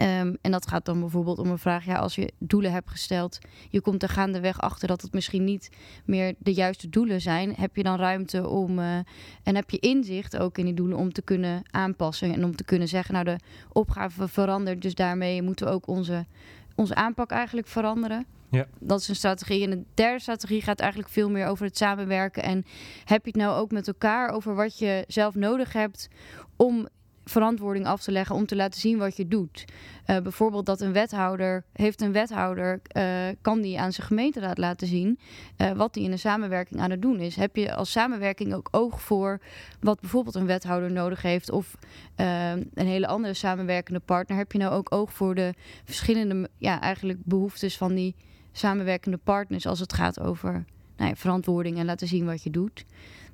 Um, 0.00 0.36
en 0.40 0.50
dat 0.50 0.66
gaat 0.66 0.84
dan 0.84 1.00
bijvoorbeeld 1.00 1.38
om 1.38 1.50
een 1.50 1.58
vraag, 1.58 1.84
ja, 1.84 1.96
als 1.96 2.14
je 2.14 2.32
doelen 2.38 2.72
hebt 2.72 2.90
gesteld, 2.90 3.38
je 3.70 3.80
komt 3.80 4.02
er 4.02 4.08
gaandeweg 4.08 4.60
achter 4.60 4.88
dat 4.88 5.02
het 5.02 5.12
misschien 5.12 5.44
niet 5.44 5.70
meer 6.04 6.34
de 6.38 6.52
juiste 6.52 6.88
doelen 6.88 7.20
zijn, 7.20 7.54
heb 7.56 7.76
je 7.76 7.82
dan 7.82 7.98
ruimte 7.98 8.48
om 8.48 8.78
uh, 8.78 8.96
en 9.42 9.54
heb 9.54 9.70
je 9.70 9.78
inzicht 9.78 10.38
ook 10.38 10.58
in 10.58 10.64
die 10.64 10.74
doelen 10.74 10.98
om 10.98 11.12
te 11.12 11.22
kunnen 11.22 11.62
aanpassen 11.70 12.32
en 12.32 12.44
om 12.44 12.56
te 12.56 12.64
kunnen 12.64 12.88
zeggen, 12.88 13.14
nou 13.14 13.24
de 13.24 13.38
opgave 13.72 14.28
verandert, 14.28 14.82
dus 14.82 14.94
daarmee 14.94 15.42
moeten 15.42 15.66
we 15.66 15.72
ook 15.72 15.86
onze, 15.86 16.26
onze 16.74 16.94
aanpak 16.94 17.30
eigenlijk 17.30 17.66
veranderen. 17.66 18.26
Ja. 18.50 18.66
Dat 18.78 19.00
is 19.00 19.08
een 19.08 19.16
strategie. 19.16 19.64
En 19.64 19.70
de 19.70 19.82
derde 19.94 20.20
strategie 20.20 20.62
gaat 20.62 20.80
eigenlijk 20.80 21.10
veel 21.10 21.30
meer 21.30 21.46
over 21.46 21.66
het 21.66 21.76
samenwerken. 21.76 22.42
En 22.42 22.64
heb 23.04 23.24
je 23.24 23.30
het 23.30 23.40
nou 23.40 23.58
ook 23.58 23.70
met 23.70 23.86
elkaar 23.86 24.30
over 24.30 24.54
wat 24.54 24.78
je 24.78 25.04
zelf 25.08 25.34
nodig 25.34 25.72
hebt 25.72 26.08
om 26.56 26.88
verantwoording 27.24 27.86
af 27.86 28.02
te 28.02 28.12
leggen 28.12 28.36
om 28.36 28.46
te 28.46 28.56
laten 28.56 28.80
zien 28.80 28.98
wat 28.98 29.16
je 29.16 29.28
doet. 29.28 29.64
Uh, 30.06 30.18
bijvoorbeeld 30.18 30.66
dat 30.66 30.80
een 30.80 30.92
wethouder, 30.92 31.64
heeft 31.72 32.00
een 32.00 32.12
wethouder, 32.12 32.80
uh, 32.96 33.04
kan 33.40 33.60
die 33.60 33.80
aan 33.80 33.92
zijn 33.92 34.06
gemeenteraad 34.06 34.58
laten 34.58 34.86
zien 34.86 35.18
uh, 35.58 35.70
wat 35.72 35.94
die 35.94 36.04
in 36.04 36.10
de 36.10 36.16
samenwerking 36.16 36.80
aan 36.80 36.90
het 36.90 37.02
doen 37.02 37.20
is. 37.20 37.36
Heb 37.36 37.56
je 37.56 37.74
als 37.74 37.90
samenwerking 37.90 38.54
ook 38.54 38.68
oog 38.70 39.02
voor 39.02 39.40
wat 39.80 40.00
bijvoorbeeld 40.00 40.34
een 40.34 40.46
wethouder 40.46 40.92
nodig 40.92 41.22
heeft 41.22 41.50
of 41.50 41.76
een 42.16 42.86
hele 42.86 43.06
andere 43.06 43.34
samenwerkende 43.34 44.00
partner? 44.00 44.36
Heb 44.36 44.52
je 44.52 44.58
nou 44.58 44.72
ook 44.72 44.94
oog 44.94 45.12
voor 45.12 45.34
de 45.34 45.54
verschillende, 45.84 46.48
ja, 46.58 46.80
eigenlijk 46.80 47.18
behoeftes 47.24 47.76
van 47.76 47.94
die 47.94 48.14
samenwerkende 48.52 49.16
partners 49.16 49.66
als 49.66 49.80
het 49.80 49.92
gaat 49.92 50.20
over 50.20 50.64
nou 50.96 51.08
ja, 51.10 51.16
verantwoording 51.16 51.78
en 51.78 51.84
laten 51.84 52.08
zien 52.08 52.24
wat 52.24 52.42
je 52.42 52.50
doet. 52.50 52.84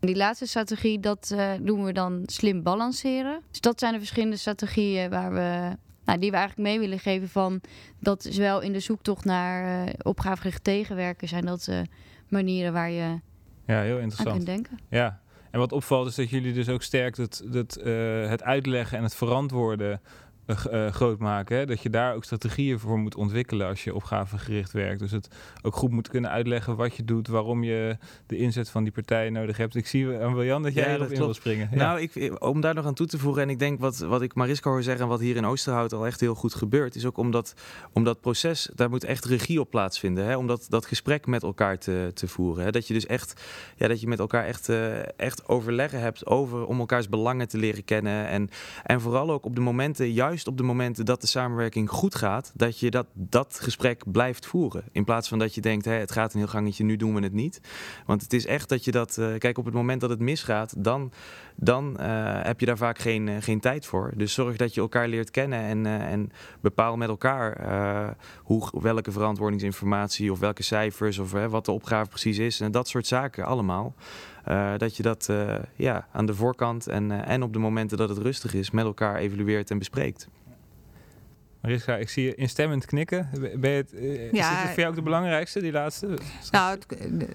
Die 0.01 0.17
laatste 0.17 0.47
strategie, 0.47 1.01
dat 1.01 1.31
uh, 1.35 1.53
doen 1.61 1.85
we 1.85 1.93
dan 1.93 2.23
slim 2.27 2.63
balanceren. 2.63 3.41
Dus 3.51 3.61
dat 3.61 3.79
zijn 3.79 3.93
de 3.93 3.99
verschillende 3.99 4.37
strategieën 4.37 5.11
waar 5.11 5.33
we, 5.33 5.77
nou, 6.05 6.19
die 6.19 6.31
we 6.31 6.37
eigenlijk 6.37 6.69
mee 6.69 6.79
willen 6.79 6.99
geven 6.99 7.29
van... 7.29 7.61
dat 7.99 8.27
zowel 8.31 8.61
in 8.61 8.73
de 8.73 8.81
zoektocht 8.81 9.25
naar 9.25 9.87
uh, 9.87 9.93
opgavegericht 10.03 10.65
tegenwerken 10.65 11.29
zijn 11.29 11.45
dat 11.45 11.67
uh, 11.71 11.81
manieren 12.29 12.73
waar 12.73 12.91
je 12.91 13.21
ja, 13.67 13.81
heel 13.81 13.99
interessant. 13.99 14.29
aan 14.29 14.35
kunt 14.35 14.47
denken. 14.47 14.79
Ja, 14.91 15.21
en 15.51 15.59
wat 15.59 15.73
opvalt 15.73 16.09
is 16.09 16.15
dat 16.15 16.31
jullie 16.31 16.53
dus 16.53 16.69
ook 16.69 16.83
sterk 16.83 17.17
het, 17.17 17.43
het, 17.53 17.75
het 18.29 18.43
uitleggen 18.43 18.99
en 18.99 19.05
het 19.05 19.15
verantwoorden 19.15 20.01
uh, 20.51 20.87
groot 20.87 21.19
maken. 21.19 21.57
Hè? 21.57 21.67
Dat 21.67 21.83
je 21.83 21.91
daar 21.91 22.15
ook 22.15 22.25
strategieën 22.25 22.79
voor 22.79 22.99
moet 22.99 23.15
ontwikkelen 23.15 23.67
als 23.67 23.85
je 23.85 23.95
opgavegericht 23.95 24.73
werkt. 24.73 24.99
Dus 24.99 25.11
het 25.11 25.29
ook 25.63 25.77
goed 25.77 25.91
moet 25.91 26.09
kunnen 26.09 26.31
uitleggen 26.31 26.77
wat 26.77 26.97
je 26.97 27.05
doet, 27.05 27.29
waarom 27.29 27.65
je 27.65 27.97
de 28.27 28.37
inzet 28.37 28.71
van 28.71 28.83
die 28.83 28.93
partij 28.93 29.31
nodig 29.31 29.57
hebt. 29.57 29.75
Ik 29.75 29.87
zie 29.87 30.19
aan 30.19 30.35
Wiljan 30.35 30.63
dat 30.63 30.75
jij 30.75 30.89
ja, 30.89 30.95
erop 30.95 31.11
in 31.11 31.19
wil 31.19 31.35
springen. 31.35 31.69
Ja. 31.71 31.77
Nou, 31.77 32.01
ik, 32.01 32.43
om 32.43 32.61
daar 32.61 32.75
nog 32.75 32.87
aan 32.87 32.95
toe 32.95 33.07
te 33.07 33.19
voegen, 33.19 33.43
en 33.43 33.51
ik 33.51 33.59
denk 33.59 33.81
wat, 33.81 33.99
wat 33.99 34.23
ik 34.23 34.35
Mariska 34.35 34.71
hoor 34.71 34.83
zeggen 34.83 35.03
en 35.03 35.09
wat 35.09 35.21
hier 35.21 35.37
in 35.37 35.47
Oosterhout 35.47 35.93
al 35.93 36.07
echt 36.07 36.21
heel 36.21 36.35
goed 36.35 36.55
gebeurt, 36.55 36.95
is 36.95 37.05
ook 37.05 37.19
omdat 37.19 37.55
om 37.93 38.05
dat 38.05 38.21
proces, 38.21 38.71
daar 38.75 38.91
moet 38.91 39.05
echt 39.05 39.25
regie 39.25 39.61
op 39.61 39.71
plaatsvinden. 39.71 40.25
Hè? 40.25 40.37
Om 40.37 40.47
dat, 40.47 40.67
dat 40.69 40.87
gesprek 40.87 41.27
met 41.27 41.43
elkaar 41.43 41.79
te, 41.79 42.11
te 42.15 42.29
voeren. 42.29 42.65
Hè? 42.65 42.71
Dat 42.71 42.87
je 42.87 42.95
dus 42.95 43.07
echt, 43.07 43.43
ja, 43.77 43.89
dat 43.89 44.01
je 44.01 44.07
met 44.07 44.19
elkaar 44.19 44.45
echt, 44.45 44.69
uh, 44.69 45.19
echt 45.19 45.49
overleggen 45.49 46.01
hebt 46.01 46.27
over 46.27 46.67
om 46.67 46.79
elkaars 46.81 47.09
belangen 47.09 47.49
te 47.49 47.59
leren 47.59 47.85
kennen. 47.85 48.27
En, 48.27 48.51
en 48.85 49.01
vooral 49.01 49.31
ook 49.31 49.45
op 49.45 49.55
de 49.55 49.61
momenten 49.61 50.13
juist 50.13 50.40
juist 50.41 50.61
op 50.61 50.67
de 50.67 50.75
momenten 50.75 51.05
dat 51.05 51.21
de 51.21 51.27
samenwerking 51.27 51.91
goed 51.91 52.15
gaat, 52.15 52.53
dat 52.55 52.81
je 52.81 52.91
dat, 52.91 53.07
dat 53.13 53.59
gesprek 53.63 54.03
blijft 54.13 54.47
voeren. 54.47 54.85
In 54.93 55.05
plaats 55.05 55.29
van 55.29 55.39
dat 55.39 55.55
je 55.55 55.61
denkt, 55.61 55.85
hè, 55.85 55.93
het 55.93 56.13
gaat 56.13 56.33
een 56.33 56.39
heel 56.39 56.49
gangetje, 56.49 56.85
nu 56.85 56.97
doen 56.97 57.15
we 57.15 57.23
het 57.23 57.33
niet. 57.33 57.61
Want 58.07 58.23
het 58.23 58.33
is 58.33 58.47
echt 58.47 58.69
dat 58.69 58.85
je 58.85 58.91
dat, 58.91 59.17
uh, 59.17 59.39
kijk, 59.39 59.59
op 59.59 59.65
het 59.65 59.75
moment 59.75 60.01
dat 60.01 60.11
het 60.11 60.19
misgaat, 60.19 60.75
dan, 60.79 61.13
dan 61.57 61.97
uh, 62.01 62.07
heb 62.43 62.61
je 62.61 62.67
daar 62.67 62.77
vaak 62.77 62.99
geen, 62.99 63.27
uh, 63.27 63.37
geen 63.41 63.61
tijd 63.61 63.87
voor. 63.87 64.13
Dus 64.17 64.33
zorg 64.33 64.57
dat 64.57 64.75
je 64.75 64.81
elkaar 64.81 65.09
leert 65.09 65.31
kennen 65.31 65.61
en, 65.61 65.87
en 65.87 66.31
bepaal 66.61 66.97
met 66.97 67.09
elkaar 67.09 68.17
hoe, 68.43 68.69
welke 68.81 69.13
verantwoordingsinformatie 69.13 70.33
of 70.33 70.39
welke 70.39 70.63
cijfers 70.63 71.19
of 71.19 71.33
wat 71.33 71.65
de 71.65 71.73
opgave 71.73 72.09
precies 72.09 72.39
is. 72.39 72.61
En 72.61 72.71
dat 72.71 72.89
soort 72.89 73.07
zaken 73.07 73.45
allemaal. 73.45 73.95
Uh, 74.49 74.73
dat 74.77 74.97
je 74.97 75.03
dat 75.03 75.27
uh, 75.31 75.55
ja, 75.77 76.07
aan 76.13 76.27
de 76.27 76.35
voorkant 76.35 76.87
en, 76.87 77.11
uh, 77.11 77.29
en 77.29 77.43
op 77.43 77.53
de 77.53 77.59
momenten 77.59 77.99
dat 77.99 78.09
het 78.09 78.19
rustig 78.19 78.55
is 78.55 78.71
met 78.71 78.85
elkaar 78.85 79.17
evalueert 79.17 79.71
en 79.71 79.79
bespreekt. 79.79 80.29
Mariska, 81.61 81.97
ik 81.97 82.09
zie 82.09 82.25
je 82.25 82.35
instemmend 82.35 82.85
knikken. 82.85 83.29
Ben 83.57 83.71
je 83.71 83.77
het, 83.77 83.93
ja, 84.33 84.53
is 84.53 84.59
het 84.59 84.69
voor 84.69 84.79
jou 84.79 84.89
ook 84.89 84.95
de 84.95 85.03
belangrijkste, 85.03 85.61
die 85.61 85.73
laatste? 85.73 86.19
Nou, 86.51 86.79
het, 86.79 86.87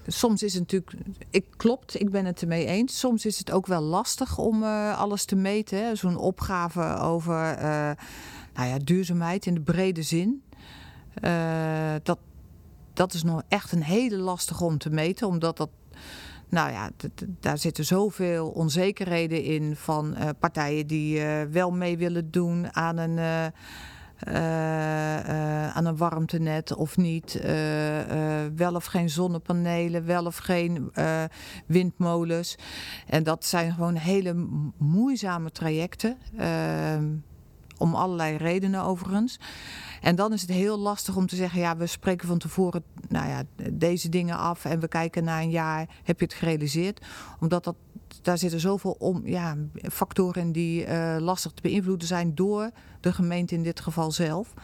soms 0.06 0.42
is 0.42 0.54
het 0.54 0.62
natuurlijk... 0.62 0.92
Ik, 1.30 1.44
klopt, 1.56 2.00
ik 2.00 2.10
ben 2.10 2.24
het 2.24 2.40
ermee 2.40 2.66
eens. 2.66 2.98
Soms 2.98 3.26
is 3.26 3.38
het 3.38 3.50
ook 3.50 3.66
wel 3.66 3.80
lastig 3.80 4.38
om 4.38 4.62
alles 4.92 5.24
te 5.24 5.36
meten. 5.36 5.96
Zo'n 5.96 6.16
opgave 6.16 6.96
over 6.98 7.56
nou 8.54 8.68
ja, 8.68 8.78
duurzaamheid 8.78 9.46
in 9.46 9.54
de 9.54 9.60
brede 9.60 10.02
zin. 10.02 10.42
dat, 12.02 12.18
dat 12.92 13.14
is 13.14 13.22
nog 13.22 13.42
echt 13.48 13.72
een 13.72 13.82
hele 13.82 14.16
lastige 14.16 14.64
om 14.64 14.78
te 14.78 14.90
meten, 14.90 15.26
omdat 15.26 15.56
dat 15.56 15.70
nou 16.48 16.72
ja, 16.72 16.90
daar 17.40 17.58
zitten 17.58 17.84
zoveel 17.84 18.48
onzekerheden 18.48 19.42
in 19.42 19.76
van 19.76 20.14
uh, 20.18 20.28
partijen 20.38 20.86
die 20.86 21.18
uh, 21.18 21.42
wel 21.42 21.70
mee 21.70 21.98
willen 21.98 22.30
doen 22.30 22.74
aan 22.74 22.96
een, 22.96 23.16
uh, 23.16 23.46
aan 25.68 25.86
een 25.86 25.96
warmtenet 25.96 26.74
of 26.74 26.96
niet. 26.96 27.40
wel 28.56 28.74
of 28.74 28.84
geen 28.84 29.10
zonnepanelen, 29.10 30.04
wel 30.04 30.26
of 30.26 30.36
geen 30.36 30.92
windmolens. 31.66 32.56
En 33.06 33.22
dat 33.22 33.44
zijn 33.44 33.72
gewoon 33.72 33.96
hele 33.96 34.46
moeizame 34.76 35.50
trajecten. 35.50 36.18
Ehm, 36.36 37.04
om 37.78 37.94
allerlei 37.94 38.36
redenen 38.36 38.82
overigens. 38.82 39.38
En 40.00 40.16
dan 40.16 40.32
is 40.32 40.40
het 40.40 40.50
heel 40.50 40.78
lastig 40.78 41.16
om 41.16 41.26
te 41.26 41.36
zeggen, 41.36 41.60
ja, 41.60 41.76
we 41.76 41.86
spreken 41.86 42.28
van 42.28 42.38
tevoren 42.38 42.84
nou 43.08 43.28
ja, 43.28 43.42
deze 43.72 44.08
dingen 44.08 44.36
af 44.36 44.64
en 44.64 44.80
we 44.80 44.88
kijken 44.88 45.24
na 45.24 45.40
een 45.40 45.50
jaar, 45.50 45.88
heb 46.02 46.18
je 46.18 46.24
het 46.24 46.34
gerealiseerd? 46.34 47.06
Omdat 47.40 47.64
dat, 47.64 47.76
daar 48.22 48.38
zitten 48.38 48.60
zoveel 48.60 48.96
om, 48.98 49.26
ja, 49.26 49.56
factoren 49.92 50.52
die 50.52 50.86
uh, 50.86 51.16
lastig 51.18 51.52
te 51.52 51.62
beïnvloeden 51.62 52.08
zijn 52.08 52.34
door 52.34 52.70
de 53.00 53.12
gemeente 53.12 53.54
in 53.54 53.62
dit 53.62 53.80
geval 53.80 54.12
zelf. 54.12 54.54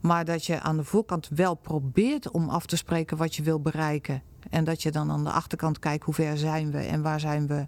Maar 0.00 0.24
dat 0.24 0.46
je 0.46 0.60
aan 0.60 0.76
de 0.76 0.84
voorkant 0.84 1.28
wel 1.34 1.54
probeert 1.54 2.30
om 2.30 2.48
af 2.48 2.66
te 2.66 2.76
spreken 2.76 3.16
wat 3.16 3.34
je 3.34 3.42
wil 3.42 3.60
bereiken. 3.60 4.22
En 4.50 4.64
dat 4.64 4.82
je 4.82 4.90
dan 4.90 5.10
aan 5.10 5.24
de 5.24 5.30
achterkant 5.30 5.78
kijkt 5.78 6.04
hoe 6.04 6.14
ver 6.14 6.38
zijn 6.38 6.70
we 6.70 6.78
en 6.78 7.02
waar 7.02 7.20
zijn 7.20 7.46
we 7.46 7.66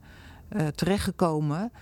uh, 0.57 0.67
terechtgekomen. 0.67 1.73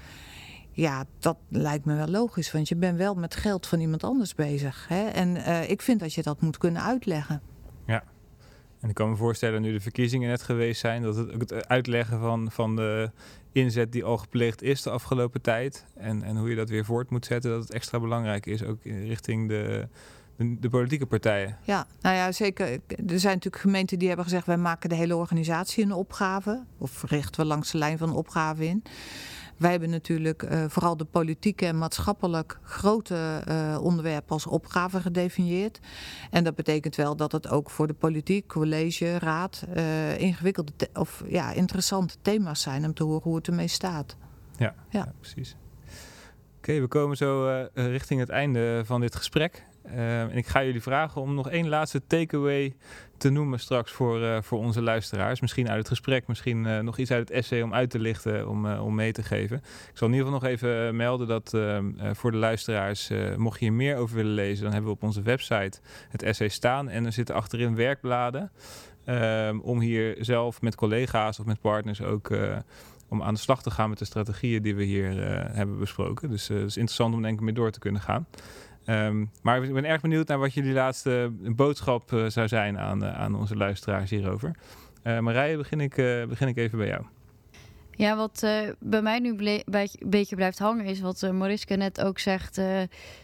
Ja, 0.73 1.05
dat 1.19 1.37
lijkt 1.49 1.85
me 1.85 1.97
wel 1.97 2.09
logisch, 2.09 2.53
want 2.53 2.69
je 2.69 2.77
bent 2.77 2.99
wel 2.99 3.15
met 3.15 3.35
geld 3.35 3.67
van 3.67 3.81
iemand 3.81 4.05
anders 4.05 4.35
bezig. 4.35 4.89
Hè? 4.89 5.09
En 5.09 5.37
uh, 5.37 5.71
ik 5.71 5.83
vind 5.83 6.01
dat 6.01 6.15
je 6.15 6.23
dat 6.23 6.41
moet 6.41 6.59
kunnen 6.59 6.83
uitleggen. 6.83 7.43
Ja, 7.87 8.05
en 8.81 8.89
ik 8.89 8.95
kan 8.95 9.11
me 9.11 9.17
voorstellen, 9.17 9.63
nu 9.63 9.73
de 9.73 9.81
verkiezingen 9.81 10.29
net 10.29 10.43
geweest 10.43 10.81
zijn, 10.81 11.03
dat 11.03 11.17
het, 11.17 11.33
het 11.33 11.69
uitleggen 11.69 12.21
van, 12.21 12.51
van 12.51 12.77
de 12.77 13.11
inzet 13.53 13.93
die 13.93 14.05
al 14.05 14.19
gepleegd 14.19 14.63
is 14.63 14.83
de 14.83 14.91
afgelopen 14.91 15.41
tijd 15.41 15.85
en, 15.95 16.23
en 16.23 16.37
hoe 16.37 16.51
je 16.51 16.57
dat 16.57 16.69
weer 16.69 16.85
voort 16.85 17.11
moet 17.11 17.27
zetten, 17.27 17.51
dat 17.51 17.61
het 17.63 17.73
extra 17.73 18.01
belangrijk 18.01 18.47
is, 18.47 18.65
ook 18.65 18.79
richting 18.85 19.49
de, 19.49 19.89
de, 20.37 20.59
de, 20.59 20.69
politieke 20.69 21.07
partijen. 21.07 21.59
Ja, 21.63 21.87
nou 22.01 22.17
ja, 22.17 22.33
zeker. 22.33 22.67
Er 23.07 23.21
zijn 23.21 23.35
natuurlijk 23.35 23.63
gemeenten 23.63 23.99
die 23.99 24.09
hebben 24.09 24.27
gezegd: 24.27 24.47
wij 24.47 24.57
maken 24.57 24.89
de 24.89 24.95
hele 24.95 25.17
organisatie 25.17 25.85
een 25.85 25.93
opgave, 25.93 26.65
of 26.79 27.03
richten 27.03 27.41
we 27.41 27.47
langs 27.47 27.71
de 27.71 27.79
lijn 27.79 27.99
van 27.99 28.09
een 28.09 28.15
opgave 28.15 28.67
in. 28.67 28.83
Wij 29.57 29.71
hebben 29.71 29.91
natuurlijk 29.91 30.43
uh, 30.43 30.65
vooral 30.69 30.97
de 30.97 31.05
politieke 31.05 31.67
en 31.67 31.79
maatschappelijk 31.79 32.59
grote 32.63 33.43
uh, 33.49 33.79
onderwerpen 33.83 34.31
als 34.31 34.47
opgave 34.47 35.01
gedefinieerd. 35.01 35.81
En 36.31 36.45
dat 36.45 36.55
betekent 36.55 36.97
wel 36.97 37.17
dat 37.17 37.33
het 37.33 37.49
ook 37.49 37.71
voor 37.71 37.87
de 37.87 37.95
politiek, 37.95 38.47
college, 38.49 39.19
raad 39.19 39.65
uh, 39.77 40.19
ingewikkelde 40.19 40.73
of 40.95 41.23
ja, 41.27 41.53
interessante 41.53 42.15
thema's 42.23 42.61
zijn 42.61 42.85
om 42.85 42.95
te 42.95 43.05
horen 43.05 43.23
hoe 43.23 43.37
het 43.37 43.47
ermee 43.47 43.69
staat. 43.69 44.17
Ja, 44.57 44.75
ja. 44.89 44.99
ja 44.99 45.13
precies. 45.21 45.57
Oké, 46.57 46.71
okay, 46.71 46.81
we 46.81 46.89
komen 46.89 47.17
zo 47.17 47.63
richting 47.75 48.21
het 48.21 48.29
einde 48.29 48.83
van 48.85 49.01
dit 49.01 49.17
gesprek. 49.17 49.67
Uh, 49.87 50.21
en 50.21 50.37
ik 50.37 50.47
ga 50.47 50.65
jullie 50.65 50.83
vragen 50.83 51.21
om 51.21 51.35
nog 51.35 51.51
één 51.51 51.69
laatste 51.69 52.03
takeaway 52.07 52.75
te 53.17 53.31
noemen 53.31 53.59
straks 53.59 53.93
voor, 53.93 54.21
uh, 54.21 54.43
voor 54.43 54.59
onze 54.59 54.83
luisteraars. 54.83 55.41
Misschien 55.41 55.69
uit 55.69 55.79
het 55.79 55.89
gesprek, 55.89 56.27
misschien 56.27 56.65
uh, 56.65 56.79
nog 56.79 56.99
iets 56.99 57.11
uit 57.11 57.29
het 57.29 57.31
essay 57.31 57.63
om 57.63 57.75
uit 57.75 57.91
te 57.91 57.99
lichten, 57.99 58.49
om, 58.49 58.73
om 58.73 58.95
mee 58.95 59.13
te 59.13 59.23
geven. 59.23 59.57
Ik 59.57 59.91
zal 59.95 60.09
in 60.09 60.15
ieder 60.15 60.29
geval 60.29 60.41
nog 60.41 60.51
even 60.51 60.97
melden 60.97 61.27
dat 61.27 61.55
ehm, 61.55 62.15
voor 62.15 62.31
de 62.31 62.37
luisteraars, 62.37 63.11
mocht 63.37 63.59
je 63.59 63.65
hier 63.65 63.75
meer 63.75 63.97
over 63.97 64.17
willen 64.17 64.35
lezen, 64.35 64.63
dan 64.63 64.73
hebben 64.73 64.91
we 64.91 64.97
op 64.97 65.03
onze 65.03 65.23
website 65.23 65.81
het 66.09 66.23
essay 66.23 66.49
staan. 66.49 66.89
En 66.89 67.05
er 67.05 67.13
zitten 67.13 67.35
achterin 67.35 67.75
werkbladen 67.75 68.51
ehm, 69.05 69.59
om 69.59 69.81
hier 69.81 70.17
zelf 70.21 70.61
met 70.61 70.75
collega's 70.75 71.39
of 71.39 71.47
met 71.47 71.61
partners 71.61 72.03
ook 72.03 72.31
om 73.09 73.23
aan 73.23 73.35
de 73.35 73.41
slag 73.41 73.63
te 73.63 73.71
gaan 73.71 73.89
met 73.89 73.99
de 73.99 74.05
strategieën 74.05 74.63
die 74.63 74.75
we 74.75 74.85
hier 74.85 75.17
hebben 75.57 75.79
besproken. 75.79 76.31
Dus 76.31 76.49
het 76.49 76.59
is 76.59 76.77
interessant 76.77 77.15
om 77.15 77.23
denk 77.23 77.35
ik 77.35 77.45
mee 77.45 77.55
door 77.55 77.71
te 77.71 77.79
kunnen 77.79 78.01
gaan. 78.01 78.27
Um, 78.87 79.31
maar 79.43 79.65
ik 79.65 79.73
ben 79.73 79.85
erg 79.85 80.01
benieuwd 80.01 80.29
naar 80.29 80.39
wat 80.39 80.55
jullie 80.55 80.73
laatste 80.73 81.33
boodschap 81.39 82.13
uh, 82.13 82.27
zou 82.27 82.49
zijn 82.49 82.79
aan, 82.79 83.05
uh, 83.05 83.21
aan 83.21 83.35
onze 83.35 83.57
luisteraars 83.57 84.11
hierover. 84.11 84.57
Uh, 85.05 85.19
Marije, 85.19 85.57
begin 85.57 85.81
ik, 85.81 85.95
begin 86.29 86.49
ik 86.49 86.57
even 86.57 86.79
bij 86.79 86.87
jou. 86.87 87.05
Ja, 87.91 88.17
wat 88.17 88.47
bij 88.79 89.03
mij 89.03 89.19
nu 89.19 89.37
een 89.39 89.65
beetje 90.07 90.37
blijft 90.37 90.59
hangen 90.59 90.85
is 90.85 91.01
wat 91.01 91.33
Mariska 91.33 91.75
net 91.75 92.01
ook 92.01 92.19
zegt. 92.19 92.61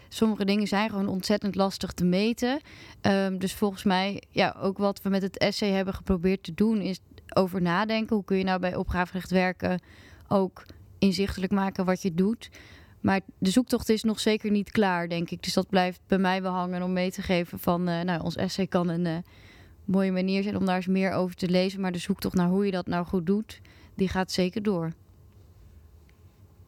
sommige 0.08 0.44
dingen 0.44 0.66
zijn 0.66 0.90
gewoon 0.90 1.08
ontzettend 1.08 1.54
lastig 1.54 1.92
te 1.92 2.04
meten. 2.04 2.60
Um, 3.02 3.38
dus 3.38 3.54
volgens 3.54 3.82
mij, 3.82 4.22
ja, 4.30 4.56
ook 4.60 4.78
wat 4.78 5.02
we 5.02 5.08
met 5.08 5.22
het 5.22 5.38
essay 5.38 5.70
hebben 5.70 5.94
geprobeerd 5.94 6.42
te 6.42 6.54
doen, 6.54 6.80
is 6.80 7.00
over 7.34 7.62
nadenken. 7.62 8.16
Hoe 8.16 8.24
kun 8.24 8.38
je 8.38 8.44
nou 8.44 8.60
bij 8.60 8.76
opgavegericht 8.76 9.30
werken 9.30 9.80
ook 10.28 10.62
inzichtelijk 10.98 11.52
maken 11.52 11.84
wat 11.84 12.02
je 12.02 12.14
doet. 12.14 12.50
Maar 13.00 13.20
de 13.38 13.50
zoektocht 13.50 13.88
is 13.88 14.02
nog 14.02 14.20
zeker 14.20 14.50
niet 14.50 14.70
klaar, 14.70 15.08
denk 15.08 15.30
ik. 15.30 15.42
Dus 15.42 15.52
dat 15.52 15.68
blijft 15.68 16.00
bij 16.06 16.18
mij 16.18 16.42
wel 16.42 16.52
hangen 16.52 16.82
om 16.82 16.92
mee 16.92 17.10
te 17.10 17.22
geven 17.22 17.58
van... 17.58 17.88
Uh, 17.88 18.00
nou, 18.00 18.22
ons 18.22 18.36
essay 18.36 18.66
kan 18.66 18.88
een 18.88 19.04
uh, 19.04 19.16
mooie 19.84 20.12
manier 20.12 20.42
zijn 20.42 20.56
om 20.56 20.64
daar 20.64 20.76
eens 20.76 20.86
meer 20.86 21.12
over 21.12 21.36
te 21.36 21.48
lezen. 21.48 21.80
Maar 21.80 21.92
de 21.92 21.98
zoektocht 21.98 22.34
naar 22.34 22.48
hoe 22.48 22.64
je 22.64 22.70
dat 22.70 22.86
nou 22.86 23.06
goed 23.06 23.26
doet, 23.26 23.60
die 23.94 24.08
gaat 24.08 24.32
zeker 24.32 24.62
door. 24.62 24.92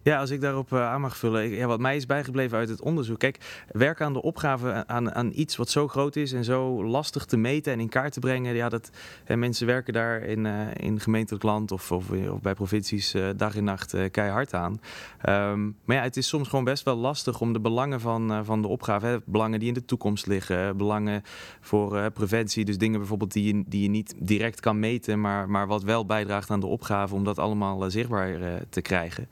Ja, 0.03 0.19
als 0.19 0.31
ik 0.31 0.41
daarop 0.41 0.73
uh, 0.73 0.91
aan 0.91 1.01
mag 1.01 1.17
vullen. 1.17 1.49
ja, 1.49 1.67
wat 1.67 1.81
mij 1.81 1.97
is 1.97 2.07
bijgebleven 2.07 2.59
uit 2.59 2.69
het 2.69 2.83
onderzoek. 2.83 3.19
Kijk, 3.19 3.65
werken 3.73 4.07
aan 4.07 4.13
de 4.13 4.23
opgave 4.23 4.87
aan, 4.87 5.15
aan 5.15 5.31
iets 5.35 5.57
wat 5.57 5.71
zo 5.71 5.89
groot 5.89 6.17
is 6.17 6.33
en 6.33 6.45
zo 6.45 6.85
lastig 6.85 7.25
te 7.25 7.37
meten 7.37 7.73
en 7.73 7.81
in 7.81 7.89
kaart 7.89 8.13
te 8.13 8.21
brengen. 8.21 8.55
Ja, 8.55 8.69
dat 8.69 8.91
hè, 9.25 9.37
mensen 9.37 9.67
werken 9.67 9.93
daar 9.93 10.23
in, 10.23 10.45
uh, 10.45 10.67
in 10.77 11.01
gemeentelijk 11.01 11.45
land 11.45 11.73
of, 11.73 11.93
of, 11.93 12.11
of 12.11 12.41
bij 12.41 12.55
provincies 12.55 13.15
dag 13.37 13.57
en 13.57 13.65
nacht 13.65 13.95
keihard 14.11 14.55
aan. 14.55 14.81
Um, 15.29 15.77
maar 15.85 15.97
ja, 15.97 16.03
het 16.03 16.17
is 16.17 16.29
soms 16.29 16.49
gewoon 16.49 16.65
best 16.65 16.85
wel 16.85 16.97
lastig 16.97 17.41
om 17.41 17.53
de 17.53 17.61
belangen 17.61 18.01
van, 18.01 18.45
van 18.45 18.63
de 18.63 18.69
opgave, 18.69 19.07
hè, 19.07 19.19
belangen 19.25 19.59
die 19.59 19.69
in 19.69 19.75
de 19.75 19.85
toekomst 19.85 20.27
liggen, 20.27 20.77
belangen 20.77 21.23
voor 21.61 22.11
preventie, 22.11 22.65
dus 22.65 22.79
dingen 22.79 22.99
bijvoorbeeld 22.99 23.33
die 23.33 23.57
je, 23.57 23.63
die 23.67 23.83
je 23.83 23.89
niet 23.89 24.15
direct 24.19 24.61
kan 24.61 24.79
meten, 24.79 25.21
maar, 25.21 25.51
maar 25.51 25.67
wat 25.67 25.83
wel 25.83 26.07
bijdraagt 26.07 26.51
aan 26.51 26.61
de 26.61 26.67
opgave 26.67 27.15
om 27.15 27.25
dat 27.25 27.39
allemaal 27.39 27.91
zichtbaar 27.91 28.39
te 28.69 28.83
krijgen. 28.83 29.29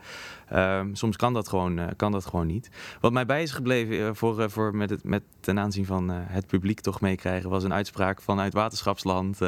Um, 0.54 0.94
soms 0.94 1.16
kan 1.16 1.32
dat, 1.32 1.48
gewoon, 1.48 1.78
uh, 1.78 1.87
kan 1.96 2.12
dat 2.12 2.26
gewoon 2.26 2.46
niet. 2.46 2.70
Wat 3.00 3.12
mij 3.12 3.26
bij 3.26 3.42
is 3.42 3.50
gebleven 3.50 3.94
uh, 3.96 4.11
voor, 4.12 4.40
uh, 4.40 4.48
voor 4.48 4.76
met, 4.76 4.90
het, 4.90 5.04
met 5.04 5.22
ten 5.40 5.58
aanzien 5.58 5.87
van 5.87 6.08
het 6.11 6.46
publiek 6.46 6.80
toch 6.80 7.00
meekrijgen, 7.00 7.50
was 7.50 7.64
een 7.64 7.72
uitspraak 7.72 8.22
vanuit 8.22 8.52
waterschapsland. 8.52 9.38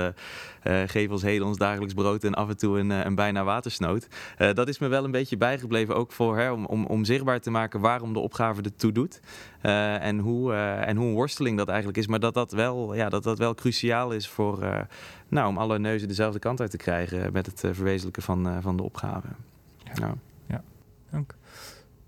geef 0.86 1.10
ons 1.10 1.22
heden 1.22 1.46
ons 1.46 1.58
dagelijks 1.58 1.94
brood 1.94 2.24
en 2.24 2.34
af 2.34 2.48
en 2.48 2.56
toe 2.56 2.78
een, 2.78 2.90
een 2.90 3.14
bijna 3.14 3.44
watersnood. 3.44 4.08
dat 4.54 4.68
is 4.68 4.78
me 4.78 4.88
wel 4.88 5.04
een 5.04 5.10
beetje 5.10 5.36
bijgebleven, 5.36 5.96
ook 5.96 6.12
voor, 6.12 6.38
hè, 6.38 6.50
om, 6.50 6.66
om, 6.66 6.86
om 6.86 7.04
zichtbaar 7.04 7.40
te 7.40 7.50
maken 7.50 7.80
waarom 7.80 8.12
de 8.12 8.18
opgave 8.18 8.62
ertoe 8.62 8.92
doet. 8.92 9.20
en, 9.60 10.18
hoe, 10.18 10.54
en 10.54 10.96
hoe 10.96 11.06
een 11.06 11.14
worsteling 11.14 11.56
dat 11.58 11.68
eigenlijk 11.68 11.98
is. 11.98 12.06
Maar 12.06 12.20
dat 12.20 12.34
dat 12.34 12.52
wel, 12.52 12.94
ja, 12.94 13.08
dat 13.08 13.22
dat 13.22 13.38
wel 13.38 13.54
cruciaal 13.54 14.12
is 14.12 14.28
voor, 14.28 14.86
nou, 15.28 15.48
om 15.48 15.58
alle 15.58 15.78
neuzen 15.78 16.08
dezelfde 16.08 16.38
kant 16.38 16.60
uit 16.60 16.70
te 16.70 16.76
krijgen 16.76 17.32
met 17.32 17.46
het 17.46 17.60
verwezenlijken 17.60 18.22
van, 18.22 18.62
van 18.62 18.76
de 18.76 18.82
opgave. 18.82 19.28
Ja. 19.94 20.14
Dank. 21.10 21.34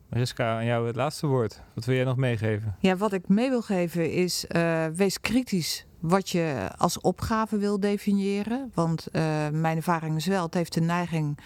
Mariska, 0.09 0.57
aan 0.57 0.65
jou 0.65 0.87
het 0.87 0.97
laatste 0.97 1.27
woord. 1.27 1.63
Wat 1.75 1.85
wil 1.85 1.95
jij 1.95 2.05
nog 2.05 2.17
meegeven? 2.17 2.77
Ja, 2.81 2.97
wat 2.97 3.13
ik 3.13 3.29
mee 3.29 3.49
wil 3.49 3.63
geven 3.63 4.13
is, 4.13 4.45
uh, 4.49 4.87
wees 4.87 5.21
kritisch 5.21 5.87
wat 6.01 6.31
je 6.31 6.71
als 6.77 7.01
opgave 7.01 7.59
wil 7.59 7.81
definiëren. 7.81 8.71
Want 8.75 9.07
uh, 9.13 9.23
mijn 9.49 9.77
ervaring 9.77 10.17
is 10.17 10.27
wel, 10.27 10.43
het 10.45 10.55
heeft 10.55 10.75
de 10.75 10.81
neiging 10.81 11.39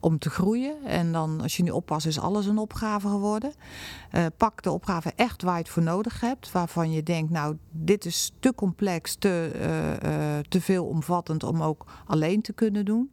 om 0.00 0.18
te 0.18 0.30
groeien. 0.30 0.84
En 0.84 1.12
dan, 1.12 1.40
als 1.40 1.56
je 1.56 1.62
niet 1.62 1.72
oppast, 1.72 2.06
is 2.06 2.20
alles 2.20 2.46
een 2.46 2.58
opgave 2.58 3.08
geworden. 3.08 3.52
Uh, 4.12 4.26
pak 4.36 4.62
de 4.62 4.70
opgave 4.70 5.12
echt 5.16 5.42
waar 5.42 5.54
je 5.54 5.62
het 5.62 5.68
voor 5.68 5.82
nodig 5.82 6.20
hebt. 6.20 6.52
Waarvan 6.52 6.92
je 6.92 7.02
denkt, 7.02 7.30
nou, 7.30 7.56
dit 7.70 8.04
is 8.04 8.32
te 8.40 8.54
complex, 8.54 9.14
te, 9.14 9.50
uh, 9.54 10.38
te 10.48 10.60
veel 10.60 10.86
omvattend 10.86 11.42
om 11.42 11.62
ook 11.62 11.84
alleen 12.06 12.42
te 12.42 12.52
kunnen 12.52 12.84
doen. 12.84 13.12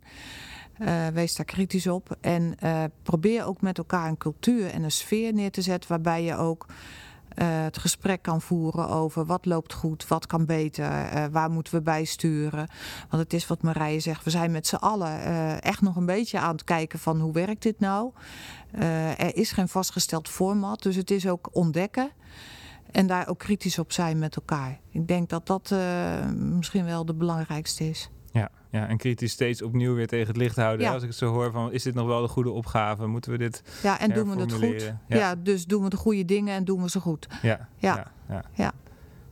Uh, 0.82 1.07
wees 1.07 1.36
daar 1.36 1.45
kritisch 1.45 1.88
op. 1.88 2.17
En 2.21 2.55
uh, 2.63 2.84
probeer 3.03 3.45
ook 3.45 3.61
met 3.61 3.78
elkaar 3.78 4.07
een 4.07 4.17
cultuur 4.17 4.69
en 4.69 4.84
een 4.84 4.91
sfeer 4.91 5.34
neer 5.34 5.51
te 5.51 5.61
zetten 5.61 5.89
waarbij 5.89 6.23
je 6.23 6.36
ook 6.36 6.65
uh, 6.69 7.47
het 7.63 7.78
gesprek 7.78 8.21
kan 8.21 8.41
voeren 8.41 8.89
over 8.89 9.25
wat 9.25 9.45
loopt 9.45 9.73
goed, 9.73 10.07
wat 10.07 10.25
kan 10.28 10.45
beter, 10.45 10.89
waar 11.32 11.51
moeten 11.51 11.73
we 11.73 11.82
bijsturen. 11.82 12.67
Want 13.09 13.23
het 13.23 13.34
is 13.34 13.47
wat 13.47 13.61
Marije 13.61 13.99
zegt, 13.99 14.23
we 14.23 14.30
zijn 14.30 14.51
met 14.51 14.67
z'n 14.67 14.75
allen 14.75 15.21
echt 15.61 15.82
nog 15.82 15.95
een 15.95 16.05
beetje 16.05 16.39
aan 16.39 16.51
het 16.51 16.63
kijken 16.63 16.99
van 16.99 17.19
hoe 17.19 17.34
werkt 17.34 17.61
dit 17.61 17.80
nou. 17.80 18.11
er 19.17 19.36
is 19.36 19.51
geen 19.51 19.67
vastgesteld 19.67 20.30
format, 20.30 20.82
dus 20.82 20.95
het 20.95 21.11
is 21.11 21.28
ook 21.28 21.49
ontdekken. 21.51 22.09
En 22.91 23.07
daar 23.07 23.28
ook 23.28 23.39
kritisch 23.39 23.80
op 23.80 23.91
zijn 23.91 24.19
met 24.19 24.36
elkaar. 24.36 24.80
Ik 24.91 25.07
denk 25.07 25.30
dat 25.30 25.47
dat 25.47 25.75
misschien 26.36 26.86
wel 26.86 27.05
de 27.05 27.13
belangrijkste 27.13 27.89
is. 27.89 28.09
Ja, 28.32 28.49
ja, 28.69 28.88
en 28.88 28.97
kritisch 28.97 29.32
steeds 29.32 29.61
opnieuw 29.61 29.95
weer 29.95 30.07
tegen 30.07 30.28
het 30.28 30.38
licht 30.38 30.55
houden. 30.55 30.86
Ja. 30.86 30.93
Als 30.93 31.01
ik 31.01 31.09
het 31.09 31.17
zo 31.17 31.32
hoor 31.34 31.51
van, 31.51 31.71
is 31.71 31.84
dit 31.84 31.93
nog 31.93 32.07
wel 32.07 32.21
de 32.21 32.28
goede 32.28 32.49
opgave? 32.49 33.07
Moeten 33.07 33.32
we 33.32 33.38
dit 33.38 33.63
Ja, 33.84 33.99
en 33.99 34.13
doen 34.13 34.30
we 34.30 34.41
het 34.41 34.53
goed? 34.53 34.93
Ja. 35.07 35.17
ja. 35.17 35.36
dus 35.36 35.65
doen 35.65 35.84
we 35.84 35.89
de 35.89 35.97
goede 35.97 36.25
dingen 36.25 36.55
en 36.55 36.65
doen 36.65 36.82
we 36.82 36.89
ze 36.89 36.99
goed. 36.99 37.28
Ja, 37.41 37.67
ja. 37.78 38.11
ja, 38.30 38.43
ja. 38.53 38.73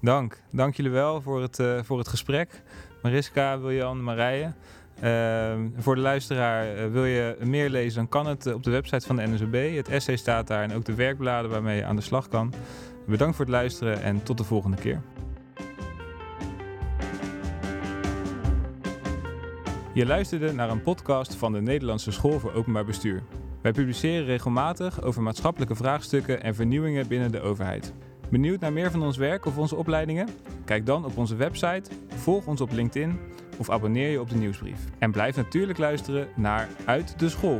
Dank. 0.01 0.41
Dank 0.51 0.75
jullie 0.75 0.91
wel 0.91 1.21
voor 1.21 1.41
het, 1.41 1.59
uh, 1.59 1.83
voor 1.83 1.97
het 1.97 2.07
gesprek. 2.07 2.61
Mariska, 3.01 3.59
Wiljan, 3.59 4.03
Marije. 4.03 4.53
Uh, 5.03 5.53
voor 5.77 5.95
de 5.95 6.01
luisteraar, 6.01 6.77
uh, 6.77 6.91
wil 6.91 7.05
je 7.05 7.37
meer 7.43 7.69
lezen, 7.69 7.95
dan 7.95 8.07
kan 8.07 8.27
het 8.27 8.53
op 8.53 8.63
de 8.63 8.71
website 8.71 9.05
van 9.05 9.15
de 9.15 9.27
NSB. 9.27 9.75
Het 9.75 9.87
essay 9.87 10.15
staat 10.15 10.47
daar 10.47 10.63
en 10.63 10.73
ook 10.73 10.85
de 10.85 10.93
werkbladen 10.93 11.51
waarmee 11.51 11.75
je 11.75 11.85
aan 11.85 11.95
de 11.95 12.01
slag 12.01 12.27
kan. 12.27 12.53
Bedankt 13.07 13.35
voor 13.35 13.45
het 13.45 13.53
luisteren 13.53 14.01
en 14.01 14.23
tot 14.23 14.37
de 14.37 14.43
volgende 14.43 14.77
keer. 14.77 15.01
Je 19.95 20.05
luisterde 20.05 20.53
naar 20.53 20.69
een 20.69 20.81
podcast 20.81 21.35
van 21.35 21.51
de 21.51 21.61
Nederlandse 21.61 22.11
School 22.11 22.39
voor 22.39 22.53
Openbaar 22.53 22.85
Bestuur. 22.85 23.23
Wij 23.61 23.71
publiceren 23.71 24.25
regelmatig 24.25 25.01
over 25.01 25.21
maatschappelijke 25.21 25.75
vraagstukken 25.75 26.43
en 26.43 26.55
vernieuwingen 26.55 27.07
binnen 27.07 27.31
de 27.31 27.41
overheid. 27.41 27.93
Benieuwd 28.29 28.59
naar 28.59 28.73
meer 28.73 28.91
van 28.91 29.03
ons 29.03 29.17
werk 29.17 29.45
of 29.45 29.57
onze 29.57 29.75
opleidingen? 29.75 30.29
Kijk 30.65 30.85
dan 30.85 31.05
op 31.05 31.17
onze 31.17 31.35
website, 31.35 31.89
volg 32.07 32.47
ons 32.47 32.61
op 32.61 32.71
LinkedIn 32.71 33.19
of 33.57 33.69
abonneer 33.69 34.09
je 34.09 34.19
op 34.19 34.29
de 34.29 34.35
nieuwsbrief. 34.35 34.79
En 34.99 35.11
blijf 35.11 35.35
natuurlijk 35.35 35.77
luisteren 35.77 36.27
naar 36.35 36.69
Uit 36.85 37.19
de 37.19 37.29
School. 37.29 37.57